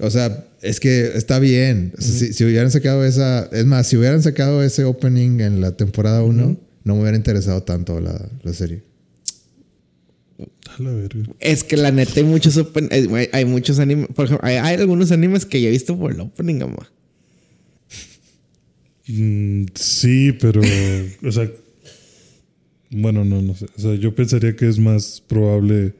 [0.00, 1.92] O sea, es que está bien.
[1.96, 3.48] O sea, si, si hubieran sacado esa.
[3.52, 7.62] Es más, si hubieran sacado ese opening en la temporada 1, no me hubiera interesado
[7.62, 8.82] tanto la, la serie.
[10.38, 11.24] A la verga.
[11.40, 14.08] Es que la neta hay muchos open, eh, hay muchos animes.
[14.14, 16.90] Por ejemplo, hay, hay algunos animes que yo he visto por el opening, ama.
[19.08, 20.60] Mm, sí, pero.
[21.26, 21.50] o sea.
[22.90, 23.66] Bueno, no, no sé.
[23.76, 25.92] O sea, yo pensaría que es más probable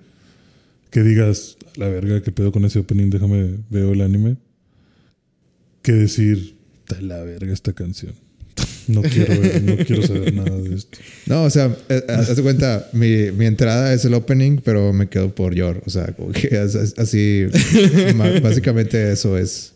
[0.90, 4.36] que digas, "A la verga, que pedo con ese opening, déjame veo el anime.
[5.82, 6.56] Que decir,
[6.86, 8.12] "Ta la verga esta canción.
[8.89, 10.98] No quiero, ver- no quiero saber nada de esto.
[11.27, 15.10] No, o sea, eh, haz de cuenta, mi, mi entrada es el opening, pero me
[15.10, 15.82] quedo por Yor.
[15.85, 17.44] O sea, como que es- es así.
[18.43, 19.74] básicamente eso es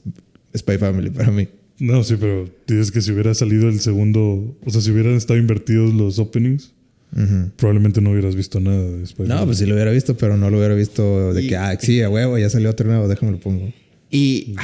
[0.57, 1.47] Spy Family para mí.
[1.79, 5.39] No, sí, pero dices que si hubiera salido el segundo, o sea, si hubieran estado
[5.39, 6.73] invertidos los openings,
[7.15, 7.51] Ujú.
[7.57, 9.39] probablemente no hubieras visto nada de Spider-Man.
[9.41, 11.77] No, pues sí lo hubiera visto, pero no lo hubiera visto de Y- que, ah,
[11.81, 13.73] sí, a huevo, ya salió otro nuevo, déjame lo pongo.
[14.11, 14.55] Y,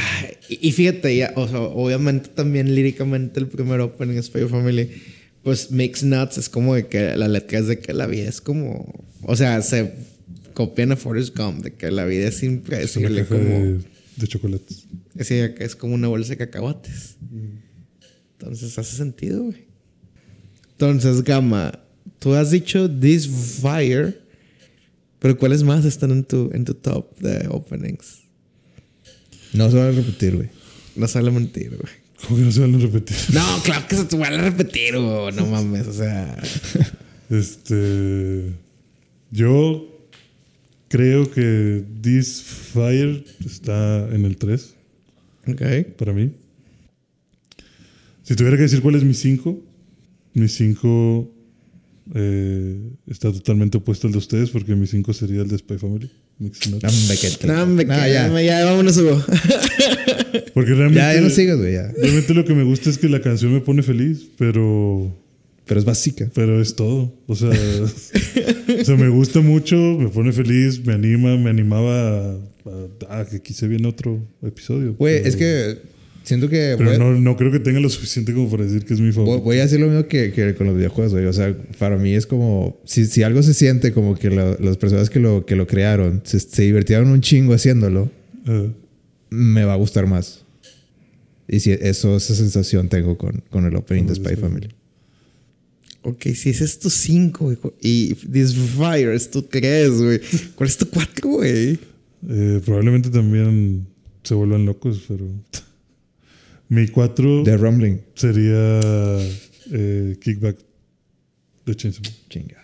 [0.48, 4.90] y, fíjate, ya, o sea, obviamente también líricamente el primer opening Spy Family,
[5.42, 8.40] pues Mix Nuts es como de que la letra es de que la vida es
[8.42, 8.92] como,
[9.22, 9.92] o sea, se
[10.54, 13.78] copian a Forrest Gump, de que la vida es Es una impredecible, caja como, de,
[14.16, 14.86] de chocolates.
[15.16, 17.16] es, que es como una bolsa de cacahuates.
[18.38, 19.66] Entonces hace sentido, güey.
[20.72, 21.78] Entonces, Gama,
[22.18, 23.28] tú has dicho This
[23.60, 24.20] Fire,
[25.18, 28.22] pero ¿cuáles más están en tu, en tu top de openings?
[29.52, 30.48] No se va a repetir, güey.
[30.96, 31.92] No sale mentir, güey.
[32.22, 33.16] ¿Cómo que no se van a repetir?
[33.32, 35.34] No, claro que se te van a repetir, güey.
[35.34, 36.36] No mames, o sea.
[37.30, 38.52] Este.
[39.30, 39.86] Yo
[40.88, 44.74] creo que This Fire está en el 3
[45.48, 45.62] Ok.
[45.98, 46.32] para mí.
[48.22, 49.58] Si tuviera que decir cuál es mi 5,
[50.34, 51.30] mi 5
[53.06, 56.10] está totalmente opuesto al de ustedes porque mi 5 sería el de Spy Family.
[56.38, 58.06] No, me ya.
[58.08, 58.42] ya.
[58.42, 59.20] ya, vámonos, Hugo.
[60.54, 61.00] Porque realmente.
[61.00, 61.90] Ya, ya no sigas, güey, ya.
[62.00, 65.12] Realmente lo que me gusta es que la canción me pone feliz, pero.
[65.66, 66.30] Pero es básica.
[66.34, 67.12] Pero es todo.
[67.26, 67.50] O sea,
[68.80, 72.36] o sea, me gusta mucho, me pone feliz, me anima, me animaba a,
[73.08, 74.94] a- a que quise bien otro episodio.
[74.94, 75.78] Güey, Pero- es que
[76.28, 79.00] siento que Pero no, no creo que tenga lo suficiente como para decir que es
[79.00, 79.40] mi favorito.
[79.42, 81.26] voy a decir lo mismo que, que con los videojuegos, güey.
[81.26, 82.80] O sea, para mí es como...
[82.84, 86.20] Si, si algo se siente como que la- las personas que lo, que lo crearon
[86.24, 88.10] se, se divirtieron un chingo haciéndolo,
[89.30, 90.44] me va a gustar más.
[91.48, 94.68] Y si eso, esa sensación tengo con, con el opening de Spy Family.
[96.02, 97.56] Ok, si ese es tu 5, güey.
[97.80, 100.20] Y This Fire es tu 3, güey.
[100.54, 101.78] ¿Cuál es tu 4, güey?
[102.28, 103.86] eh, probablemente también
[104.22, 105.24] se vuelvan locos, pero.
[106.68, 108.00] mi 4 The Rumbling.
[108.14, 108.80] sería
[109.72, 110.56] eh, Kickback
[111.66, 112.02] de Chainsaw.
[112.28, 112.56] Chinga.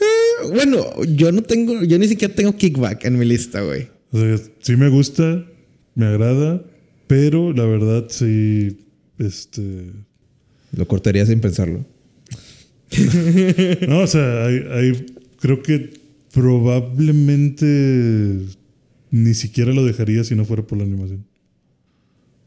[0.00, 3.88] Eh, bueno, yo no tengo, yo ni siquiera tengo kickback en mi lista, güey.
[4.10, 5.44] O sea, sí me gusta,
[5.94, 6.62] me agrada,
[7.06, 8.78] pero la verdad sí.
[9.18, 9.92] Este.
[10.76, 11.84] Lo cortaría sin pensarlo.
[13.88, 15.06] No, o sea, hay, hay-
[15.40, 15.90] creo que
[16.32, 17.66] probablemente
[19.10, 21.24] ni siquiera lo dejaría si no fuera por la animación.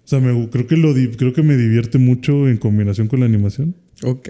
[0.06, 3.26] O sea, me- creo, que lo, creo que me divierte mucho en combinación con la
[3.26, 3.76] animación.
[4.04, 4.30] Ok.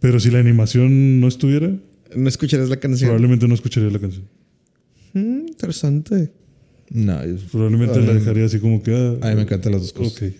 [0.00, 1.70] Pero si la animación no estuviera,
[2.16, 3.08] No escucharás la canción.
[3.10, 4.24] probablemente no escucharía la canción.
[5.12, 6.32] Mm, interesante.
[6.90, 8.92] No, es- Probablemente la dejaría así como que...
[8.94, 10.14] ah, A mí me encantan las dos cosas.
[10.22, 10.32] Ok.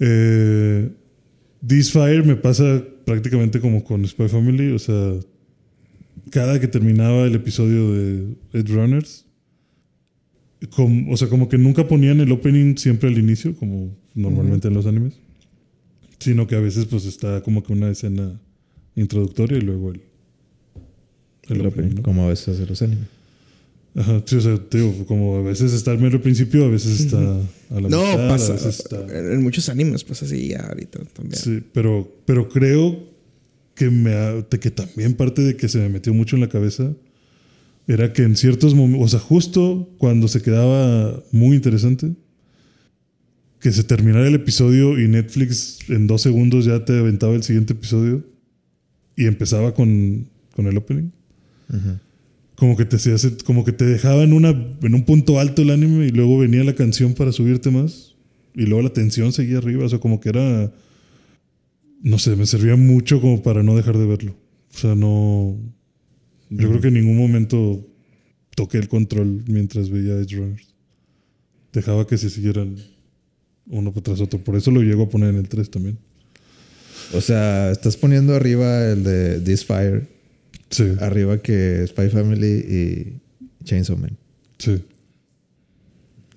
[0.00, 0.90] Eh,
[1.66, 4.70] This Fire me pasa prácticamente como con Spy Family.
[4.72, 5.14] O sea,
[6.30, 9.25] cada que terminaba el episodio de Ed Runners,
[10.70, 14.74] com- o sea, como que nunca ponían el opening siempre al inicio, como normalmente en
[14.74, 15.14] los animes,
[16.18, 18.40] sino que a veces pues está como que una escena
[18.94, 20.00] introductoria y luego el,
[21.48, 22.02] el El opening, opening, ¿no?
[22.02, 23.06] como a veces hace los animes.
[23.94, 27.18] Ajá, sí, o sea, digo, como a veces está al mero principio, a veces está
[27.18, 28.52] a la No, mitad, pasa.
[28.52, 29.00] a veces está...
[29.32, 31.40] En muchos animes pasa así ya ahorita también.
[31.42, 33.08] Sí, pero, pero creo
[33.74, 36.92] que, me ha- que también parte de que se me metió mucho en la cabeza
[37.86, 42.14] era que en ciertos momentos, o sea, justo cuando se quedaba muy interesante,
[43.60, 47.72] que se terminara el episodio y Netflix en dos segundos ya te aventaba el siguiente
[47.72, 48.24] episodio
[49.16, 51.10] y empezaba con, con el opening.
[52.54, 52.96] como que te
[53.44, 56.64] como que te dejaba en una en un punto alto el anime y luego venía
[56.64, 58.14] la canción para subirte más
[58.54, 60.72] y luego la tensión seguía arriba, o sea, como que era
[62.02, 64.36] no sé, me servía mucho como para no dejar de verlo.
[64.74, 65.56] O sea, no
[66.50, 67.86] yo creo que en ningún momento
[68.54, 70.74] toqué el control mientras veía Edge Runners.
[71.72, 72.76] Dejaba que se siguieran
[73.68, 74.42] uno tras otro.
[74.42, 75.98] Por eso lo llego a poner en el 3 también.
[77.12, 80.08] O sea, estás poniendo arriba el de This Fire,
[80.70, 82.46] Sí, arriba que Spy Family
[83.60, 84.16] y Chainsaw Man.
[84.58, 84.82] sí.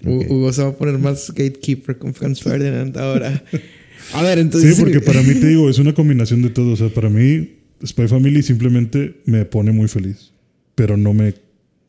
[0.04, 0.30] Hu- Ok.
[0.32, 3.44] Hugo se va a poner más gatekeeper con Franz Ferdinand ahora.
[4.14, 4.76] A ver, entonces.
[4.76, 6.72] Sí, porque para mí te digo, es una combinación de todo.
[6.72, 7.50] O sea, para mí,
[7.86, 10.32] Spy Family simplemente me pone muy feliz.
[10.76, 11.34] Pero no me,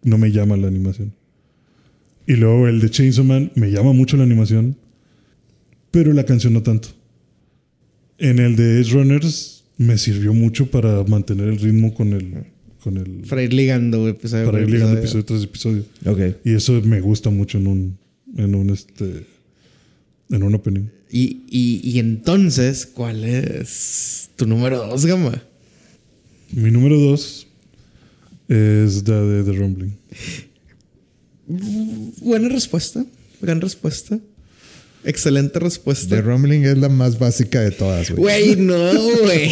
[0.03, 1.13] no me llama la animación.
[2.27, 4.77] Y luego el de Chainsaw Man me llama mucho la animación.
[5.91, 6.89] Pero la canción no tanto.
[8.19, 12.45] En el de Edge Runners me sirvió mucho para mantener el ritmo con el.
[12.83, 15.21] Con el Para ir ligando episodio para por ir ligando episodio.
[15.21, 15.85] episodio tras episodio.
[16.31, 16.37] Ok.
[16.45, 17.99] Y eso me gusta mucho en un.
[18.37, 19.27] En un este.
[20.31, 20.85] En un opening.
[21.11, 25.43] Y, y, y entonces, ¿cuál es tu número dos, Gama?
[26.53, 27.47] Mi número dos
[28.49, 29.97] es la de The Rumbling.
[32.21, 33.05] Buena respuesta.
[33.41, 34.19] Gran respuesta.
[35.05, 36.17] Excelente respuesta.
[36.17, 38.53] The Rumbling es la más básica de todas, güey.
[38.53, 39.49] Güey, no, güey.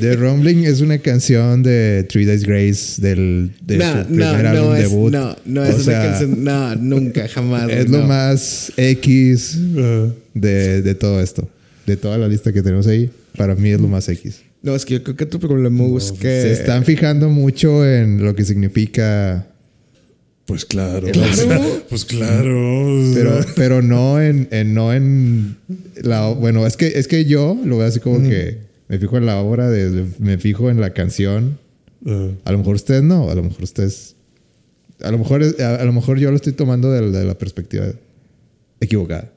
[0.00, 4.48] The Rumbling es una canción de Three Days Grace del de no, su primer no,
[4.48, 5.12] álbum no es, debut.
[5.12, 6.44] no, no O es sea, una canción.
[6.44, 7.70] No, nunca, jamás.
[7.70, 8.06] Es lo no.
[8.08, 9.58] más X
[10.34, 11.48] de, de todo esto.
[11.86, 14.42] De toda la lista que tenemos ahí, para mí es lo más X.
[14.66, 16.42] No, es que yo creo que tu problema es que.
[16.42, 19.46] Se están fijando mucho en lo que significa,
[20.44, 21.06] pues claro.
[21.12, 21.82] Claro.
[21.88, 23.00] Pues claro.
[23.14, 25.56] pero, pero no en, en- no en
[26.02, 29.26] la bueno, es que es que yo lo veo así como que me fijo en
[29.26, 31.58] la obra, de, me fijo en la canción.
[32.04, 34.16] Ah, A lo mejor ustedes no, a lo mejor ustedes
[35.02, 37.38] a lo mejor es- a, a lo mejor yo lo estoy tomando de, de la
[37.38, 37.86] perspectiva
[38.80, 39.30] equivocada,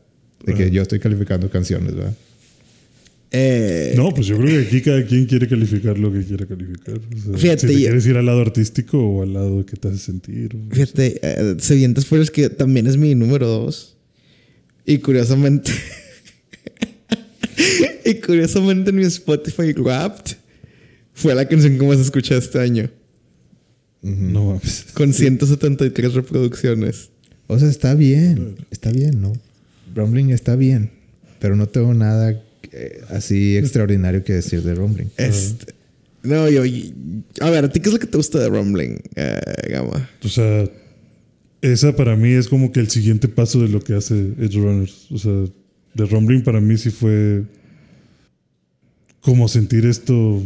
[0.46, 2.14] de que yo estoy calificando canciones, ¿verdad?
[3.32, 6.96] Eh, no, pues yo creo que aquí cada quien quiere calificar lo que quiera calificar.
[6.98, 9.88] O sea, Fíjate, si te quieres ir al lado artístico o al lado que te
[9.88, 10.56] hace sentir.
[10.56, 13.96] o- Fíjate, eh, Sedientas Fuerzas que también es mi número dos.
[14.86, 15.72] Y curiosamente.
[18.06, 20.36] y curiosamente en mi Spotify Wrapped
[21.14, 22.90] fue la canción que más escuché este año.
[24.02, 24.86] No mames.
[24.94, 27.10] Con 173 reproducciones.
[27.48, 29.34] O sea, está bien, está bien, ¿no?
[29.94, 30.92] Rumbling está bien,
[31.40, 35.12] pero no tengo nada eh, así extraordinario que decir de Rumbling.
[35.18, 35.74] Este.
[36.24, 36.64] No, yo.
[37.42, 39.40] A ver, ¿a ti qué es lo que te gusta de Rumbling, eh,
[39.70, 40.10] Gama?
[40.24, 40.70] O sea,
[41.62, 45.08] esa para mí es como que el siguiente paso de lo que hace Edge Runners.
[45.12, 45.46] O sea,
[45.96, 47.44] The Rumbling para mí sí fue
[49.22, 50.44] como sentir esto,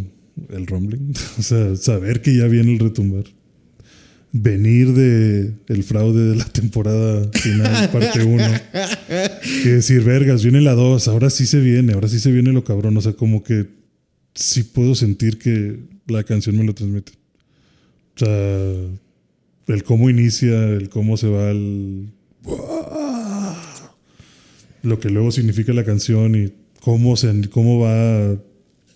[0.49, 1.13] el rumbling.
[1.39, 3.25] O sea, saber que ya viene el retumbar.
[4.35, 8.43] Venir de el fraude de la temporada final, parte 1.
[9.61, 12.63] Que decir, vergas, viene la 2, ahora sí se viene, ahora sí se viene lo
[12.63, 12.97] cabrón.
[12.97, 13.67] O sea, como que
[14.33, 17.13] sí puedo sentir que la canción me lo transmite.
[18.15, 18.73] O sea,
[19.67, 22.09] el cómo inicia, el cómo se va el...
[24.81, 26.51] Lo que luego significa la canción y
[26.81, 28.35] cómo, se, cómo va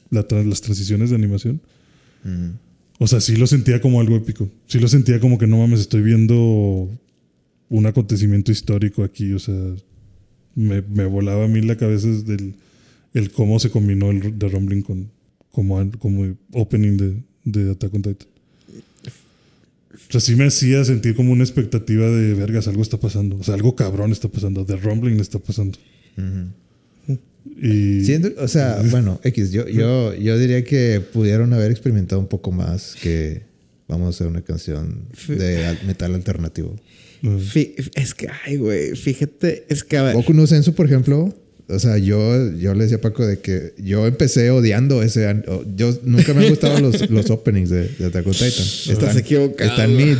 [0.10, 1.62] las transiciones de animación.
[3.00, 4.50] O sea, sí lo sentía como algo épico.
[4.68, 6.90] Sí lo sentía como que no mames, estoy viendo
[7.70, 9.34] un acontecimiento histórico aquí.
[9.34, 9.56] O sea,
[10.56, 12.56] me, volaba a mí la cabeza del
[13.14, 15.12] el cómo se combinó el The Rumbling con
[15.52, 18.28] como, como opening de, de Attack on Titan.
[20.08, 23.38] O sea, sí me hacía sentir como una expectativa de vergas, algo está pasando.
[23.38, 24.66] O sea, algo cabrón está pasando.
[24.66, 25.78] The Rumbling está pasando.
[27.62, 32.28] Y Siento- o sea, bueno, X, yo, yo, yo diría que pudieron haber experimentado un
[32.28, 33.44] poco más que
[33.88, 36.76] vamos a hacer una canción de al- metal alternativo.
[37.96, 40.14] Es que, ay, güey, fíjate, es que a ver.
[40.16, 41.34] Boku no Sensu, por ejemplo,
[41.68, 45.44] o sea, yo, yo le decía a Paco de que yo empecé odiando ese.
[45.76, 48.66] Yo nunca me han gustado los, los openings de, de Attack on Titan.
[48.94, 49.70] Estás equivocado.
[49.72, 50.16] Están mid.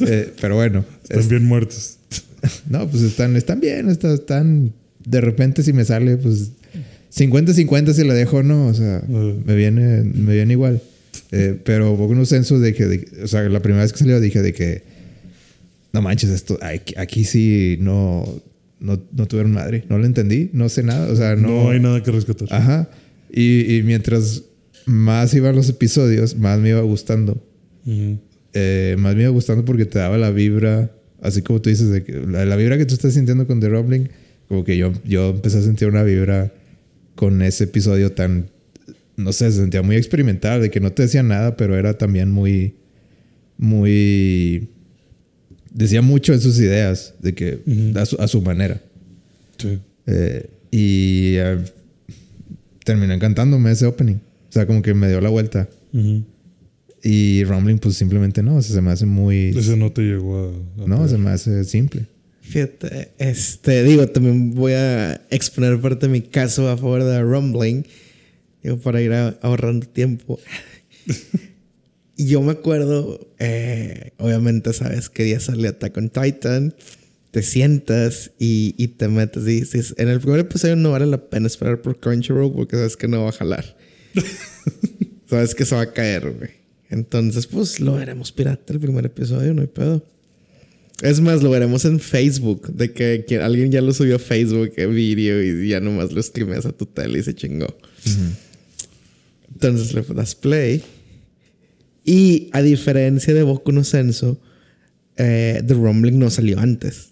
[0.00, 1.98] Eh, pero bueno, están es- bien muertos.
[2.68, 4.72] no, pues están, están bien, están, están.
[5.06, 6.50] De repente, si me sale, pues
[7.14, 9.34] 50-50 si la dejo, no, o sea, Uh.
[9.44, 10.80] me, viene, me viene igual.
[11.30, 14.20] Eh, pero Boku no Sensu, de que, de- o sea, la primera vez que salió
[14.20, 14.82] dije de que
[15.92, 18.24] no manches, esto aquí, aquí sí no,
[18.80, 21.70] no, no tuvieron madre, no lo entendí, no sé nada, o sea, No, no.
[21.70, 22.48] hay nada que rescatar.
[22.50, 22.88] Ajá.
[23.30, 24.42] Y, y mientras
[24.86, 27.42] más iban los episodios, más me iba gustando.
[28.54, 30.90] Eh, más me iba gustando porque te daba la vibra,
[31.22, 33.68] así como tú dices, de que la, la vibra que tú estás sintiendo con The
[33.68, 34.08] Rumbling,
[34.48, 36.52] como que yo, yo empecé a sentir una vibra
[37.14, 38.46] con ese episodio tan,
[39.16, 42.30] no sé, se sentía muy experimental, de que no te decía nada, pero era también
[42.30, 42.74] muy,
[43.58, 44.68] muy.
[45.72, 47.60] Decía mucho en sus ideas, de que
[47.96, 48.80] a, su, a su manera.
[49.58, 49.78] Sí.
[50.06, 51.58] Eh, y eh,
[52.84, 54.16] terminó encantándome ese opening.
[54.16, 55.68] O sea, como que me dio la vuelta.
[57.02, 58.56] Y Rumbling, pues simplemente no.
[58.56, 59.48] O sea, se me hace muy.
[59.56, 60.48] Ese no te llegó a.
[60.84, 61.08] a No, pegar.
[61.08, 62.06] se me hace simple.
[62.42, 67.86] Fíjate, este, digo, también voy a exponer parte de mi caso a favor de Rumbling,
[68.62, 70.38] digo, para ir a- ahorrando tiempo.
[72.16, 76.74] Y Yo me acuerdo, eh, obviamente, sabes que día sale Attack on Titan,
[77.30, 81.30] te sientas y, y te metes y dices, en el primer episodio no vale la
[81.30, 83.76] pena esperar por Crunchyroll porque sabes que no va a jalar.
[85.26, 86.50] sabes que se va a caer, güey.
[86.90, 90.04] Entonces, pues lo veremos pirata el primer episodio, no hay pedo.
[91.02, 94.70] Es más, lo veremos en Facebook, de que, que alguien ya lo subió a Facebook
[94.76, 97.66] el vídeo y ya nomás lo streameas a tu tele y se chingó.
[99.52, 100.82] Entonces le das play.
[102.04, 104.40] Y a diferencia de Boku no Senso,
[105.16, 107.10] eh, The Rumbling no salió antes.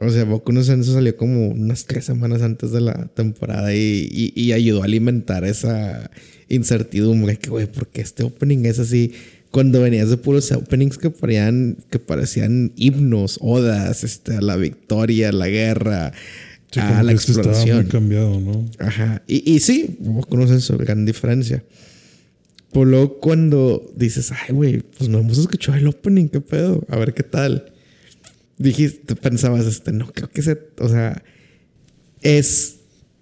[0.00, 4.08] O sea, Boku no Senso salió como unas tres semanas antes de la temporada y,
[4.10, 6.10] y- y ayudó a alimentar esa
[6.48, 9.12] incertidumbre que, güey, porque este opening es así.
[9.54, 15.28] Cuando venías de puros openings que parecían, que parecían himnos, odas, este, a la victoria,
[15.28, 16.12] a la guerra,
[16.72, 17.76] Sí, a la exploración.
[17.82, 18.68] muy cambiado, ¿no?
[18.80, 19.22] Ajá.
[19.28, 21.62] Y, y sí, vos conoces eso, gran diferencia.
[22.72, 26.96] Por luego cuando dices, ay, güey, pues no hemos escuchado el opening, qué pedo, a
[26.96, 27.72] ver qué tal.
[28.58, 31.22] Dijiste, pensabas, este, no creo que se, o sea,
[32.22, 32.78] es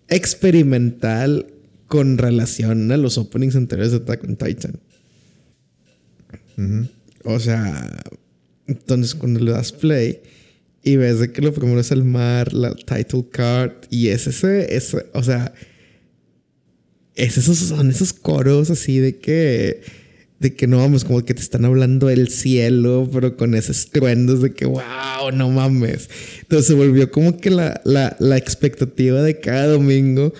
[0.08, 1.44] experimental
[1.88, 4.80] con relación a los openings anteriores de Attack on Titan.
[7.24, 8.02] O sea,
[8.66, 10.20] entonces cuando le das play
[10.82, 14.74] y ves de que lo primero es el mar, la title card y es ese,
[14.74, 15.52] ese o sea,
[17.14, 19.82] es esos, son esos coros así de que,
[20.40, 24.42] de que no vamos, como que te están hablando del cielo, pero con esos estruendos
[24.42, 26.08] de que, wow, no mames.
[26.40, 30.32] Entonces se volvió como que la, la, la expectativa de cada domingo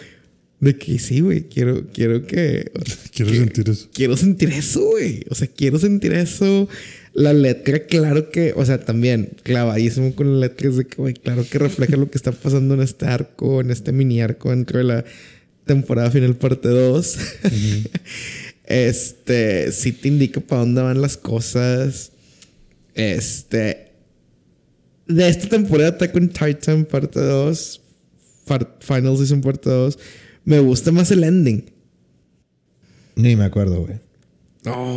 [0.62, 2.70] de que sí, güey, quiero, quiero que...
[3.12, 3.88] Quiero que- sentir eso.
[3.92, 5.24] quiero sentir eso, güey.
[5.28, 6.66] O sea, quiero sentir eso.
[7.12, 11.12] La letra, claro que, o sea, también clavadísimo con la letra es de que, güey,
[11.14, 14.78] claro que refleja lo que está pasando en este arco, en este mini arco dentro
[14.78, 15.04] de la
[15.66, 17.18] temporada final parte 2.
[18.64, 22.12] este, sí te indica para dónde van las cosas.
[22.94, 23.88] Este,
[25.06, 27.80] de esta temporada Attack on Titan parte 2,
[28.46, 29.98] par- Final Season parte 2,
[30.44, 31.64] me gusta más el ending.
[33.16, 34.00] Ni me acuerdo, güey.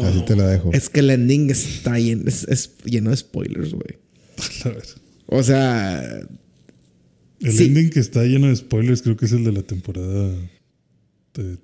[0.04, 0.72] Así te la dejo.
[0.74, 3.98] Es que el ending está lleno, es, es lleno de spoilers, güey.
[4.66, 4.84] A ver.
[5.28, 6.20] O sea,
[7.42, 7.66] El Sí.
[7.66, 10.34] ending que está lleno de spoilers creo que es el de la temporada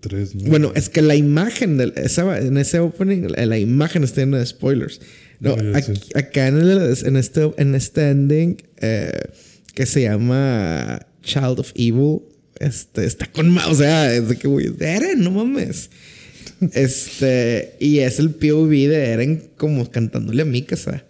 [0.01, 0.49] 3, ¿no?
[0.49, 4.45] bueno, es que la imagen de esa, en ese opening, la, imagen está llena de
[4.45, 4.99] spoilers.
[5.39, 6.17] No, aquí- sé.
[6.19, 9.11] acá en, el- en este, en este ending eh,
[9.73, 12.19] que se llama Child of Evil,
[12.65, 15.89] este, está con ma- o sea, es de que, güey, de Eren, no mames.
[16.73, 21.05] Este, y es el POV de Eren como cantándole a Mikasa.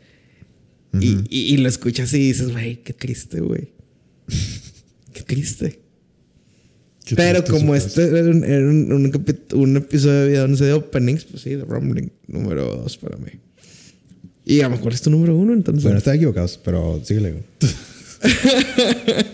[1.00, 3.70] y, y, y lo escuchas y dices, güey, qué triste, güey.
[5.14, 5.80] Qué triste.
[7.06, 9.12] Qué Pero triste como este era, un, era un- un
[9.54, 13.32] un episodio de vida 11 de openings, pues sí, de Rumbling, número 2 para mí.
[14.46, 15.84] Y a lo mejor es tu número uno, entonces.
[15.84, 17.44] Bueno, están equivocados, pero síguele.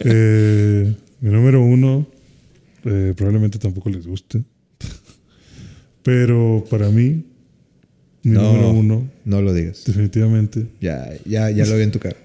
[0.10, 2.08] Eh, mi número uno,
[2.86, 4.44] eh, probablemente tampoco les guste.
[6.04, 7.24] Pero para mí,
[8.24, 8.42] mi No.
[8.44, 9.84] número uno, No lo digas.
[9.86, 12.18] definitivamente, Ya, ya, ya lo vi en tu cara.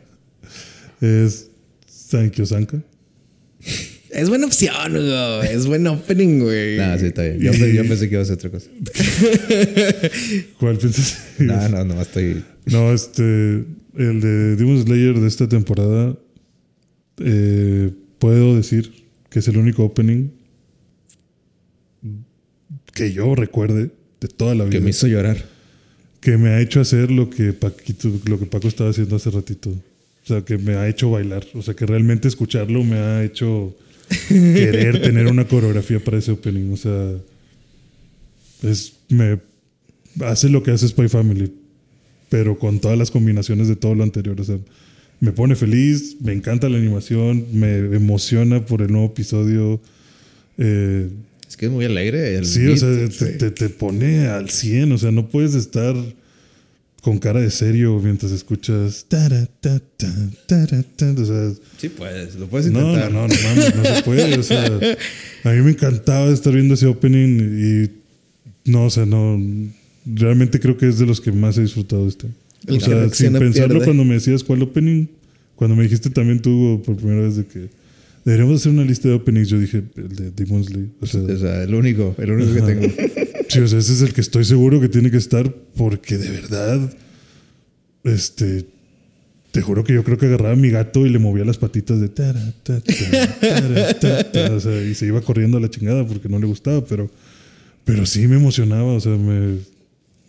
[1.00, 1.48] es
[1.86, 2.82] Sankyo Sanka.
[4.10, 5.42] es buena opción, Hugo.
[5.42, 6.76] Es buen opening, güey.
[6.78, 7.40] Nada, sí, está bien.
[7.40, 8.68] Yo pensé que iba a ser otra cosa.
[10.58, 11.18] ¿Cuál piensas?
[11.38, 12.44] No, no, no, estoy.
[12.66, 13.22] No, este,
[13.96, 16.16] el de Demon Slayer de esta temporada,
[17.18, 17.90] eh,
[18.22, 18.92] puedo decir
[19.30, 20.30] que es el único opening
[22.94, 23.90] que yo recuerde
[24.20, 25.44] de toda la vida Que me hizo llorar.
[26.20, 29.70] que me ha hecho hacer lo que Paquito, lo que Paco estaba haciendo hace ratito.
[29.70, 31.44] O sea, que me ha hecho bailar.
[31.54, 33.74] O sea, que realmente escucharlo me ha hecho
[34.28, 36.72] querer tener una coreografía para ese opening.
[36.72, 37.16] O sea,
[38.62, 39.40] es, me
[40.20, 41.52] hace lo que hace Spy Family,
[42.28, 44.40] pero con todas las combinaciones de todo lo anterior.
[44.40, 44.58] O sea,
[45.22, 49.80] me pone feliz, me encanta la animación, me emociona por el nuevo episodio.
[50.58, 51.08] Eh,
[51.48, 52.36] Es que es muy alegre.
[52.36, 55.94] El Sí, o sea, te, te- te pone al 100, o sea, no puedes estar
[57.02, 59.06] con cara de serio mientras escuchas.
[59.08, 60.12] tara, ta, ta,
[60.46, 62.34] ta, o sea, Sí, puedes.
[62.34, 63.12] Lo puedes no, no, intentar.
[63.12, 64.38] no, no mames, no se puede.
[64.38, 64.66] O sea,
[65.44, 67.38] a mí me encantaba estar viendo ese opening
[68.66, 69.40] y no, o sea, no,
[70.04, 72.26] realmente creo que es de los que más he disfrutado este.
[72.66, 73.84] El o que sea, sin pensarlo pierde.
[73.84, 75.06] cuando me decías cuál opening,
[75.56, 77.68] cuando me dijiste también tú por primera vez de que
[78.24, 80.88] deberíamos hacer una lista de openings, yo dije el de Demon Slayer.
[81.00, 82.66] O sea, O sea, el único, el único que Ajá.
[82.66, 82.94] tengo.
[83.48, 86.28] sí, o sea, ese es el que estoy seguro que tiene que estar porque de
[86.30, 86.92] verdad,
[88.04, 88.66] este,
[89.50, 92.00] te juro que yo creo que agarraba a mi gato y le movía las patitas
[92.00, 95.68] de tara, ta, ta, tara, ta, ta, o sea, y se iba corriendo a la
[95.70, 97.10] chingada porque no le gustaba, pero,
[97.84, 99.58] pero sí me emocionaba, o sea, me,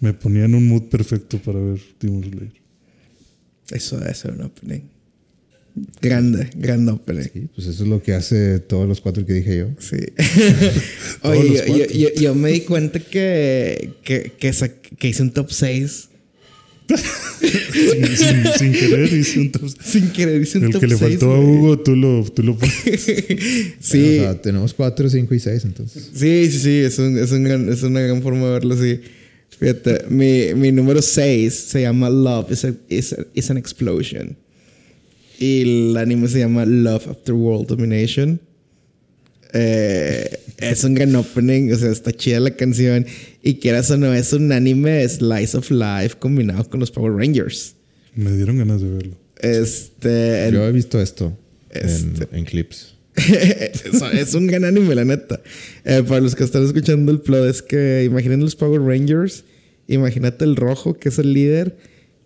[0.03, 2.51] me ponía en un mood perfecto para ver Demon Slayer.
[3.71, 4.81] Eso debe ser un opening.
[6.01, 7.23] Grande, grande opening.
[7.33, 9.67] Sí, pues eso es lo que hace todos los cuatro que dije yo.
[9.79, 9.95] Sí.
[11.21, 11.95] Todos Oye, los yo, yo, cuatro.
[11.97, 14.51] yo- yo me di cuenta que, que, que,
[14.99, 16.09] que hice un top 6.
[17.41, 20.97] Sin, sin- sin querer hice un top- Sin querer hice un El top que le
[20.97, 21.49] 6, faltó a güey.
[21.57, 22.75] Hugo, tú lo, tú lo pones.
[23.79, 26.09] Sí, O sea, tenemos cuatro, cinco y seis, entonces.
[26.13, 26.69] sí, sí, sí.
[26.79, 28.99] Es, un, es, un gran- es una gran forma de verlo así.
[29.63, 34.35] Fíjate, mi, mi número 6 se llama Love is, a- is, a- is an Explosion.
[35.39, 38.41] Y el anime se llama Love After World Domination.
[39.53, 43.05] Eh, es un gran opening, o sea, está chida la canción.
[43.41, 47.75] Y quieras o no, es un anime Slice of Life combinado con los Power Rangers.
[48.15, 49.15] Me dieron ganas de verlo.
[49.41, 50.47] Este.
[50.47, 51.37] el- Yo he visto esto
[51.69, 52.27] en, Este.
[52.37, 52.95] en clips.
[53.15, 55.39] es, es un gran anime, la neta.
[55.85, 59.43] Eh, para los que están escuchando el plot, es que imaginen los Power Rangers.
[59.87, 61.77] Imagínate el rojo, que es el líder,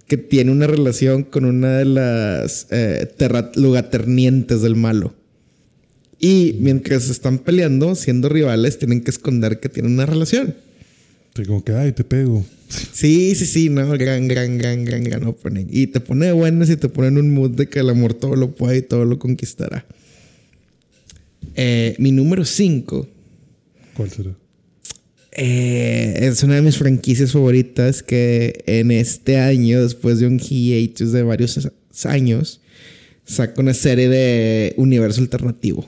[0.07, 3.09] que tiene una relación con una de las eh,
[3.55, 5.13] lugaternientes del malo.
[6.19, 10.55] Y mientras están peleando, siendo rivales, tienen que esconder que tienen una relación.
[11.35, 12.43] Sí, como que, ay, te pego.
[12.69, 15.67] Sí, sí, sí, no, gran, gran, gran, gran, gran opening.
[15.69, 18.13] Y te pone de buenas y te pone en un mood de que el amor
[18.13, 19.85] todo lo puede y todo lo conquistará.
[21.55, 23.07] Eh, mi número 5
[23.97, 24.31] ¿Cuál será?
[25.37, 31.23] Es una de mis franquicias favoritas que en este año, después de un hiatus de
[31.23, 31.71] varios
[32.05, 32.61] años,
[33.23, 35.87] saca una serie de universo alternativo.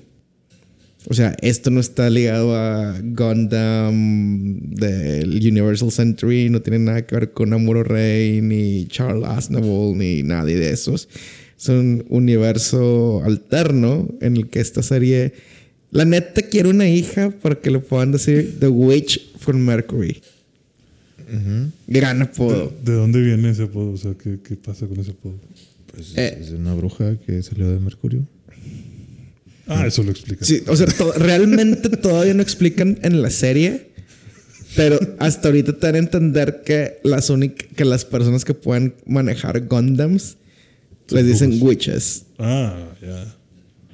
[1.07, 7.15] O sea, esto no está ligado a Gundam del Universal Century, no tiene nada que
[7.15, 11.09] ver con Amuro Rey, ni Charles Aznavour, ni nadie de esos.
[11.57, 15.33] Es un universo alterno en el que esta serie,
[15.89, 20.21] la neta, quiere una hija para que le puedan decir The Witch from Mercury.
[21.87, 22.71] Gran apodo.
[22.83, 23.91] ¿De dónde viene ese apodo?
[23.91, 25.39] O sea, ¿qué, qué pasa con ese apodo?
[25.91, 26.37] Pues Eh.
[26.41, 28.27] es una bruja que salió de Mercurio.
[29.67, 30.43] Ah, eso lo explica.
[30.45, 33.89] Sí, o sea, to- realmente todavía no explican en la serie,
[34.75, 38.95] pero hasta ahorita te dan a entender que las únicas que las personas que pueden
[39.05, 40.37] manejar Gundams
[41.09, 42.25] les dicen witches.
[42.39, 43.35] Ah, ya.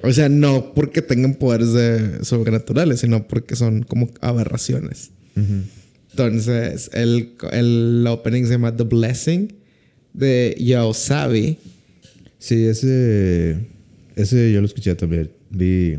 [0.02, 5.10] O sea, no porque tengan poderes de sobrenaturales, sino porque son como aberraciones.
[6.10, 9.52] Entonces, el, el opening se llama The Blessing
[10.14, 11.58] de Yaosabi.
[12.38, 13.56] Sí, ese,
[14.14, 15.30] ese yo lo escuché también.
[15.50, 15.98] Vi,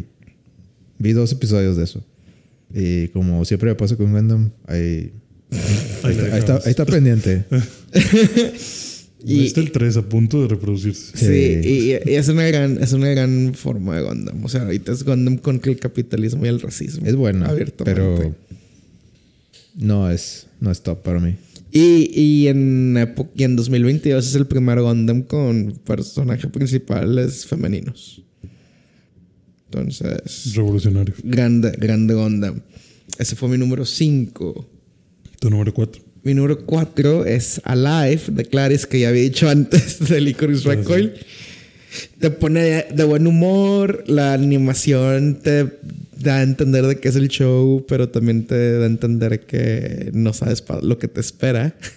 [0.97, 2.03] vi dos episodios de eso.
[2.73, 5.11] Y como siempre me pasa con Gundam, ahí,
[6.03, 7.45] ahí, está, ahí, está, ahí está pendiente.
[9.25, 11.17] Y está el 3 a punto de reproducirse.
[11.17, 11.67] Sí, Sí.
[11.67, 14.45] y, y es, una gran, es una gran forma de Gundam.
[14.45, 17.05] O sea, ahorita es Gundam con el capitalismo y el racismo.
[17.05, 17.83] Es bueno, Abiertamente.
[18.01, 18.35] pero
[19.77, 21.35] no es, no es top para mí.
[21.71, 22.97] Y, y, en,
[23.35, 28.21] y en 2022 es el primer Gundam con personajes principales femeninos.
[29.65, 31.13] Entonces, Revolucionario.
[31.23, 32.61] grande, grande Gundam.
[33.19, 34.69] Ese fue mi número 5.
[35.39, 36.01] Tu número 4.
[36.23, 40.73] Mi número 4 es Alive de Clarice, que ya había dicho antes de Licorice Ah,
[40.73, 40.77] sí.
[40.77, 41.13] Recoil.
[42.19, 42.59] Te pone
[42.93, 45.67] de buen humor, la animación te
[46.19, 50.11] da a entender de qué es el show, pero también te da a entender que
[50.13, 51.75] no sabes lo que te espera.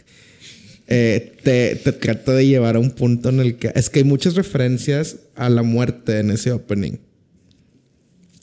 [0.93, 3.71] Eh, te, te trata de llevar a un punto en el que...
[3.77, 6.99] Es que hay muchas referencias a la muerte en ese opening.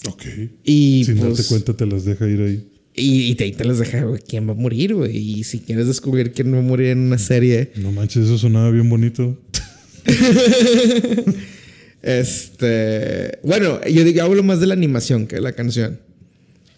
[0.08, 0.24] Ok.
[0.64, 2.66] Y Sin pues, darte cuenta, te las deja ir ahí.
[2.96, 5.16] Y, y te, te les deja, güey, quién va a morir, güey.
[5.16, 8.72] Y si quieres descubrir quién va a morir en una serie, No manches, eso sonaba
[8.72, 9.38] bien bonito.
[12.08, 13.40] este.
[13.44, 16.00] Bueno, yo digo, hablo más de la animación que de la canción.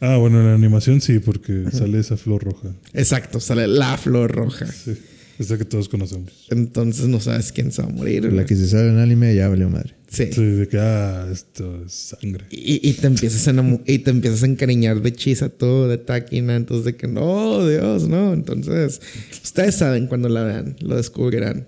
[0.02, 2.70] Ah, bueno, en la animación sí, porque sale esa flor roja.
[2.94, 4.66] Exacto, sale la flor roja.
[4.66, 4.98] Sí.
[5.38, 6.48] Esa que todos conocemos.
[6.50, 8.26] Entonces no sabes quién se va a morir.
[8.26, 8.46] La güey.
[8.46, 9.96] que se sale en anime ya valió madre.
[10.10, 10.30] Sí.
[10.34, 12.46] Sí, de que, ah, esto es sangre.
[12.50, 16.86] Y, y te empiezas a y te empiezas a encariñar de Chisato, de Takina, entonces
[16.86, 18.34] de que no, Dios, no.
[18.34, 19.00] Entonces,
[19.44, 21.68] ustedes saben cuando la vean, lo descubrirán.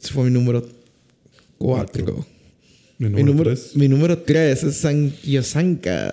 [0.00, 0.66] Ese fue mi número
[1.58, 2.04] 4.
[2.06, 2.37] Mi
[2.98, 3.76] Mi número número, 3.
[3.76, 6.12] mi número 3 es San Yosanka.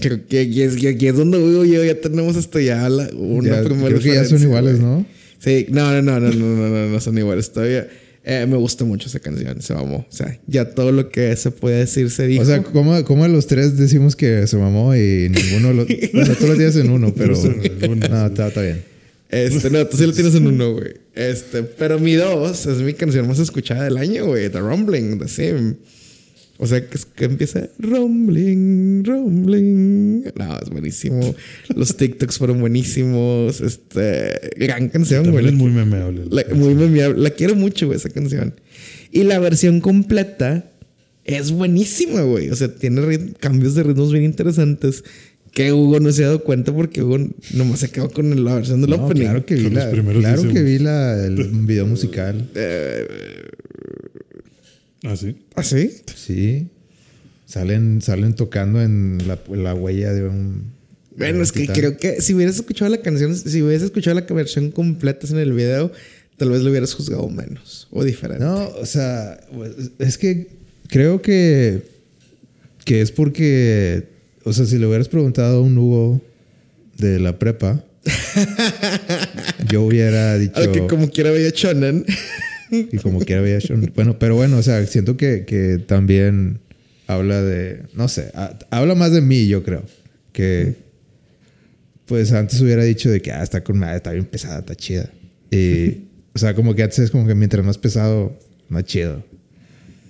[0.00, 1.84] Creo que aquí es, aquí es donde vivo yo.
[1.84, 4.80] Ya tenemos esto ya la, una Ya- primera creo que ya son iguales.
[4.80, 5.04] ¿no?
[5.38, 7.88] Sí, no, no, no, no, no, no, no, no son iguales todavía.
[8.24, 10.06] Eh, me gusta mucho esa canción, se mamó.
[10.08, 12.42] O sea, ya todo lo que se puede decir se dijo.
[12.42, 15.84] O sea, ¿cómo, cómo los tres decimos que se mamó y ninguno lo...
[16.12, 17.34] Bueno, tú lo tienes en uno, pero...
[17.34, 18.84] No, está, está bien.
[19.32, 20.92] Este, no, tú sí lo tienes en uno, güey.
[21.14, 24.48] Este, pero mi dos es mi canción más escuchada del año, güey.
[24.50, 25.76] The Rumbling, The Sim.
[26.58, 30.24] O sea, que, que empieza Rumbling, Rumbling.
[30.36, 31.34] No, es buenísimo.
[31.74, 33.60] Los TikToks fueron buenísimos.
[33.60, 35.46] Este, gran canción, güey.
[35.46, 36.26] Es muy memeable.
[36.30, 37.20] la la- muy memeable.
[37.20, 38.54] La quiero mucho, güey, esa canción.
[39.10, 40.70] Y la versión completa
[41.24, 42.50] es buenísima, güey.
[42.50, 45.04] O sea, tiene cambios de ritmos bien interesantes
[45.52, 47.18] que Hugo no se ha dado cuenta porque Hugo
[47.54, 49.22] nomás se quedó con la versión del No, opening.
[49.24, 49.90] claro que vi la...
[49.90, 52.48] Claro que vi la, el video musical.
[55.04, 55.36] Ah, sí.
[55.56, 55.90] ¿Ah, sí?
[56.14, 56.68] Sí.
[57.44, 60.72] Salen, salen tocando en la, la huella de un...
[61.16, 61.76] Bueno, de es que titán.
[61.76, 65.52] creo que si hubieras escuchado la canción, si hubieras escuchado la versión completa en el
[65.52, 65.90] video,
[66.36, 68.44] tal vez lo hubieras juzgado menos o diferente.
[68.44, 70.50] No, o sea, pues, es que
[70.88, 71.82] creo que,
[72.84, 74.04] que es porque,
[74.44, 76.20] o sea, si le hubieras preguntado a un Hugo
[76.98, 77.84] de la prepa,
[79.70, 82.04] yo hubiera dicho, como quiera veía Shonen.
[82.70, 86.60] y como quiera había hecho, bueno, pero bueno, o sea, siento que, que también
[87.06, 89.84] habla de, no sé, ha- habla más de mí, yo creo,
[90.32, 90.76] que
[92.06, 95.10] pues antes hubiera dicho de que, ah, está con madre, está bien pesada, está chida.
[95.50, 96.04] Y,
[96.34, 98.38] o sea, como que antes es como que mientras más pesado,
[98.68, 99.22] más chido.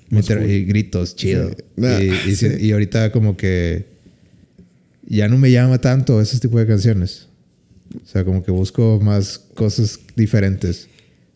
[0.08, 1.50] Mientras- y gritos, chido.
[1.50, 1.84] Sí.
[2.26, 2.56] Y, y si- sí.
[2.66, 3.86] y ahorita como que
[5.06, 7.28] ya no me llama tanto ese tipo de canciones.
[8.02, 10.88] O sea, como que busco más cosas diferentes.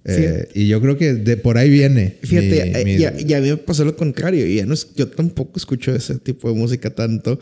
[0.08, 2.16] Eh, y yo creo que de por ahí viene.
[2.22, 4.46] Fíjate, mi- eh, mi- ya, ya a mí me pasó lo contrario.
[4.46, 7.38] Ya no es- yo tampoco escucho ese tipo de música tanto.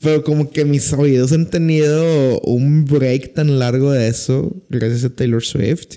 [0.00, 5.10] Pero como que mis oídos han tenido un break tan largo de eso, gracias a
[5.10, 5.96] Taylor Swift.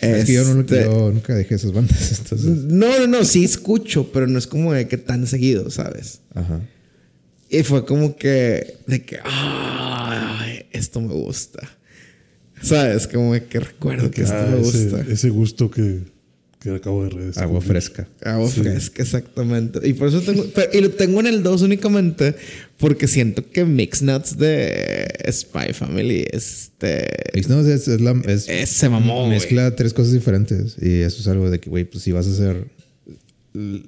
[0.00, 2.18] Es que yo, no, Este, yo nunca dejé esas bandas.
[2.18, 6.20] Entonces, no, no, no, sí escucho, pero no es como de que tan seguido, ¿sabes?
[6.34, 6.60] ajá.
[7.52, 11.68] Y fue como que, de que, "Ay, esto me gusta.
[12.62, 13.06] ¿Sabes?
[13.08, 15.12] Como de que recuerdo que esto Ah, me ese, gusta.
[15.12, 16.00] ese gusto que,
[16.60, 17.42] que acabo de redescubrir.
[17.42, 18.08] Agua fresca.
[18.24, 19.80] Agua fresca, exactamente.
[19.86, 20.46] Y por eso tengo.
[20.54, 22.36] pero- y lo tengo en el 2 únicamente
[22.78, 27.06] porque siento que Mix Nuts de Spy Family este.
[27.34, 29.20] Mix, no, es, es la, es- es- se mamó.
[29.26, 29.30] güey.
[29.30, 30.76] mezcla tres cosas diferentes.
[30.80, 32.68] Y eso es algo de que, güey, pues si vas a hacer.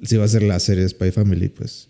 [0.04, 1.88] Si vas a hacer la serie Spy Family, pues.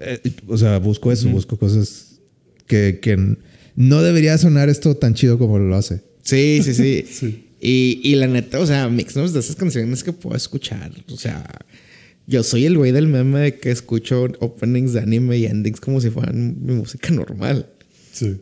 [0.00, 2.20] Eh, o sea, busco eso, busco cosas
[2.66, 3.36] que, que
[3.76, 6.02] no debería sonar esto tan chido como lo hace.
[6.22, 7.04] Sí, sí, sí.
[7.12, 7.42] Sí.
[7.58, 10.92] Y, y la neta, o sea, Mix de esas canciones que puedo escuchar.
[11.10, 11.48] O sea,
[12.26, 16.00] yo soy el güey del meme de que escucho openings de anime y endings como
[16.00, 17.66] si fueran mi música normal.
[18.12, 18.36] Sí.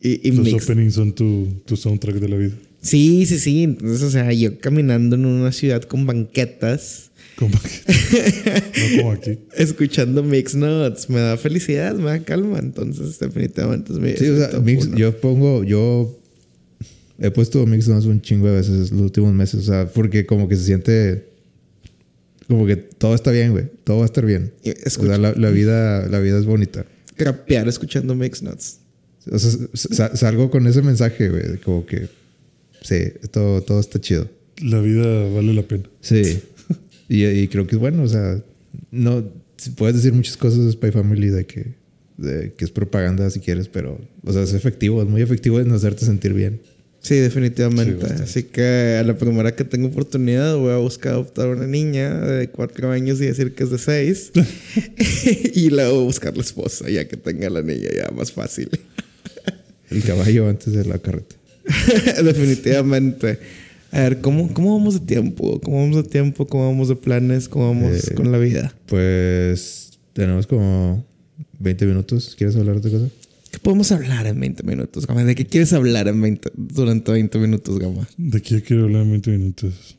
[0.00, 2.54] Y, y Los Mix openings son tu, tu soundtrack de la vida.
[2.80, 3.64] Sí, sí, sí.
[3.64, 7.09] Entonces, o sea, yo caminando en una ciudad con banquetas,
[7.40, 7.80] Como aquí.
[8.96, 9.38] no como aquí.
[9.56, 12.58] escuchando Mix Nuts, me da felicidad, me da calma.
[12.60, 14.12] Entonces, definitivamente es mi.
[14.16, 16.16] Sí, o sea, mix, yo pongo, yo
[17.18, 20.46] he puesto mix más un chingo de veces los últimos meses, o sea, porque como
[20.48, 21.26] que se siente
[22.46, 24.52] como que todo está bien, güey, todo va a estar bien.
[24.86, 26.84] O sea, la, la vida, la vida es bonita.
[27.16, 28.78] Rapear escuchando Mix Nuts.
[29.30, 32.08] O sea, sa- salgo con ese mensaje, güey, de como que
[32.82, 32.96] sí,
[33.30, 34.28] todo, todo está chido.
[34.62, 35.84] La vida vale la pena.
[36.00, 36.40] Sí.
[37.10, 38.40] Y, y creo que es bueno, o sea,
[38.92, 39.24] no
[39.76, 41.74] puedes decir muchas cosas de Spy Family de que,
[42.16, 45.72] de que es propaganda si quieres, pero, o sea, es efectivo, es muy efectivo en
[45.72, 46.60] hacerte sentir bien.
[47.00, 48.06] Sí, definitivamente.
[48.06, 48.22] Sí.
[48.22, 52.48] Así que a la primera que tenga oportunidad voy a buscar adoptar una niña de
[52.48, 54.30] cuatro años y decir que es de seis.
[55.54, 58.70] y luego buscar la esposa ya que tenga la niña ya más fácil.
[59.90, 61.34] El caballo antes de la carreta.
[62.22, 63.38] definitivamente.
[63.92, 65.60] A ver, ¿cómo, ¿cómo vamos de tiempo?
[65.60, 66.46] ¿Cómo vamos de tiempo?
[66.46, 67.48] ¿Cómo vamos de planes?
[67.48, 68.72] ¿Cómo vamos Eh, con la vida?
[68.86, 71.04] Pues tenemos como
[71.58, 72.34] 20 minutos.
[72.38, 73.10] ¿Quieres hablar de otra cosa?
[73.50, 75.24] ¿Qué podemos hablar en 20 minutos, Gama?
[75.24, 78.08] ¿De qué quieres hablar en 20, durante 20 minutos, Gama?
[78.16, 79.96] De aquí quiero hablar en 20 minutos.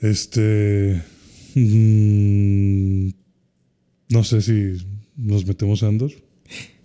[0.00, 1.02] Este.
[1.54, 3.08] mm,
[4.10, 4.76] no sé si
[5.16, 6.12] nos metemos a Andor.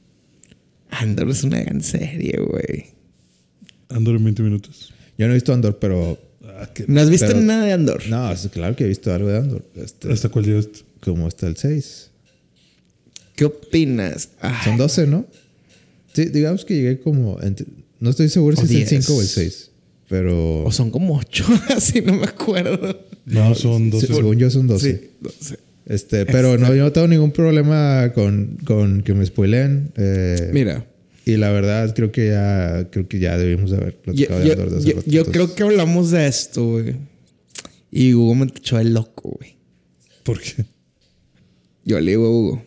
[0.90, 2.86] Andor es una gran serie, güey.
[3.90, 4.93] Andor en 20 minutos.
[5.18, 6.18] Yo no he visto Andor, pero...
[6.88, 8.04] ¿No has visto Pero- nada de Andor?
[8.10, 9.64] No, es claro que he visto algo de Andor.
[9.76, 10.80] Este, ¿Hasta cuál llegaste?
[11.00, 12.10] como está el 6.
[13.36, 14.30] ¿Qué opinas?
[14.40, 15.26] Ay, Son 12, ¿no?
[16.14, 17.40] Sí, digamos que llegué como...
[17.42, 17.66] entre-
[18.00, 19.06] no estoy seguro O si es el 10.
[19.06, 19.70] 5 o el 6.
[20.10, 20.64] Pero...
[20.66, 21.46] o son como 8,
[21.76, 23.00] así no me acuerdo.
[23.26, 24.08] No, son 12.
[24.08, 24.92] se- según yo son 12.
[24.92, 25.58] Sí, 12.
[25.86, 29.92] Este, pero no, yo no tengo ningún problema con, con que me spoileen.
[29.98, 30.86] eh, Mira,
[31.26, 34.52] Y la verdad, creo que ya, creo que ya debimos haber yo, platicado de yo-
[34.54, 36.96] Andor de hace yo- rato, yo entonces- creo que hablamos de esto, güey.
[37.92, 39.56] Y Hugo me echó el loco, güey.
[40.24, 40.66] ¿Por qué?
[41.86, 42.66] Yo le digo a Hugo.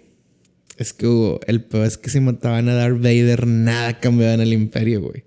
[0.78, 4.40] Es que Hugo, el peor es que si mataban a Darth Vader, nada cambiaba en
[4.40, 5.22] el imperio, güey.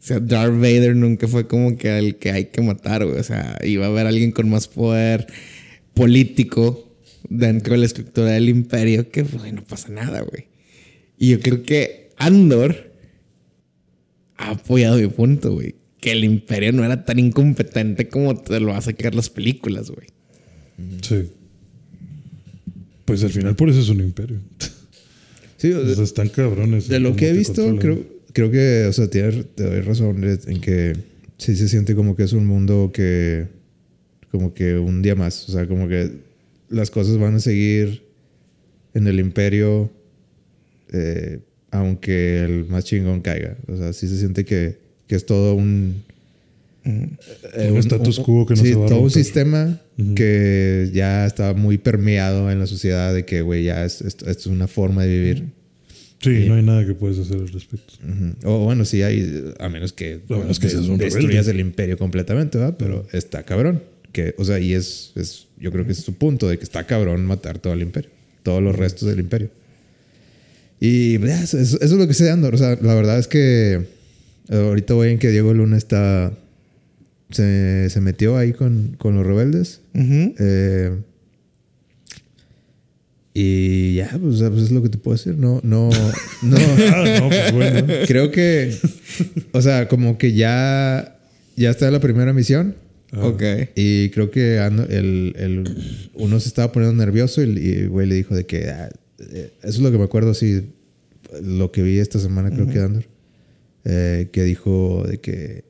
[0.00, 3.18] O sea, Darth Vader nunca fue como que el que hay que matar, güey.
[3.18, 5.26] O sea, iba a haber alguien con más poder
[5.94, 6.96] político
[7.28, 10.46] dentro de la estructura del imperio que, güey, no pasa nada, güey.
[11.18, 12.92] Y yo creo que Andor
[14.36, 15.74] ha apoyado mi punto, güey.
[16.00, 20.08] Que el imperio no era tan incompetente como te lo a sacar las películas, güey.
[21.02, 21.30] Sí.
[23.04, 24.38] Pues al final por eso es un imperio.
[25.56, 26.88] Sí, O sea, están cabrones.
[26.88, 27.78] De lo que he visto, controlan.
[27.78, 30.96] creo, creo que, o sea, tienes, te doy razón en que
[31.38, 33.46] sí se siente como que es un mundo que,
[34.30, 36.10] como que un día más, o sea, como que
[36.68, 38.02] las cosas van a seguir
[38.94, 39.90] en el imperio,
[40.92, 41.40] eh,
[41.72, 43.56] aunque el más chingón caiga.
[43.66, 44.78] O sea, sí se siente que,
[45.08, 46.04] que es todo un...
[46.84, 49.80] eh, Un status quo que no sí, se va a todo un sistema
[50.14, 54.40] que ya está muy permeado en la sociedad de que, güey, ya es, esto, esto
[54.50, 55.44] es una forma de vivir.
[56.20, 57.94] Sí, no hay nada que puedes hacer al respecto.
[58.04, 58.48] Ujú.
[58.48, 61.50] O bueno, sí hay, a menos que, A menos que seas un destruyas rebelde.
[61.50, 62.76] el imperio completamente, ¿verdad?
[62.78, 63.82] Pero está cabrón.
[64.12, 66.84] Que, o sea, y es, es, yo creo que es su punto de que está
[66.86, 68.10] cabrón matar todo el imperio,
[68.42, 69.50] todos los restos del imperio.
[70.84, 72.56] Y ya, eso, eso es lo que sé de Andor.
[72.56, 73.86] O sea, la verdad es que
[74.50, 76.32] ahorita voy en que Diego Luna está,
[77.30, 79.80] se, se metió ahí con, con los rebeldes.
[79.94, 80.90] Eh,
[83.34, 85.36] y ya, pues, sea, pues es lo que te puedo decir.
[85.38, 85.88] No, no,
[86.42, 86.56] no.
[86.56, 87.86] Ah, no, pues bueno.
[88.06, 88.76] Creo que,
[89.52, 91.16] o sea, como que ya,
[91.56, 92.74] ya está la primera misión.
[93.16, 93.42] Ok.
[93.76, 98.14] Y creo que el, el- uno se estaba poniendo nervioso y y el güey le
[98.16, 98.90] dijo de que, ah,
[99.32, 100.70] eh, eso es lo que me acuerdo así,
[101.42, 103.04] lo que vi esta semana creo que Andor,
[103.84, 105.64] eh, que dijo de que,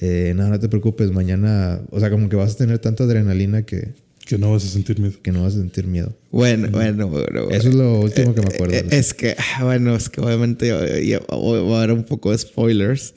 [0.00, 3.62] eh, no, no te preocupes, mañana, o sea, como que vas a tener tanta adrenalina
[3.64, 3.88] que,
[4.26, 5.14] Que no vas a sentir miedo.
[5.22, 6.12] que no vas a sentir miedo.
[6.30, 7.50] Bueno, bueno, bueno.
[7.50, 8.74] Eso es lo último que me acuerdo.
[8.74, 12.04] Eh, Es que, ah, bueno, es que obviamente yo, yo voy voy a dar un
[12.04, 13.14] poco de spoilers.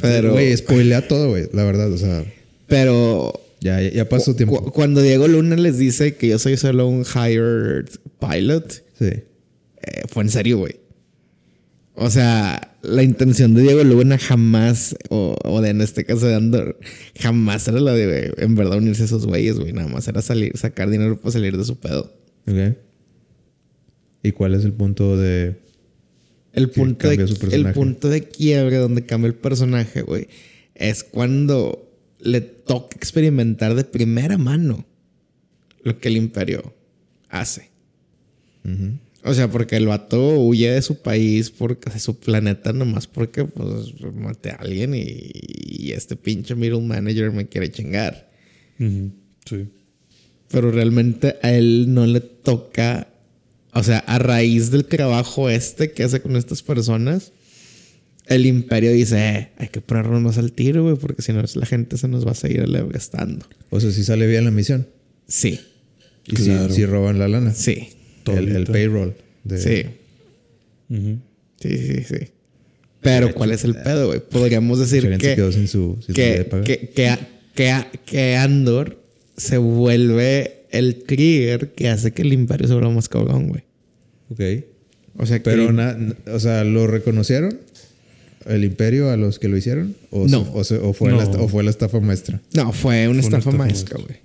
[0.00, 2.24] Pero, Güey, spoilea todo, güey, la verdad, o sea,
[2.68, 4.62] pero ya, ya, ya pasó tiempo.
[4.62, 7.86] cu- cuando Diego Luna les dice que yo soy solo un hired
[8.20, 9.06] pilot, Sí.
[9.06, 9.22] eh,
[10.08, 10.76] fue en serio, güey.
[12.00, 16.36] O sea, la intención de Diego Luna jamás, o, o de en este caso de
[16.36, 16.78] Andor,
[17.18, 19.72] jamás era la de, en verdad, unirse a esos güeyes, güey.
[19.72, 22.12] Nada más era salir, sacar dinero para salir de su pedo.
[22.46, 22.76] Ok.
[24.22, 25.56] ¿Y cuál es el punto de...?
[26.52, 27.14] El punto, de,
[27.52, 30.26] el punto de quiebre donde cambia el personaje, güey,
[30.74, 31.87] es cuando
[32.20, 34.84] le toca experimentar de primera mano
[35.82, 36.74] lo que el imperio
[37.28, 37.70] hace.
[39.24, 43.44] O sea, porque el vato huye de su país, porque, de su planeta, nomás porque
[43.44, 48.30] pues maté a alguien y, y este pinche middle manager me quiere chingar.
[48.78, 49.68] Sí.
[50.48, 53.08] Pero realmente a él no le toca,
[53.72, 57.32] o sea, a raíz del trabajo este que hace con estas personas,
[58.28, 61.66] el imperio dice, eh, hay que ponernos más al tiro, güey, porque si no la
[61.66, 63.46] gente se nos va a seguir gastando.
[63.70, 64.86] O sea, si sale bien la misión.
[65.26, 65.60] Sí,
[66.26, 66.72] Y si- Claro.
[66.72, 67.54] si, roban la lana.
[67.54, 67.88] sí,
[68.26, 69.14] El, el payroll.
[69.44, 69.84] De, sí,
[71.60, 72.28] sí, sí, sí.
[73.00, 74.20] Pero ¿cuál es el pedo, güey?
[74.20, 75.34] Podríamos decir que...
[75.36, 77.18] quedó sin su, sin de que, que, que,
[77.54, 77.74] que,
[78.04, 78.98] que Andor
[79.36, 83.62] se vuelve el trigger que hace que el imperio se vuelva más cabrón, güey.
[84.30, 84.64] Ok.
[85.16, 85.96] O sea, que Pero, el- na-
[86.32, 87.58] o sea, ¿lo reconocieron?
[88.48, 89.94] ¿El imperio a los que lo hicieron?
[90.10, 90.44] ¿O, No.
[90.44, 91.18] se- o, se- o fue, No.
[91.18, 92.40] La, o fue la estafa maestra?
[92.54, 94.16] No, fue una estafa estafa maestra, güey.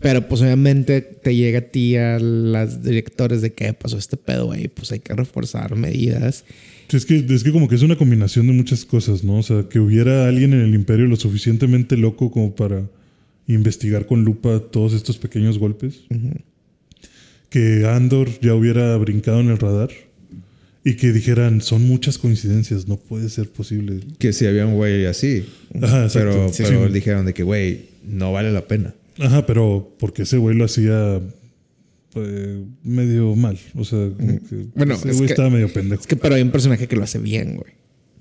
[0.00, 4.46] Pero pues obviamente te llega a ti a las directores de qué pasó este pedo,
[4.46, 4.68] güey.
[4.68, 6.44] Pues hay que reforzar medidas.
[6.88, 9.36] Sí, es que, es que como que es una combinación de muchas cosas, ¿no?
[9.38, 12.82] O sea, que hubiera alguien en el imperio lo suficientemente loco como para
[13.46, 16.00] investigar con lupa todos estos pequeños golpes.
[17.48, 19.90] Que Andor ya hubiera brincado en el radar
[20.84, 24.00] y que dijeran, son muchas coincidencias, no puede ser posible.
[24.18, 25.44] Que si había un güey así.
[25.80, 26.30] Ajá, exacto.
[26.30, 26.62] Pero, Sí.
[26.66, 28.94] pero dijeron de que, güey, no vale la pena.
[29.18, 31.20] Ajá, pero porque ese güey lo hacía
[32.14, 33.58] eh, medio mal.
[33.74, 36.00] O sea, como que Bueno, ese es güey que- estaba medio pendejo.
[36.02, 37.72] Es que pero hay un personaje que lo hace bien, güey.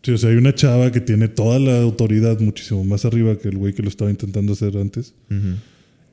[0.04, 3.50] Sí, o sea, hay una chava que tiene toda la autoridad muchísimo más arriba que
[3.50, 5.14] el güey que lo estaba intentando hacer antes.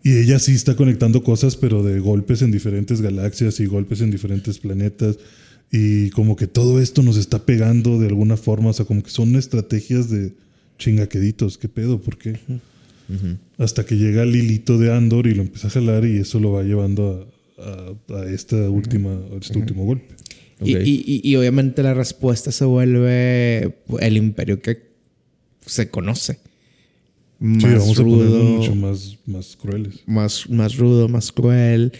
[0.02, 4.10] Y ella sí está conectando cosas, pero de golpes en diferentes galaxias y golpes en
[4.10, 5.18] diferentes planetas.
[5.70, 8.70] Y como que todo esto nos está pegando de alguna forma.
[8.70, 10.32] O sea, como que son estrategias de
[10.78, 11.58] chingaqueditos.
[11.58, 12.00] ¿Qué pedo?
[12.00, 12.38] ¿Por qué?
[13.58, 16.52] Hasta que llega el hilito de Andor y lo empieza a jalar y eso lo
[16.52, 17.26] va llevando
[17.58, 20.14] a, a- a esta última, a este último golpe.
[20.62, 24.88] Y, y- y- y obviamente la respuesta se vuelve el imperio que
[25.64, 26.38] se conoce.
[27.38, 30.00] Más Sí, vamos a rudo, mucho más, más crueles.
[30.06, 31.92] más, más rudo, más cruel.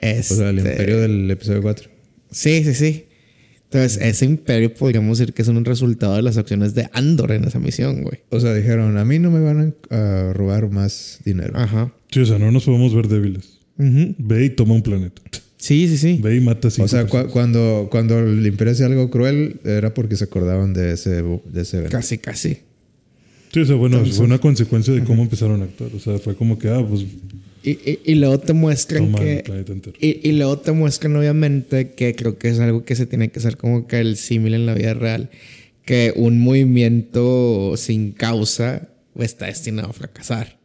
[0.00, 1.90] O sea, el Este- imperio del episodio 4.
[2.30, 3.04] Sí, sí, sí.
[3.76, 7.44] Entonces, ese imperio podríamos decir que es un resultado de las acciones de Andor en
[7.44, 8.20] esa misión, güey.
[8.30, 11.52] O sea, dijeron, a mí no me van a, robar más dinero.
[11.56, 11.92] Ajá.
[12.10, 13.58] Sí, o sea, no nos podemos ver débiles.
[13.78, 14.14] Ujú.
[14.18, 15.22] Ve y toma un planeta.
[15.58, 16.20] Sí, sí, sí.
[16.22, 20.16] Ve y mata cinco O sea, cuando, cuando el imperio hacía algo cruel, era porque
[20.16, 21.96] se acordaban de ese, de ese evento.
[21.96, 22.58] Casi, casi.
[23.52, 25.90] Sí, o sea, bueno, fue una consecuencia de cómo empezaron a actuar.
[25.94, 27.04] O sea, fue como que, ah, pues
[27.66, 29.42] Y, y, y luego te muestran toma que...
[29.98, 33.40] Y, y luego te muestran, obviamente, que creo que es algo que se tiene que
[33.40, 35.30] hacer como que el símil en la vida real.
[35.84, 38.88] Que un movimiento sin causa
[39.18, 40.60] está destinado a fracasar.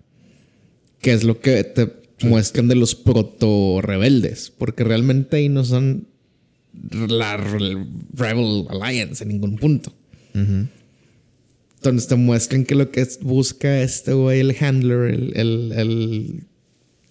[1.02, 1.92] Que es lo que te
[2.22, 4.52] muestran de los proto-rebeldes.
[4.56, 6.08] Porque realmente ahí no son
[6.92, 7.84] la Re-
[8.14, 9.92] Rebel Alliance en ningún punto.
[10.36, 10.68] Ujú.
[11.78, 16.44] Entonces te muestran que lo que busca este güey, el handler, el, el, el-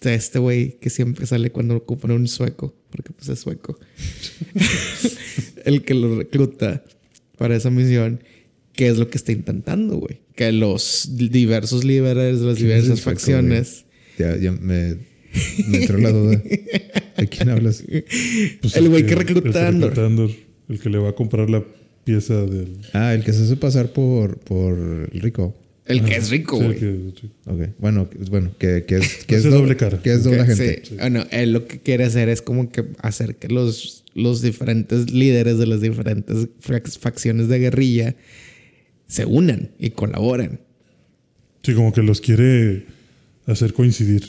[0.02, 3.78] este güey que siempre sale cuando ocupan un sueco, porque pues es sueco.
[5.64, 6.82] el que lo recluta
[7.36, 8.22] para esa misión,
[8.72, 10.20] que es lo que está intentando, güey.
[10.34, 13.84] Que los diversos líderes de las ¿Quién es el diversas sueco, facciones.
[14.18, 14.96] Ya, ya me,
[15.68, 16.42] me entró la duda.
[17.16, 17.84] ¿De quién hablas?
[18.60, 20.30] Pues el güey que el recluta Andor,
[20.68, 21.62] El que le va a comprar la
[22.04, 22.78] pieza del.
[22.92, 24.78] Ah, el que se hace pasar por, por
[25.12, 25.54] el rico.
[25.90, 26.78] El que es rico, Sí, el güey.
[26.78, 27.30] que- sí.
[27.46, 27.60] Ok.
[27.78, 30.00] Bueno, que- bueno que, que es, que Ese es doble cara.
[30.02, 30.82] Que es doble agente.
[30.84, 30.96] sí.
[30.98, 35.58] Bueno, él lo que quiere hacer es como que hacer que los, los diferentes líderes
[35.58, 38.14] de las diferentes fac- facciones de guerrilla
[39.06, 40.60] se unan y colaboren.
[41.62, 42.86] Sí, como que los quiere
[43.46, 44.22] hacer coincidir.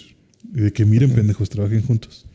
[0.53, 2.25] Y de que miren, pendejos, trabajen juntos.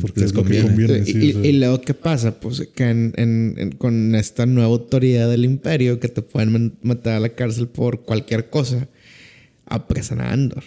[0.00, 0.68] Porque les es lo que conviene.
[0.68, 0.98] conviene.
[1.08, 1.50] y, sí, y- o sea.
[1.50, 2.40] y luego, ¿qué pasa?
[2.40, 7.14] Pues que en- en- en- con esta nueva autoridad del imperio que te pueden matar
[7.14, 8.88] a la cárcel por cualquier cosa,
[9.66, 10.64] apresan a Andor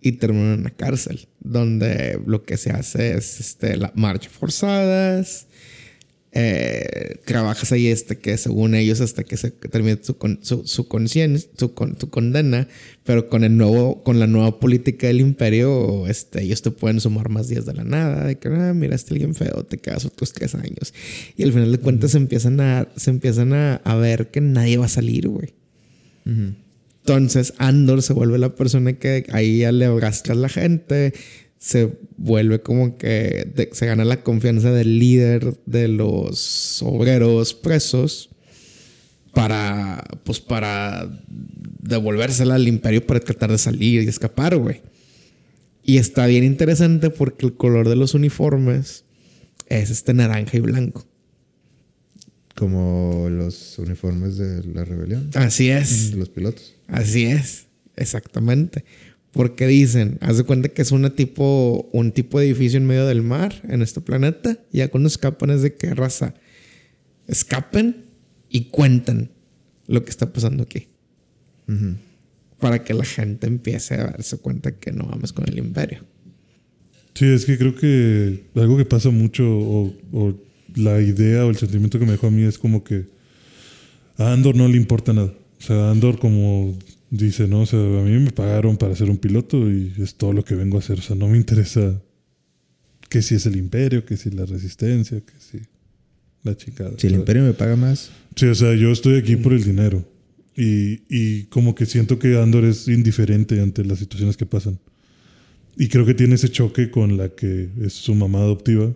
[0.00, 5.47] y terminan en la cárcel, donde lo que se hace es este, la marcha forzadas.
[6.32, 10.86] Eh, trabajas ahí este que según ellos hasta que se termine su, con- su, su
[10.86, 12.68] conciencia, su, con- su condena,
[13.04, 17.30] pero con el nuevo, con la nueva política del imperio, este, ellos te pueden sumar
[17.30, 20.32] más días de la nada, de que ah, miraste a alguien feo, te quedas otros
[20.32, 20.92] tres años.
[21.36, 24.76] Y al final de cuentas se empiezan a, se empiezan a, a ver que nadie
[24.76, 25.54] va a salir, güey.
[26.26, 26.54] Ujú.
[27.00, 31.14] Entonces Andor se vuelve la persona que ahí ya le arrastra a la gente,
[31.58, 38.30] se vuelve como que de- se gana la confianza del líder de los obreros presos
[39.34, 41.08] para, pues para
[41.82, 44.82] devolvérsela al imperio para tratar de salir y escapar, güey.
[45.82, 49.04] Y está bien interesante porque el color de los uniformes
[49.68, 51.06] es este naranja y blanco.
[52.54, 55.30] Como los uniformes de la rebelión.
[55.34, 56.10] Así es.
[56.10, 56.74] De los pilotos.
[56.88, 57.66] Así es,
[57.96, 58.84] exactamente.
[59.32, 63.06] Porque dicen, haz de cuenta que es una tipo, un tipo de edificio en medio
[63.06, 64.58] del mar en este planeta.
[64.72, 66.34] Y ya cuando escapan es de qué raza.
[67.26, 68.06] Escapen
[68.48, 69.30] y cuentan
[69.86, 70.88] lo que está pasando aquí.
[72.58, 76.04] Para que la gente empiece a darse cuenta que no vamos con el imperio.
[77.14, 80.34] Sí, es que creo que algo que pasa mucho, o, o
[80.74, 83.06] la idea o el sentimiento que me dejó a mí es como que
[84.16, 85.32] a Andor no le importa nada.
[85.58, 86.78] O sea, Andor como
[87.10, 90.32] dice, no, o sea, a mí me pagaron para ser un piloto y es todo
[90.32, 90.98] lo que vengo a hacer.
[90.98, 92.00] O sea, no me interesa
[93.08, 95.60] que si es el imperio, que si la resistencia, que si
[96.42, 96.92] la chingada.
[96.98, 100.04] Si el imperio me paga más, Sí, o sea, yo estoy aquí por el dinero.
[100.56, 104.78] Y, y como que siento que Andor es indiferente ante las situaciones que pasan.
[105.76, 108.92] Y creo que tiene ese choque con la que es su mamá adoptiva,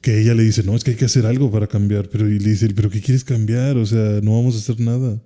[0.00, 2.08] que ella le dice, no, es que hay que hacer algo para cambiar.
[2.08, 3.76] Pero y le dice, pero ¿qué quieres cambiar?
[3.78, 5.20] O sea, no vamos a hacer nada.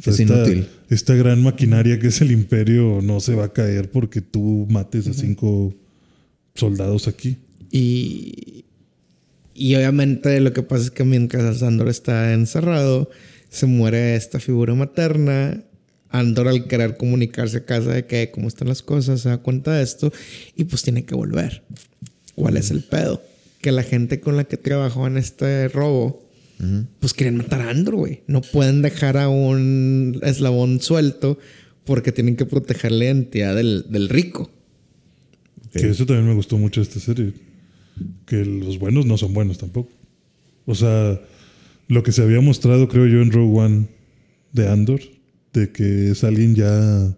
[0.00, 0.66] O sea, Es esta, inútil.
[0.88, 5.06] Esta gran maquinaria que es el imperio no se va a caer porque tú mates
[5.06, 5.74] a cinco
[6.54, 7.36] soldados aquí.
[7.70, 8.64] Y,
[9.54, 13.10] y obviamente lo que pasa es que mientras Andor está encerrado,
[13.50, 15.62] se muere esta figura materna.
[16.08, 19.74] Andor al querer comunicarse a casa de que cómo están las cosas, se da cuenta
[19.74, 20.12] de esto
[20.56, 21.62] y pues tiene que volver.
[22.34, 23.22] ¿Cuál es el pedo?
[23.60, 26.26] Que la gente con la que trabajó en este robo,
[26.98, 28.22] Pues quieren matar a Andor, güey.
[28.26, 31.38] No pueden dejar a un eslabón suelto
[31.84, 34.50] porque tienen que proteger la identidad del, del rico.
[35.72, 37.32] Que eso también me gustó mucho de esta serie.
[38.26, 39.90] Que los buenos no son buenos tampoco.
[40.66, 41.20] O sea,
[41.88, 43.88] lo que se había mostrado, creo yo, en Rogue One
[44.52, 45.00] de Andor,
[45.52, 47.16] de que es alguien ya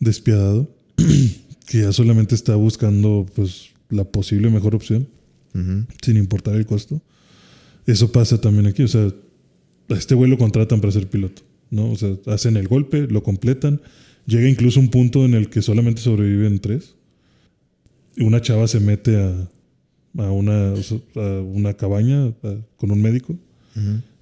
[0.00, 0.70] despiadado
[1.66, 5.08] que ya solamente está buscando pues la posible mejor opción
[6.02, 7.00] sin importar el costo.
[7.86, 9.12] Eso pasa también aquí, o sea,
[9.90, 11.90] a este güey lo contratan para ser piloto, ¿no?
[11.90, 13.80] O sea, hacen el golpe, lo completan,
[14.26, 16.94] llega incluso un punto en el que solamente sobreviven tres.
[18.16, 19.50] Y una chava se mete a,
[20.18, 20.72] a una,
[21.16, 23.36] a una cabaña a- con un médico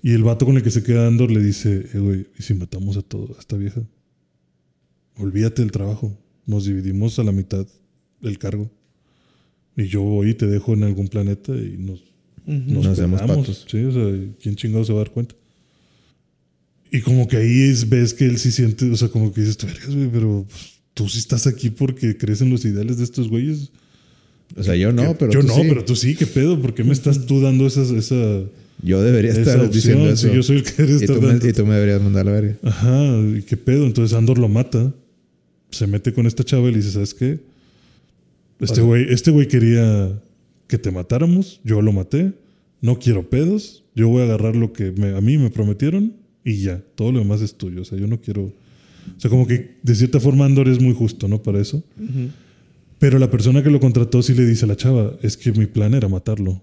[0.03, 2.55] y el vato con el que se queda Andor le dice, eh, güey, ¿y si
[2.55, 3.83] matamos a todo, a esta vieja?
[5.19, 6.17] Olvídate del trabajo.
[6.47, 7.67] Nos dividimos a la mitad
[8.23, 8.71] el cargo.
[9.77, 12.03] Y yo voy y te dejo en algún planeta y nos,
[12.47, 13.67] nos, Nos hacemos patos.
[13.71, 14.05] Sí, o sea,
[14.41, 15.35] ¿quién chingado se va a dar cuenta?
[16.91, 19.57] Y como que ahí es, ves que él sí siente, o sea, como que dices,
[19.57, 23.05] tú vergas, güey, pero pues, tú sí estás aquí porque crees en los ideales de
[23.05, 23.71] estos güeyes.
[24.57, 25.63] O sea, yo no, Que- pero yo tú no, sí.
[25.69, 26.61] pero tú sí, ¿qué pedo?
[26.61, 28.43] ¿Por qué me estás tú dando esas, esa,
[28.83, 29.71] Yo debería estar opción?
[29.71, 30.29] diciendo eso.
[30.29, 32.31] Si yo soy el que eres y, tú me, y tú me deberías mandar a
[32.31, 32.59] la verga.
[32.63, 33.87] Ajá, ¿y qué pedo?
[33.87, 34.93] Entonces Andor lo mata,
[35.71, 37.41] se mete con esta chava y le dice, ¿sabes qué?
[38.61, 40.13] Este güey este güey quería
[40.73, 42.33] que te matáramos, yo lo maté,
[42.81, 46.63] no quiero pedos, yo voy a agarrar lo que me- a mí me prometieron y
[46.63, 48.45] ya, todo lo demás es tuyo, o sea, yo no quiero...
[48.45, 51.43] O sea, como que de cierta forma Andor es muy justo, ¿no?
[51.43, 51.83] Para eso.
[52.99, 55.67] Pero la persona que lo contrató sí le dice a la chava, es que mi
[55.67, 56.63] plan era matarlo.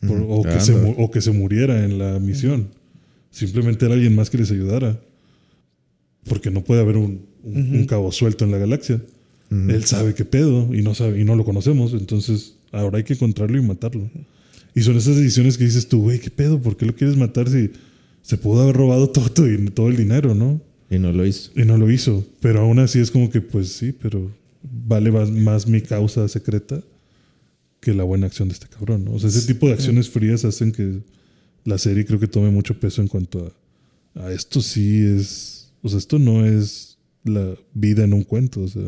[0.00, 0.96] Por- o, que se, Andor.
[0.96, 2.68] mu- o que se muriera en la misión.
[3.30, 4.98] Simplemente era alguien más que les ayudara.
[6.28, 9.02] Porque no puede haber un, un- un cabo suelto en la galaxia.
[9.50, 11.92] Él sabe qué pedo y no sabe y no lo conocemos.
[11.92, 14.10] Entonces, ahora hay que encontrarlo y matarlo.
[14.74, 17.48] Y son esas decisiones que dices tú, güey, qué pedo, ¿por qué lo quieres matar
[17.48, 17.70] si
[18.22, 19.30] se pudo haber robado todo,
[19.72, 20.60] todo el dinero, no?
[20.90, 21.50] Y no lo hizo.
[21.56, 22.24] Y no lo hizo.
[22.40, 24.30] Pero aún así es como que, pues sí, pero
[24.62, 26.82] vale más, más mi causa secreta
[27.80, 29.04] que la buena acción de este cabrón.
[29.04, 29.12] ¿no?
[29.12, 31.00] O sea, ese tipo de acciones frías hacen que
[31.64, 33.52] la serie creo que tome mucho peso en cuanto
[34.14, 38.62] a, a esto sí es, o sea, esto no es la vida en un cuento,
[38.62, 38.82] o sea,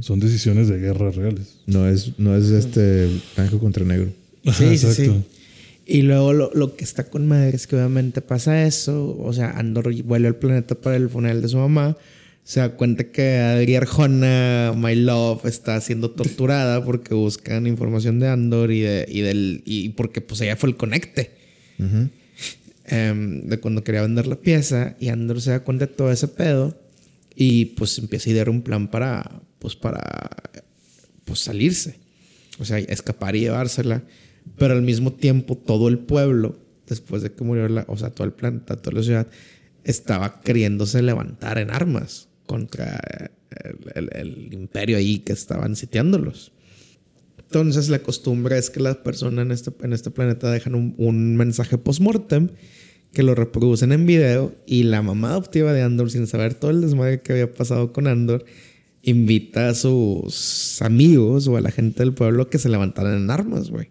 [0.00, 1.58] Son decisiones de guerra reales.
[1.66, 4.10] No es, no es este blanco contra negro.
[4.44, 5.12] Sí, sí, sí.
[5.86, 9.16] Y luego lo, lo que está con madre es que obviamente pasa eso.
[9.18, 11.96] O sea, Andor vuelve al planeta para el funeral de su mamá.
[12.42, 18.28] Se da cuenta que Adri Arjona, My Love, está siendo torturada porque buscan información de
[18.28, 21.30] Andor y, de, y del y porque pues ella fue el conecte.
[22.84, 26.28] Em, de cuando quería vender la pieza y Andor se da cuenta de todo ese
[26.28, 26.78] pedo
[27.34, 30.30] y pues empieza a idear un plan para pues para
[31.24, 31.98] pues salirse.
[32.60, 34.04] O sea escapar y llevársela.
[34.56, 36.56] Pero al mismo tiempo todo el pueblo
[36.86, 39.26] después de que murió la o sea todo el planeta toda la ciudad
[39.82, 43.00] estaba queriéndose levantar en armas contra
[43.96, 46.52] el, imperio ahí que estaban sitiándolos.
[47.38, 51.36] Entonces la costumbre es que las personas en este, en este planeta dejan un, un
[51.36, 52.50] mensaje post-mortem
[53.12, 56.82] que lo reproducen en video y la mamá adoptiva de Andor, sin saber todo el
[56.82, 58.44] desmadre que había pasado con Andor,
[59.06, 63.70] invita a sus amigos o a la gente del pueblo que se levantaran en armas,
[63.70, 63.88] güey.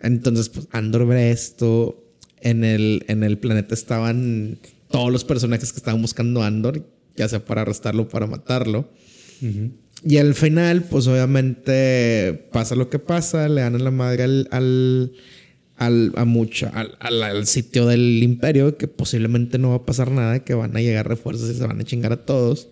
[0.00, 2.02] Entonces, pues Andor ve esto.
[2.40, 4.58] En el, en el planeta estaban
[4.90, 8.88] todos los personajes que estaban buscando a Andor, ya sea para arrestarlo o para matarlo.
[10.04, 14.48] Y al final, pues obviamente pasa lo que pasa, le dan en la madre al,
[14.52, 15.12] al,
[15.76, 16.20] al- a
[17.00, 20.80] al- al sitio del imperio, que posiblemente no va a pasar nada, que van a
[20.80, 22.68] llegar refuerzos y se van a chingar a todos.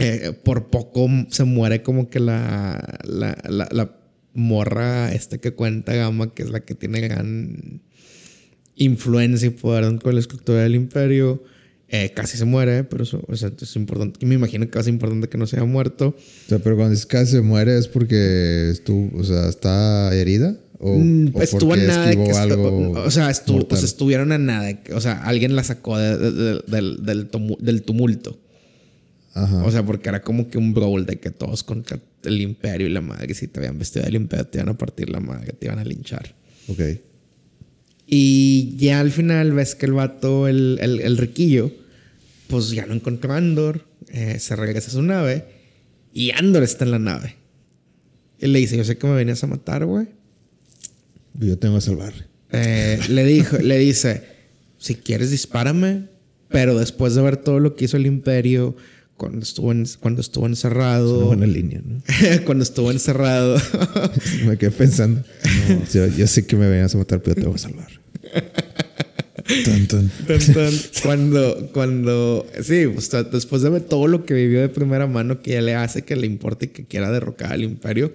[0.00, 3.96] Eh, por poco se muere como que la, la, la, la
[4.34, 7.82] morra este que cuenta Gama, que es la que tiene gran
[8.76, 11.42] influencia y poder con la estructura del imperio.
[11.92, 14.20] Eh, casi se muere, pero eso, o sea, es importante.
[14.22, 16.08] Y me imagino que va a ser importante que no se haya muerto.
[16.16, 20.56] O sea, pero cuando dices que se muere es porque estuvo, o sea, está herida
[20.78, 22.92] o, Mm, o estuvo a nada que algo.
[22.92, 23.72] o sea, estu- mortal.
[23.72, 24.70] o sea, estuvieron a nada.
[24.94, 27.26] O sea, alguien la sacó de- de- de- del,
[27.60, 28.38] del tumulto.
[29.34, 29.64] Ajá.
[29.64, 32.90] O sea, porque era como que un brawl de que todos contra el imperio y
[32.90, 35.66] la madre, si te habían vestido del imperio, te iban a partir la madre, te
[35.66, 36.34] iban a linchar.
[36.68, 36.80] ok.
[38.12, 41.70] Y ya al final ves que el vato, el, el, el riquillo,
[42.48, 45.44] pues ya no encontró a Andor, eh, se regresa a su nave
[46.12, 47.36] y Andor está en la nave.
[48.40, 50.08] Y le dice, yo sé que me venías a matar, güey.
[51.38, 52.12] Yo tengo que salvar.
[52.50, 54.24] Eh, le, dijo, le dice,
[54.78, 56.06] si quieres dispárame,
[56.48, 58.76] pero después de ver todo lo que hizo el imperio,
[59.20, 62.00] cuando estuvo, en- cuando estuvo Es una encerrado, buena línea, ¿no?
[62.46, 63.58] cuando estuvo encerrado,
[64.46, 65.22] me quedé pensando.
[65.92, 67.88] Yo, yo sé que me venías a matar, pero yo tengo que salvar.
[69.64, 70.10] Tan, tan.
[70.26, 70.72] Tan, tan.
[71.02, 75.50] cuando, cuando, sí, pues, después de ver todo lo que vivió de primera mano que
[75.52, 78.12] ya le hace que le importe y que quiera derrocar al imperio,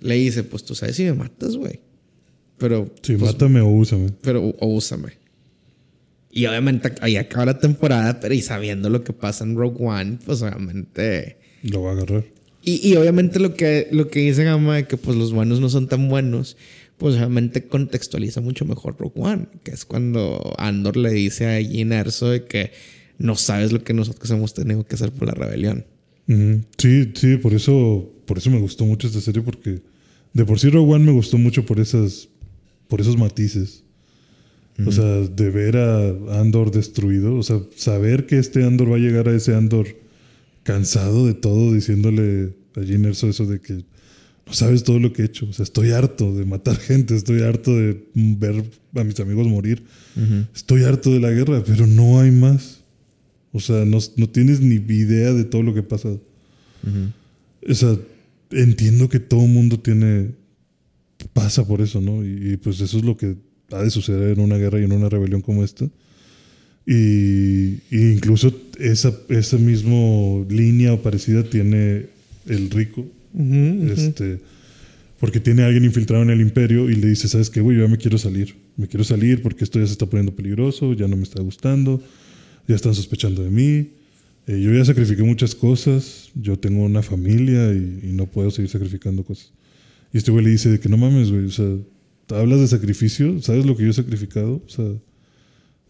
[0.00, 1.80] le dice, pues tú sabes si me matas, güey.
[2.58, 4.10] Pero, Sí, pues, mátame o úsame.
[4.20, 5.12] pero o úsame.
[6.30, 10.18] Y obviamente ahí acaba la temporada, pero y sabiendo lo que pasa en Rogue One,
[10.24, 11.38] pues obviamente...
[11.62, 12.24] Lo va a agarrar.
[12.62, 15.68] Y, y obviamente lo que, lo que dice Gama de que pues los buenos no
[15.68, 16.56] son tan buenos,
[16.98, 21.92] pues obviamente contextualiza mucho mejor Rogue One, que es cuando Andor le dice a Jyn
[21.92, 22.72] Erso de que
[23.18, 25.86] no sabes lo que nosotros hemos tenido que hacer por la rebelión.
[26.76, 29.80] Sí, sí, por eso, por eso me gustó mucho esta serie, porque
[30.34, 32.28] de por sí Rogue One me gustó mucho por esas,
[32.86, 33.84] por esos matices.
[34.86, 39.00] O sea, de ver a Andor destruido, o sea, saber que este Andor va a
[39.00, 39.88] llegar a ese Andor
[40.62, 43.84] cansado de todo, diciéndole a Jyn Erso eso de que
[44.46, 45.46] no sabes todo lo que he hecho.
[45.48, 48.64] O sea, estoy harto de matar gente, estoy harto de ver
[48.94, 49.82] a mis amigos morir,
[50.54, 52.84] estoy harto de la guerra, pero no hay más.
[53.52, 56.08] O sea, no, no tienes ni idea de todo lo que pasa.
[57.68, 57.96] O sea,
[58.52, 60.30] entiendo que todo mundo tiene.
[61.32, 62.24] pasa por eso, ¿no?
[62.24, 63.36] Y, y, pues eso es lo que
[63.70, 65.88] ha de suceder en una guerra y en una rebelión como esta.
[66.86, 72.06] Y, y incluso esa, esa misma línea o parecida tiene
[72.46, 73.06] el rico.
[73.34, 74.40] Este.
[75.20, 77.76] Porque tiene a alguien infiltrado en el imperio y le dice, ¿sabes qué, güey?
[77.76, 78.54] Yo ya me quiero salir.
[78.76, 82.02] Me quiero salir porque esto ya se está poniendo peligroso, ya no me está gustando,
[82.66, 83.90] ya están sospechando de mí.
[84.46, 88.70] Eh, yo ya sacrifiqué muchas cosas, yo tengo una familia y, y no puedo seguir
[88.70, 89.52] sacrificando cosas.
[90.12, 91.66] Y este güey le dice de que no mames, güey, o sea,
[92.30, 94.62] hablas de sacrificio, ¿sabes lo que yo he sacrificado?
[94.66, 94.86] O sea,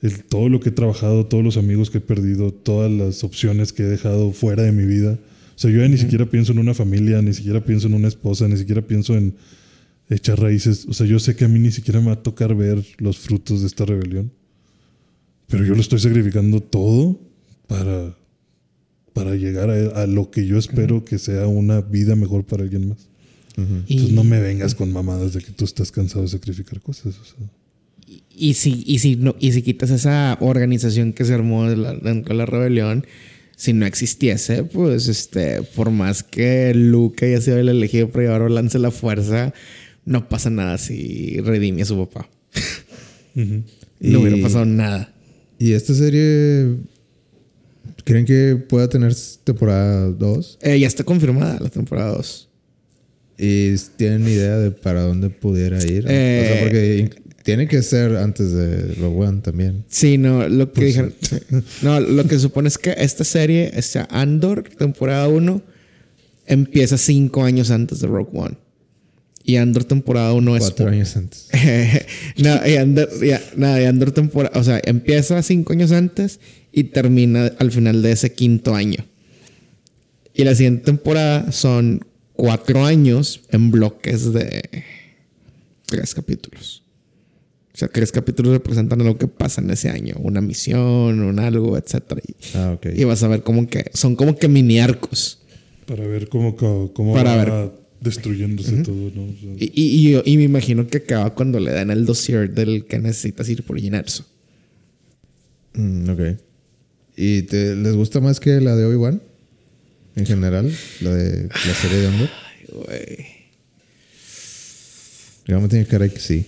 [0.03, 3.73] el- todo lo que he trabajado, todos los amigos que he perdido, todas las opciones
[3.73, 5.19] que he dejado fuera de mi vida.
[5.57, 8.07] O sea, yo ya ni siquiera pienso en una familia, ni siquiera pienso en una
[8.09, 9.35] esposa, ni siquiera pienso en
[10.09, 10.87] echar raíces.
[10.89, 13.19] O sea, yo sé que a mí ni siquiera me va a tocar ver los
[13.19, 14.31] frutos de esta rebelión.
[15.49, 17.19] Pero yo lo estoy sacrificando todo
[17.67, 18.17] para,
[19.15, 22.91] para llegar a, a lo que yo espero que sea una vida mejor para alguien
[22.91, 23.09] más.
[23.61, 27.17] Entonces no me vengas con mamadas de que tú estás cansado de sacrificar cosas.
[27.19, 28.17] o sea.
[28.37, 31.95] Y si, y si no, y si quitas esa organización que se armó de la-
[31.95, 33.05] dentro de la rebelión,
[33.57, 38.43] si no existiese, pues este, por más que Luke haya sido el elegido para llevar
[38.43, 39.53] balance la fuerza,
[40.05, 42.31] no pasa nada si redime a su papá.
[43.35, 43.63] Ujú.
[44.01, 45.13] No hubiera pasado nada.
[45.59, 46.77] ¿Y esta serie
[48.05, 49.13] creen que pueda tener
[49.43, 50.59] temporada 2?
[50.63, 52.48] Eh, ya está confirmada la temporada 2.
[53.39, 56.05] ¿Y tienen idea de para dónde pudiera ir?
[56.07, 57.11] o Eh, sea, porque in-
[57.45, 59.85] tiene que ser antes de Rogue One también.
[59.89, 61.15] Sí, no, lo que dijeron.
[61.21, 61.37] sí.
[61.83, 65.63] No, lo que supone es que esta serie, esta Andor, temporada 1,
[66.47, 68.57] empieza cinco años antes de Rogue One.
[69.45, 70.61] Y Andor temporada 1 es.
[70.61, 71.49] Cuatro años antes.
[72.37, 74.59] no, y Andor, ya, nada, y Andor temporada.
[74.61, 76.41] O sea, empieza cinco años antes
[76.73, 79.07] y termina al final de ese quinto año.
[80.35, 82.05] Y la siguiente temporada son
[82.39, 84.63] cuatro años en bloques de
[85.87, 86.85] tres capítulos.
[87.75, 91.77] O sea, tres capítulos representan lo que pasa en ese año, una misión, un algo,
[91.77, 92.21] etcétera.
[92.27, 92.87] Y, Ah, ok.
[92.95, 95.41] y vas a ver como que son como que mini arcos.
[95.87, 99.25] Para ver cómo, cómo, Para va destruyéndose todo, ¿no?
[99.25, 102.05] O sea, Y, y, y yo- y me imagino que acaba cuando le dan el
[102.07, 104.25] dossier del que necesitas ir por Ginerso.
[105.75, 106.21] Mm, ok.
[107.17, 109.21] ¿Y te, les gusta más que la de Obi-Wan?
[110.19, 112.29] En general, la de la serie de Andor.
[112.29, 113.27] Ay, güey.
[115.47, 116.45] Digamos, tiene cara que sí.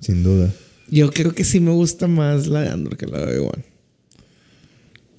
[0.00, 0.52] Sin duda.
[0.88, 3.64] Yo creo que sí me gusta más la de Andor que la de Obi-Wan.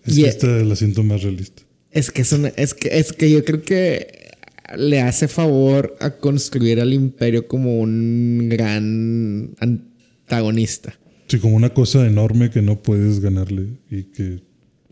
[0.06, 1.64] es y- que esta la siento más realista.
[1.92, 4.30] Es que, es, una- es, que, es que yo creo que
[4.78, 10.98] le hace favor a construir al imperio como un gran antagonista.
[11.28, 14.42] Sí, como una cosa enorme que no puedes ganarle y que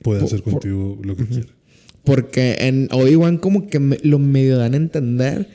[0.02, 1.48] puede Por- hacer por- contigo lo que quiera.
[2.06, 5.48] Porque en Obi-Wan como que me- lo medio dan a entender,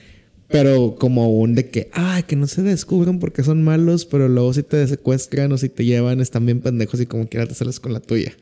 [0.49, 4.53] pero como un de que, ah, que no se descubran porque son malos, pero luego
[4.53, 7.79] si te secuestran o si te llevan están bien pendejos y como quiera te sales
[7.79, 8.33] con la tuya.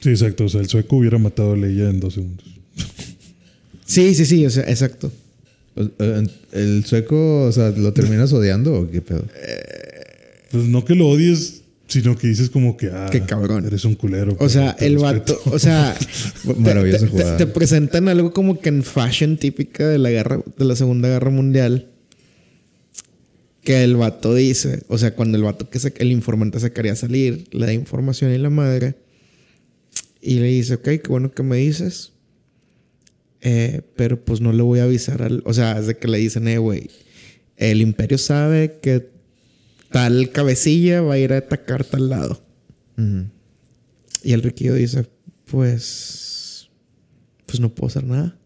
[0.00, 0.44] Sí, exacto.
[0.44, 2.46] O sea, el sueco hubiera matado a Leia en dos segundos.
[3.86, 5.12] Sí, sí, sí, o sea, exacto.
[5.76, 9.26] Eh, ¿El sueco, o sea, lo terminas odiando o qué pedo?
[10.50, 11.63] Pues no que lo odies,
[11.94, 13.66] sino que dices como que, ah, Qué cabrón.
[13.66, 14.36] eres un culero.
[14.38, 15.40] O sea, el respeto.
[15.44, 15.96] vato, o sea,
[16.46, 20.64] te- Maravillosa te, te presentan algo como que en fashion típica de la guerra, de
[20.64, 21.88] la Segunda Guerra Mundial.
[23.62, 26.94] Que el vato dice, o sea, cuando el vato que se, el informante se quería
[26.96, 28.96] salir, le da información y la madre.
[30.20, 32.12] Y le dice, ok, qué bueno que me dices.
[33.40, 35.42] eh, pero pues no le voy a avisar al.
[35.46, 36.90] O sea, es de que le dicen, eh, güey,
[37.56, 39.08] el imperio sabe que
[39.94, 42.42] tal cabecilla va a ir a atacar tal lado.
[44.24, 45.06] Y el riquillo dice,
[45.44, 46.68] pues,
[47.46, 48.36] pues no puedo hacer nada.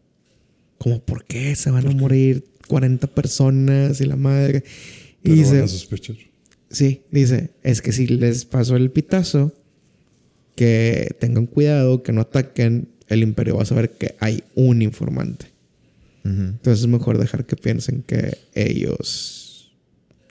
[0.76, 1.56] Como, ¿por qué?
[1.56, 4.62] Se van a morir 40 personas y la madre.
[5.24, 6.16] Y van dice, a sospechar.
[6.70, 9.54] Sí, dice, es que si les pasó el pitazo,
[10.54, 15.46] que tengan cuidado, que no ataquen, el imperio va a saber que hay un informante.
[16.24, 19.37] Entonces es mejor dejar que piensen que ellos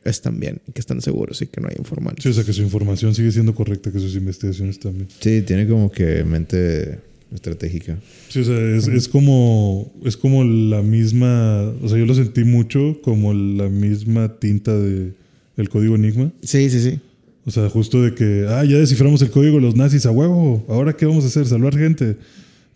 [0.04, 2.24] están bien, y que están seguros y que no hay informantes.
[2.24, 5.08] Sí, o sea, que su información sigue siendo correcta, que sus investigaciones también.
[5.20, 7.00] Sí, tiene como que mente
[7.34, 8.00] estratégica.
[8.30, 12.44] Sí, o sea, es, es como es como la misma, o sea, yo lo sentí
[12.46, 15.12] mucho como la misma tinta de
[15.58, 16.32] el código Enigma.
[16.42, 17.00] Sí, sí, sí.
[17.46, 20.66] O sea, justo de que, ah, ya desciframos el código de los nazis a huevo,
[20.70, 22.18] ahora qué vamos a hacer, salvar gente.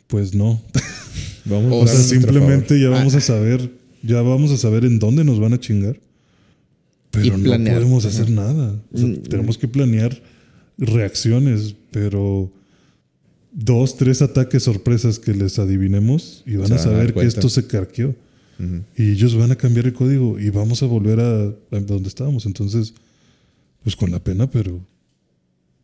[0.08, 0.62] Pues no.
[1.46, 2.92] Vamos O sea, simplemente ya Ah.
[2.92, 3.70] vamos a saber,
[4.04, 5.98] ya vamos a saber en dónde nos van a chingar.
[7.12, 8.82] Pero Y no podemos hacer nada.
[8.94, 9.24] O sea, Mm.
[9.24, 10.22] tenemos que planear
[10.78, 12.52] reacciones, pero
[13.52, 18.16] dos, tres ataques sorpresas que les adivinemos y van a saber que esto se carqueó.
[18.96, 22.46] Y ellos van a cambiar el código y vamos a volver a, a donde estábamos.
[22.46, 22.94] Entonces,
[23.84, 24.80] pues con la pena, pero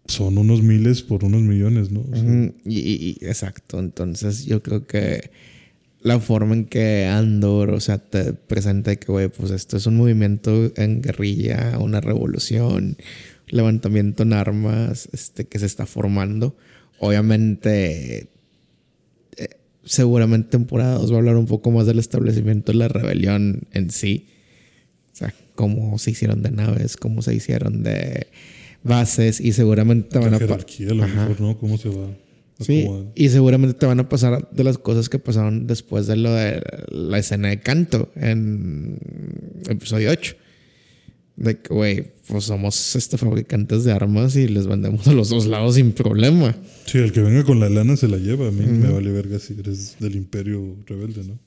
[0.06, 2.02] son unos miles por unos millones, ¿no?
[2.02, 3.80] O sea, y- exacto.
[3.80, 5.32] Entonces, yo creo que
[6.02, 9.98] la forma en que Andor, o sea, te presenta que, güey, pues esto es un
[9.98, 12.98] movimiento en guerrilla, una revolución,
[13.48, 16.56] levantamiento en armas, este, que se está formando.
[16.99, 18.30] Obviamente,
[19.38, 19.49] eh,
[19.84, 23.90] seguramente temporada 2 va a hablar un poco más del establecimiento de la rebelión en
[23.90, 24.28] sí.
[25.14, 28.28] O sea, cómo se hicieron de naves, cómo se hicieron de
[28.84, 30.40] bases y seguramente te van la a...
[30.40, 31.57] jerarquía, a lo mejor, ¿no?
[31.57, 32.07] ¿Cómo se va?
[32.60, 36.34] Sí, y seguramente te van a pasar de las cosas que pasaron después de lo
[36.34, 38.98] de la escena de canto en
[39.70, 40.36] episodio 8.
[41.36, 45.46] De que, güey, pues somos este fabricantes de armas y les vendemos a los dos
[45.46, 46.56] lados sin problema.
[46.86, 48.48] Sí, el que venga con la lana se la lleva.
[48.48, 51.40] A mí me vale verga si eres del imperio rebelde, ¿no?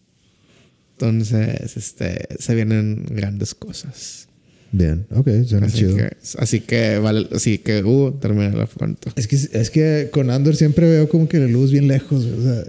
[0.93, 4.29] Entonces, este, se vienen grandes cosas.
[4.73, 5.97] Bien, ok, suena Así chido.
[5.97, 9.11] que, así que, vale, así que, uh, termina pronto.
[9.17, 12.43] Es que, es que con Andor siempre veo como que la luz bien lejos, o
[12.43, 12.63] sea,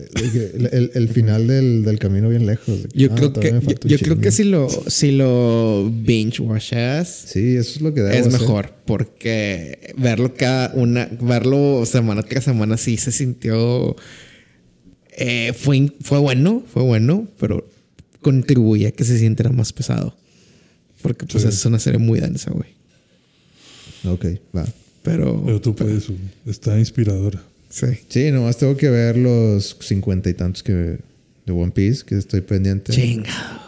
[0.56, 2.80] el, el- el final del, del camino bien lejos.
[2.92, 7.56] que, Yo ah, creo que, yo, creo que si lo, si lo binge watchas, Sí,
[7.56, 8.32] eso es lo que es hacer.
[8.32, 13.96] mejor porque verlo cada una verlo semana tras semana sí se sintió
[15.18, 17.70] eh, fue fue bueno fue bueno pero
[18.22, 20.16] contribuye a que se sintiera más pesado
[21.02, 21.50] porque pues Sí.
[21.50, 22.70] es una serie muy densa güey
[24.06, 24.26] Ok,
[24.56, 24.66] va.
[25.04, 26.06] pero, Pero tú puedes,
[26.46, 27.42] está inspiradora.
[27.70, 32.18] sí Sí, nomás tengo que ver los cincuenta y tantos que de One Piece, que
[32.18, 32.94] estoy pendiente.
[32.94, 33.62] chingado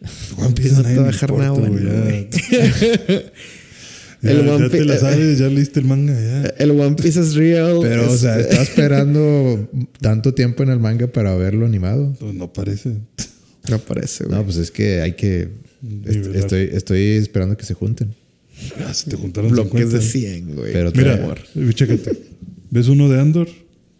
[0.38, 2.00] One Piece no a te va a dejar nada güey, bueno, ya.
[2.00, 2.28] güey.
[4.22, 6.42] Ya, El One ya te la sabes, ya leíste el manga, ya.
[6.58, 9.68] el One Piece es real Pero, o sea, estaba esperando
[10.00, 12.14] tanto tiempo en el manga para verlo animado.
[12.18, 12.94] Pues no parece.
[13.68, 15.50] no parece güey No, pues es que hay que.
[16.04, 18.14] Est- estoy, estoy esperando que se junten.
[18.78, 19.98] Ya, se te juntaron bloques 50.
[19.98, 22.12] de 100 güey Pero Mira, eh, chécate.
[22.70, 23.48] ¿Ves uno de Andor?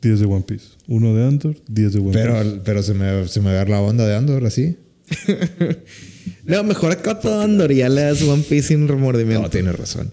[0.01, 0.65] 10 de One Piece.
[0.89, 2.25] Uno de Andor, 10 de One Piece.
[2.27, 4.77] Pero, pero se me, se me agarra la onda de Andor así.
[6.45, 9.77] no mejor acá todo Andor y ya le das One Piece sin remordimiento No, tienes
[9.77, 10.11] razón.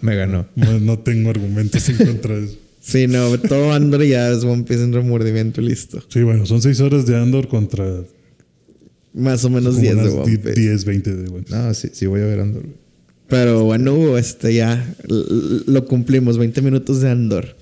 [0.00, 0.46] me ganó.
[0.56, 2.58] No, no tengo argumentos en contra de eso.
[2.86, 6.02] Sí, no, todo Andor ya es One Piece en remordimiento y listo.
[6.10, 8.02] Sí, bueno, son 6 horas de Andor contra
[9.14, 10.60] Más o menos como 10 de One di- Piece.
[10.60, 11.44] 10, 20 de One.
[11.48, 12.64] No, sí, sí voy a ver Andor.
[13.28, 16.36] Pero bueno, este ya lo cumplimos.
[16.36, 17.56] 20 minutos de Andor.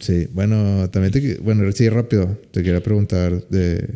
[0.00, 1.34] Sí, bueno, también te...
[1.36, 2.38] Bueno, sí, rápido.
[2.50, 3.86] Te quería preguntar de...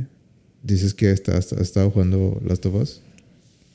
[0.62, 3.01] Dices que estás, has estado jugando Last of Us.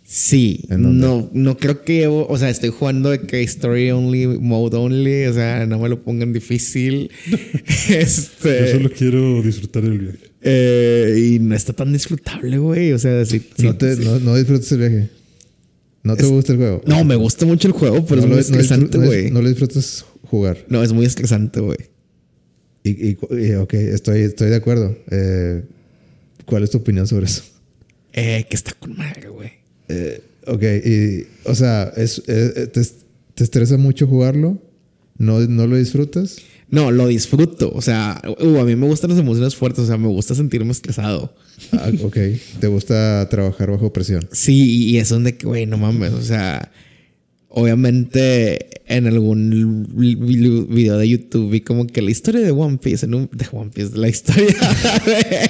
[0.03, 4.75] Sí, no, no creo que llevo, o sea, estoy jugando de que story only, mode
[4.75, 7.11] only, o sea, no me lo pongan difícil.
[7.89, 8.59] este.
[8.71, 10.28] Yo solo quiero disfrutar el viaje.
[10.41, 12.91] Eh, y no está tan disfrutable, güey.
[12.93, 14.03] O sea, sí, sí, no, te, sí.
[14.05, 15.09] no, no disfrutas el viaje.
[16.03, 16.81] ¿No te Es- gusta el juego?
[16.85, 19.31] No, me gusta mucho el juego, pero No es muy lo- estresante, güey.
[19.31, 20.65] No, lo disfrutas jugar.
[20.69, 21.77] No, es muy estresante, güey.
[22.83, 24.97] Y, y, y, ok, estoy, estoy de acuerdo.
[25.11, 25.63] Eh,
[26.45, 27.43] ¿Cuál es tu opinión sobre eso?
[28.13, 29.51] Eh, que está con madre, güey.
[29.89, 32.81] Eh, ok, y, o sea, es, eh, te,
[33.35, 34.57] te estresa mucho jugarlo?
[35.17, 36.37] ¿No, ¿No lo disfrutas?
[36.71, 37.71] No, lo disfruto.
[37.73, 39.85] O sea, uh, a mí me gustan las emociones fuertes.
[39.85, 41.33] O sea, me gusta sentirme estresado.
[41.73, 42.17] Ah, ok,
[42.59, 44.27] ¿te gusta trabajar bajo presión?
[44.31, 46.13] Sí, y es donde que, güey, no mames.
[46.13, 46.71] O sea,
[47.49, 52.77] obviamente en algún vi- vi- video de YouTube vi como que la historia de One
[52.77, 54.45] Piece, en un, de One Piece, la historia
[55.05, 55.49] de,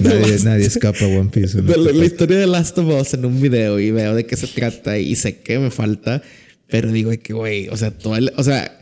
[0.00, 1.60] Nadie, nadie escapa a One Piece.
[1.60, 4.24] de este la, la historia de Last of Us en un video y veo de
[4.26, 6.22] qué se trata y sé que me falta,
[6.68, 8.79] pero digo que, güey, o sea, todo el, o sea,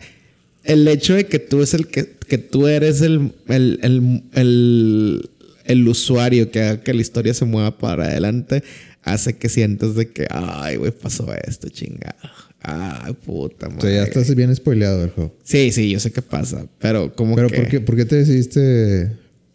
[0.69, 5.31] el hecho de que tú es el que, que tú eres el, el, el, el,
[5.65, 8.62] el usuario que haga que la historia se mueva para adelante
[9.03, 12.15] hace que sientas de que, ay, güey, pasó esto, chingado.
[12.61, 13.82] Ay, puta O madre.
[13.82, 15.35] sea, ya estás bien spoileado del juego.
[15.43, 16.66] Sí, sí, yo sé qué pasa.
[16.78, 17.57] Pero como Pero que...
[17.57, 19.12] ¿por qué, ¿por qué te decidiste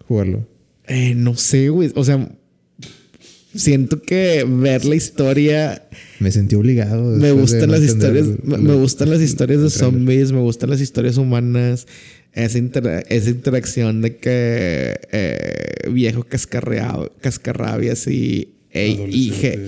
[0.08, 0.48] jugarlo?
[0.88, 1.92] Eh, no sé, güey.
[1.96, 2.28] O sea,
[3.56, 5.88] siento que ver la historia...
[6.20, 7.04] Me sentí obligado.
[7.18, 11.86] Me gustan las historias, me, gustan las historias de zombies, me gustan las historias humanas,
[12.34, 18.88] esa, intera- esa interacción de que eh, viejo cascarreado, cascarrabias y e-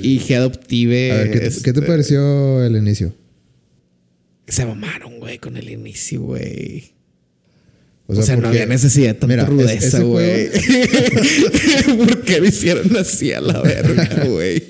[0.01, 1.11] hija, adoptive.
[1.11, 3.13] A ver, ¿qué, te- este, qué te pareció el inicio?
[4.47, 6.94] Se mamaron, güey, con el inicio, güey.
[8.07, 10.49] O O sea, no porque- había necesidad de tanta Mira, rudeza, ese güey.
[11.97, 14.63] ¿Por qué lo hicieron así a la verga, güey?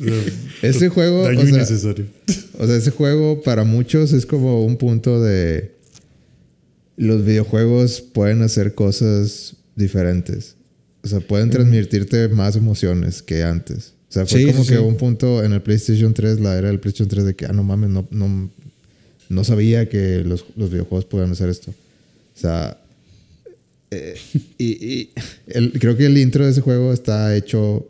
[0.61, 2.05] Ese juego, Daño o sea, innecesario.
[2.57, 5.71] O sea, ese juego para muchos es como un punto de
[6.97, 10.55] los videojuegos pueden hacer cosas diferentes.
[11.03, 13.93] O sea, pueden transmitirte más emociones que antes.
[14.09, 16.69] O sea, fue Sí, como sí, que un punto en el PlayStation 3, la era
[16.69, 18.49] del PlayStation 3 de que, ah, no mames, no, no,
[19.27, 21.71] no sabía que los, los videojuegos podían hacer esto.
[21.71, 22.79] O sea,
[23.95, 24.15] eh,
[24.57, 25.09] y, y
[25.47, 27.87] el- creo que el intro de ese juego está hecho,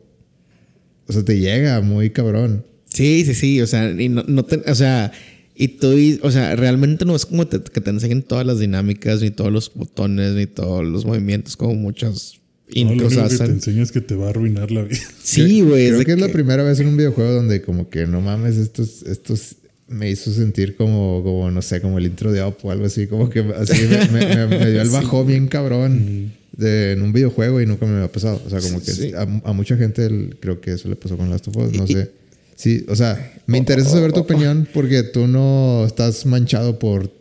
[1.07, 2.65] o sea, te llega muy cabrón.
[2.94, 3.61] Sí, sí, sí.
[3.61, 5.11] O sea, y no, no te- o sea,
[5.56, 8.60] y tú, y- o sea, realmente no es como te- que te enseñen todas las
[8.60, 13.23] dinámicas, ni todos los botones, ni todos los movimientos, como muchos No, lo intros único
[13.30, 13.56] que te hacen.
[13.56, 14.99] enseña es que te va a arruinar la vida.
[15.23, 15.88] Sí, güey.
[15.90, 19.03] Creo que es la primera vez en un videojuego donde como que no mames, estos,
[19.03, 19.57] estos
[19.88, 23.07] me hizo sentir como, como, no sé, como el intro de Up o algo así,
[23.07, 27.14] como que así me, me- me- me dio el bajón bien cabrón de, en un
[27.14, 28.41] videojuego y nunca me había pasado.
[28.45, 29.12] O sea, como que Sí.
[29.14, 31.86] a, a mucha gente el- creo que eso le pasó con Last of Us, no
[31.86, 32.12] sé.
[32.56, 37.12] Sí, o sea, me interesa saber tu opinión porque tú no estás manchado por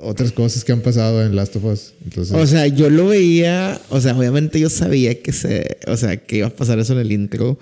[0.00, 1.92] otras cosas que han pasado en Last of Us.
[2.04, 6.16] Entonces, O sea, yo lo veía, o sea, obviamente yo sabía que se, o sea,
[6.16, 7.58] que iba a pasar eso en el intro,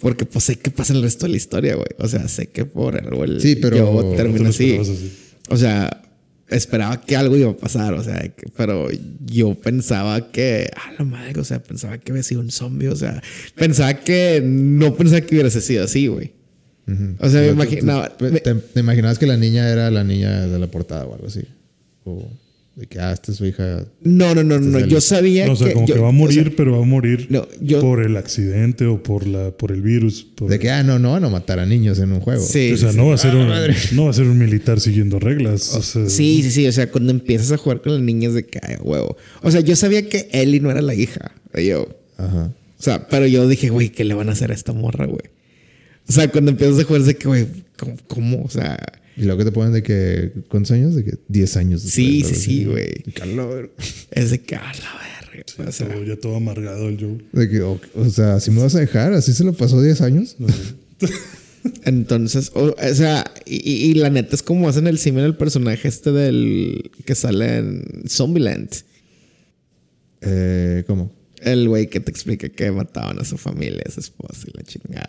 [0.00, 1.88] porque pues sé que pasa en el resto de la historia, güey.
[1.98, 4.76] O sea, sé que por algo el Sí, pero- yo No te termina No te
[4.76, 5.12] lo así.
[5.48, 6.02] O sea,
[6.48, 8.88] esperaba que algo iba a pasar, o sea, que- pero
[9.24, 12.96] yo pensaba que, a la madre, o sea, pensaba que había sido un zombie, o
[12.96, 13.20] sea,
[13.54, 16.32] pensaba que no pensaba que hubiera sido así, güey.
[17.18, 18.16] O sea, me imaginaba.
[18.16, 21.14] ¿Te, me- te- te imaginabas que la niña era la niña de la portada o
[21.14, 21.42] algo así?
[22.04, 22.28] O
[22.76, 23.86] de que, ah, esta es su hija.
[24.02, 24.78] no, no, no, no.
[24.78, 25.72] el- Yo sabía No, o sea, que.
[25.74, 28.02] como yo- que va a o morir, sea, pero va a morir No, yo- por
[28.04, 30.24] el accidente o por la por el virus.
[30.24, 32.42] por- De que, ah, no, no van a matar a niños en un juego.
[32.44, 33.74] Sí, o sea, sí, no va a ser Ah, un, madre.
[33.92, 35.74] no va a ser un militar siguiendo reglas.
[35.74, 36.66] o sea, Sí, sí, sí.
[36.66, 39.16] O sea, cuando empiezas a jugar con las niñas de que, ay, huevo.
[39.42, 41.88] O sea, yo sabía que Ellie no era la hija de yo.
[42.18, 42.52] Ajá.
[42.78, 45.22] O sea, pero yo dije, güey, ¿qué le van a hacer a esta morra, güey?
[46.08, 47.46] O sea, cuando empiezas a jugar es de que, güey,
[47.78, 48.42] ¿cómo, cómo?
[48.44, 48.76] O sea,
[49.16, 50.94] Y luego que te ponen de que, ¿cuántos años?
[50.94, 51.82] De que 10 años.
[51.82, 53.02] Sí, sí, sí, güey.
[53.04, 53.70] De que, "A la verga".
[54.10, 55.44] es de que, a la verga.
[55.68, 57.18] O sea, todo- ya todo amargado el Joe.
[57.32, 60.00] De que, o, o sea, si me vas a dejar, así se lo pasó 10
[60.02, 60.36] años.
[61.84, 66.12] entonces, o, o sea, y, la neta es como hacen el símil el personaje este
[66.12, 68.70] del que sale en Zombieland.
[70.20, 71.12] Eh, ¿Cómo?
[71.40, 74.62] El güey que te explica que mataban a su familia, a su esposa y la
[74.64, 75.06] chingada.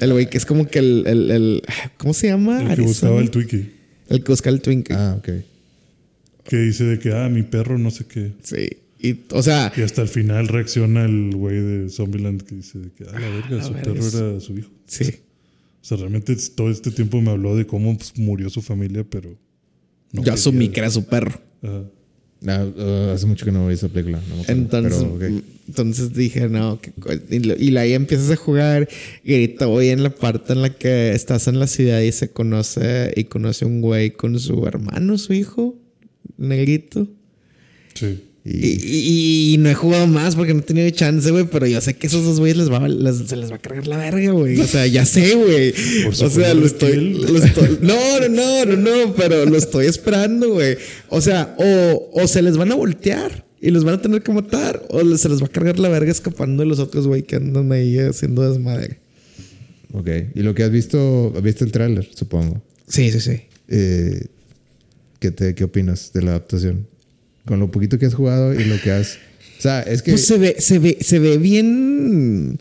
[0.00, 1.04] El güey que es como que el.
[1.06, 1.62] el, el-
[1.98, 2.60] ¿Cómo se llama?
[2.60, 2.88] El que Arizona.
[2.88, 3.70] buscaba el Twiki.
[4.08, 4.94] El que busca el Twinkie.
[4.94, 5.28] Ah, ok.
[6.44, 8.32] Que dice de que, ah, mi perro, no sé qué.
[8.42, 8.68] Sí.
[9.00, 12.90] Y, o sea, Y hasta el final reacciona el güey de Zombieland que dice de
[12.92, 14.70] que, ah, la verga, la su verga, perro es- era su hijo.
[14.86, 15.04] sí.
[15.82, 19.30] O sea, realmente todo este tiempo me habló de cómo pues, murió su familia, pero.
[19.30, 19.36] no
[20.12, 20.32] Yo quería.
[20.34, 21.40] asumí que era su perro.
[21.62, 21.84] Ajá.
[22.42, 24.20] Uh, hace mucho que no vi esa película.
[24.28, 26.78] No me acuerdo, Entonces, pero, entonces dije, no,
[27.30, 28.88] y, lo- y ahí empiezas a jugar
[29.24, 32.28] y ahorita voy en la parte en la que estás en la ciudad y se
[32.30, 35.74] conoce y conoce un güey con su hermano, su hijo,
[36.36, 37.08] negrito.
[37.94, 38.22] Sí.
[38.48, 41.80] Y, y- y no he jugado más porque no he tenido chance, güey, pero yo
[41.80, 43.96] sé que esos dos güeyes les va, a- les- se les va a cargar la
[43.96, 44.60] verga, güey.
[44.60, 45.72] O sea, ya sé, güey.
[46.04, 49.86] Por O sea, lo estoy, lo estoy- No, no, no, no, no, pero lo estoy
[49.86, 50.76] esperando, güey.
[51.08, 54.32] O sea, o, o se les van a voltear y los van a tener que
[54.32, 57.34] matar, o se les va a cargar la verga escapando de los otros, güey, que
[57.36, 58.98] andan ahí haciendo desmadre.
[59.92, 60.08] Ok.
[60.36, 62.62] Y lo que has visto, viste el tráiler, supongo.
[62.86, 63.40] Sí, sí, sí.
[63.68, 64.26] Eh,
[65.18, 66.86] ¿qué, te, ¿Qué opinas de la adaptación?
[67.46, 69.18] Con lo poquito que has jugado y lo que has...
[69.58, 70.12] O sea, es que...
[70.12, 72.58] Pues se ve, se ve, se ve bien.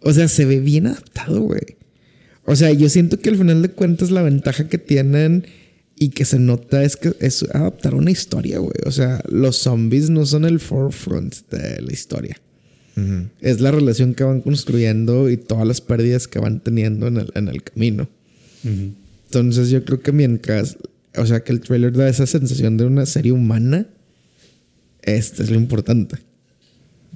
[0.00, 1.76] O sea, se ve bien adaptado, güey.
[2.44, 5.46] O sea, yo siento que al final de cuentas la ventaja que tienen
[5.98, 8.74] y que se nota es que es adaptar una historia, güey.
[8.84, 12.40] O sea, los zombies no son el forefront de la historia.
[13.42, 17.30] Es la relación que van construyendo y todas las pérdidas que van teniendo en el,
[17.34, 18.08] en el camino.
[18.64, 20.78] Entonces yo creo que mientras,
[21.16, 23.86] o sea, que el trailer da esa sensación de una serie humana,
[25.06, 26.16] este es lo importante.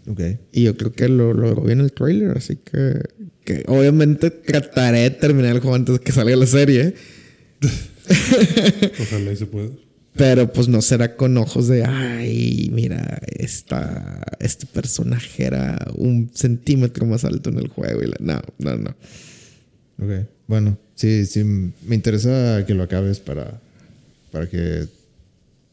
[0.09, 0.21] Ok.
[0.53, 3.01] Y yo creo que lo logró bien el trailer, así que,
[3.45, 6.95] que obviamente trataré de terminar el juego antes de que salga la serie.
[9.01, 9.69] Ojalá y se pueda.
[10.17, 17.07] Pero pues no será con ojos de, ay, mira, esta, este personaje era un centímetro
[17.07, 18.03] más alto en el juego.
[18.03, 18.91] Y la- no, no, no.
[20.03, 20.27] Ok.
[20.49, 21.45] Bueno, sí, sí.
[21.45, 23.61] Me interesa que lo acabes para,
[24.33, 24.87] para que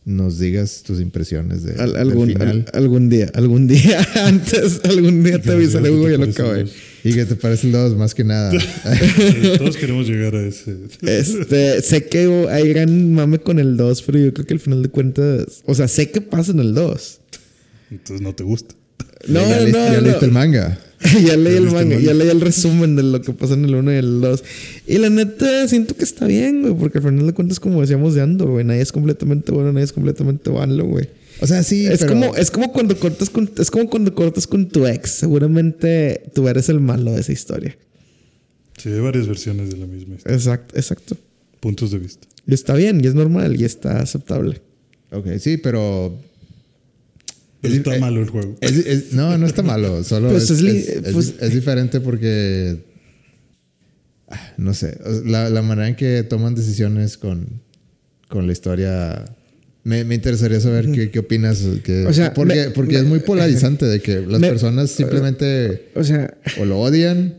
[0.08, 2.48] nos digas tus impresiones de, Al- del algún, final.
[2.48, 6.66] al- algún día, algún día antes, algún día te avisaré, Hugo, ya lo acabé.
[7.04, 8.52] y que te parece el 2 más que nada.
[9.58, 10.78] Todos queremos llegar a ese.
[11.02, 14.82] Este, sé que hay gran mame con el 2, pero yo creo que al final
[14.82, 17.20] de cuentas, o sea, sé que pasa en el 2.
[17.92, 18.76] Entonces no te gusta.
[19.28, 20.02] No, ya no, no, ya no.
[20.02, 20.80] leíste el manga.
[21.24, 24.44] ya leí el resumen de lo que pasa en el 1 y el 2.
[24.88, 28.16] Y la neta, siento que está bien, güey, porque al final de cuentas, como decíamos
[28.16, 31.08] de Andor, güey, nadie es completamente bueno, nadie es completamente malo, güey.
[31.40, 34.48] O sea, sí, es, pero- como, es como cuando cortas con, es como cuando cortas
[34.48, 35.12] con tu ex.
[35.12, 37.78] Seguramente tú eres el malo de esa historia.
[38.78, 40.36] Sí, hay varias versiones de la misma historia.
[40.36, 41.18] Exacto, exacto.
[41.60, 42.28] Puntos de vista.
[42.48, 44.62] Y está bien, y es normal, y está aceptable.
[45.12, 46.18] Ok, sí, pero...
[47.62, 48.56] Pero Es- está eh, malo el juego.
[48.62, 50.04] es- es- no, no está malo.
[50.04, 50.48] Solo Pues
[51.14, 52.84] pues- es diferente porque...
[54.30, 54.98] ah, No sé.
[55.26, 57.62] La, la manera en que toman decisiones con,
[58.30, 59.26] con la historia...
[59.84, 61.64] Me, me interesaría saber qué, qué opinas.
[61.82, 65.92] Que, O sea, porque, me- porque me- es muy polarizante de que las personas simplemente
[65.96, 67.36] O sea, o lo odian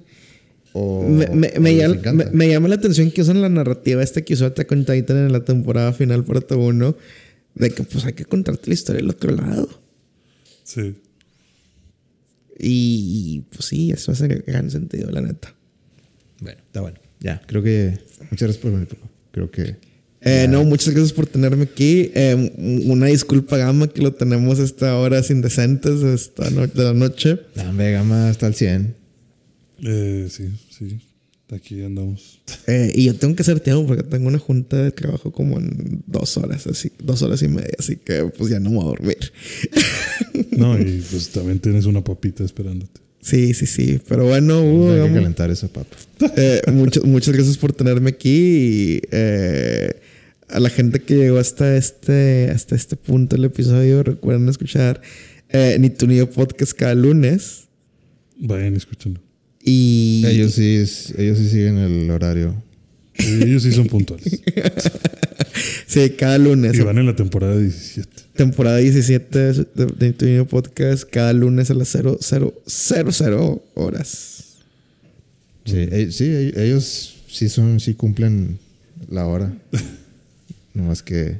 [0.73, 1.27] o, me,
[1.61, 4.87] me- llama, me llama la atención que usan la narrativa esta que usó Attack on
[4.87, 6.97] Titan en la temporada final parte 1
[7.55, 9.69] de que pues hay que contarte la historia del otro lado.
[10.69, 10.95] Sí.
[12.59, 15.55] Y pues sí, eso hace gran sentido, la neta.
[16.41, 16.99] Bueno, está bueno.
[17.21, 17.99] Ya, creo que...
[18.31, 18.89] Muchas gracias por venir.
[19.31, 19.77] Creo que...
[20.21, 22.11] Eh, no, muchas gracias por tenerme aquí.
[22.15, 22.53] Eh,
[22.87, 27.39] una disculpa, Gama, que lo tenemos a esta horas indecentes esta no- de la noche.
[27.55, 28.95] Dame Gama está al 100.
[29.85, 30.99] Eh, sí, sí.
[31.51, 32.41] Aquí andamos.
[32.67, 36.03] Eh, y yo tengo que hacer tiempo porque tengo una junta de trabajo como en
[36.07, 38.89] dos horas, así, dos horas y media, así que pues ya no me voy a
[38.89, 39.33] dormir.
[40.57, 43.01] No, y pues también tienes una papita esperándote.
[43.21, 44.01] Sí, sí, sí.
[44.09, 45.97] Pero bueno, Hugo, Hay que calentar eso, papo.
[46.37, 48.29] eh, muchas, muchas gracias por tenerme aquí.
[48.29, 50.01] Y, eh,
[50.49, 55.03] a la gente que llegó hasta este, hasta este punto del episodio, recuerden escuchar
[55.51, 57.65] eh, Ni tu ni yo podcast cada lunes.
[58.39, 59.21] Vayan escuchando.
[59.63, 60.77] Y Ellos sí,
[61.19, 62.63] ellos sí siguen el horario.
[63.15, 64.41] Ellos sí son puntuales.
[65.87, 66.75] sí, cada lunes.
[66.77, 68.09] Y van en la temporada 17.
[68.35, 74.45] Temporada 17 de, de yo podcast, cada lunes a las 0000 horas.
[75.65, 78.59] Sí, e- sí, e- ellos sí son, sí cumplen
[79.11, 79.53] la hora.
[80.75, 81.37] no más que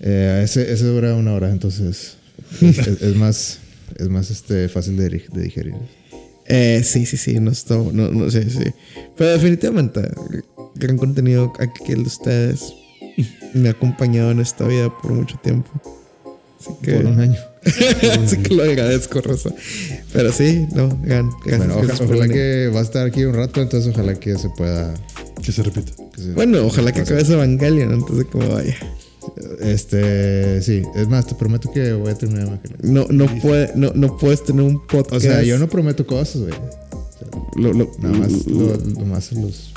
[0.00, 2.16] eh, ese, ese dura una hora, entonces
[2.60, 3.58] es, es- es más,
[3.96, 5.74] es más este fácil de, de digerir.
[6.48, 8.72] Eh, sí, sí, sí, no estoy, no, no, sí, sí.
[9.16, 10.00] Pero definitivamente,
[10.74, 12.72] gran contenido aquí el de ustedes.
[13.52, 15.70] Me ha acompañado en esta vida por mucho tiempo.
[16.60, 17.36] Así que, Por un año.
[18.24, 19.50] así que lo agradezco, Rosa.
[20.12, 21.68] Pero sí, no, gran, gracias.
[21.68, 24.94] Bueno, ojalá que va a estar aquí un rato, entonces ojalá que se pueda.
[25.42, 25.92] Que se repita.
[26.14, 27.14] que se- Bueno, ojalá que pase.
[27.14, 28.76] acabes Evangelion antes de que me vaya.
[29.60, 32.78] Este, sí, es más, te prometo que voy a terminar Evangelion.
[32.82, 35.12] No, no, puede, no, no puedes tener un podcast.
[35.14, 36.54] O sea, yo no prometo cosas, güey.
[37.56, 39.72] Lo- lo- Nada más, lo, lo más los.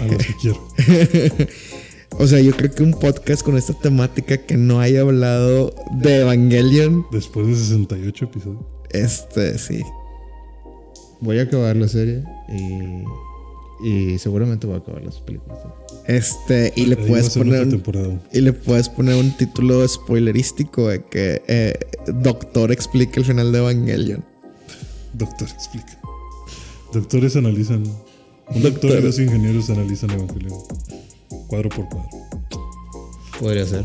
[0.00, 0.68] A lo que quiero.
[2.18, 6.18] O sea, yo creo que un podcast con esta temática que no haya hablado de
[6.20, 8.62] Evangelion, Después de 68 episodios.
[8.90, 9.80] este, sí.
[11.20, 13.04] Voy a acabar la serie y,
[13.82, 15.58] y seguramente voy a acabar las películas.
[16.06, 21.42] Este, y le puedes poner un, y le puedes poner un título spoilerístico de que
[21.46, 24.24] eh, Doctor explica el final de Evangelion.
[25.12, 25.98] Doctor explica.
[26.92, 27.84] Doctores analizan.
[28.52, 28.98] Un doctor Doctor.
[28.98, 30.58] y dos ingenieros analizan Evangelion.
[31.46, 32.08] Cuadro por cuadro.
[33.38, 33.84] Podría ser.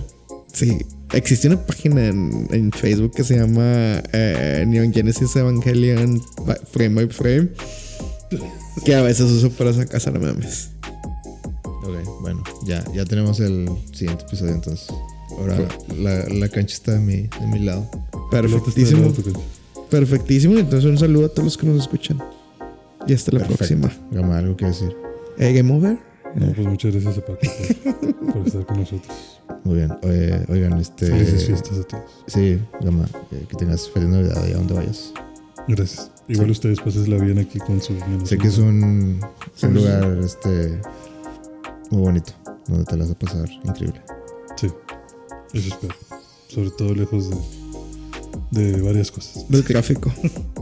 [0.52, 0.78] Sí,
[1.14, 6.96] existe una página en, en Facebook que se llama eh, Neon Genesis Evangelion by- Frame
[6.96, 7.50] by Frame.
[8.84, 10.72] Que a veces uso para sacar memes.
[11.64, 14.88] Ok, bueno, ya, ya tenemos el siguiente episodio entonces.
[15.38, 15.58] Ahora
[15.98, 17.90] la, la cancha está de mi, de mi lado.
[18.32, 19.14] Perfectísimo.
[19.90, 20.58] Perfectísimo.
[20.58, 22.22] Entonces un saludo a todos los que nos escuchan.
[23.08, 23.58] Y hasta la Perfecto.
[23.58, 23.92] próxima.
[24.12, 24.96] Gama, algo que decir.
[25.38, 25.98] Eh, Game over.
[26.36, 29.42] No, pues muchas gracias a Paco por, por estar con nosotros.
[29.64, 29.92] Muy bien.
[30.04, 31.08] Oye, oigan, este.
[31.08, 32.04] Felices fiestas a todos.
[32.28, 35.14] Sí, Gama, eh, que tengas feliz Navidad allá donde vayas.
[35.68, 36.12] Gracias.
[36.28, 38.30] Igual ustedes pásensela bien aquí con nenes.
[38.30, 39.20] Sé que es un,
[39.62, 40.82] un lugar este
[41.92, 42.34] muy bonito,
[42.68, 44.02] donde te la vas a pasar increíble.
[44.56, 44.68] Sí,
[45.54, 45.96] eso espero.
[46.48, 47.30] Sobre todo lejos
[48.52, 49.48] de, de varias cosas.
[49.50, 50.12] Del gráfico.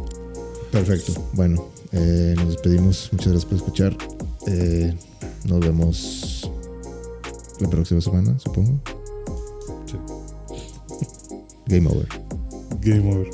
[0.72, 1.14] Perfecto.
[1.34, 3.10] Bueno, eh, nos despedimos.
[3.12, 3.98] Muchas gracias por escuchar.
[4.48, 4.94] Eh,
[5.46, 6.52] nos vemos
[7.60, 8.80] la próxima semana, supongo.
[9.86, 9.98] Sí.
[11.68, 12.08] Game over.
[12.82, 13.30] Game over.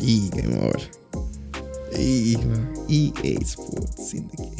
[0.00, 1.01] Y Game Over.
[1.98, 2.36] E,
[2.88, 4.02] e é isso, pô.
[4.02, 4.51] Sendo aqui.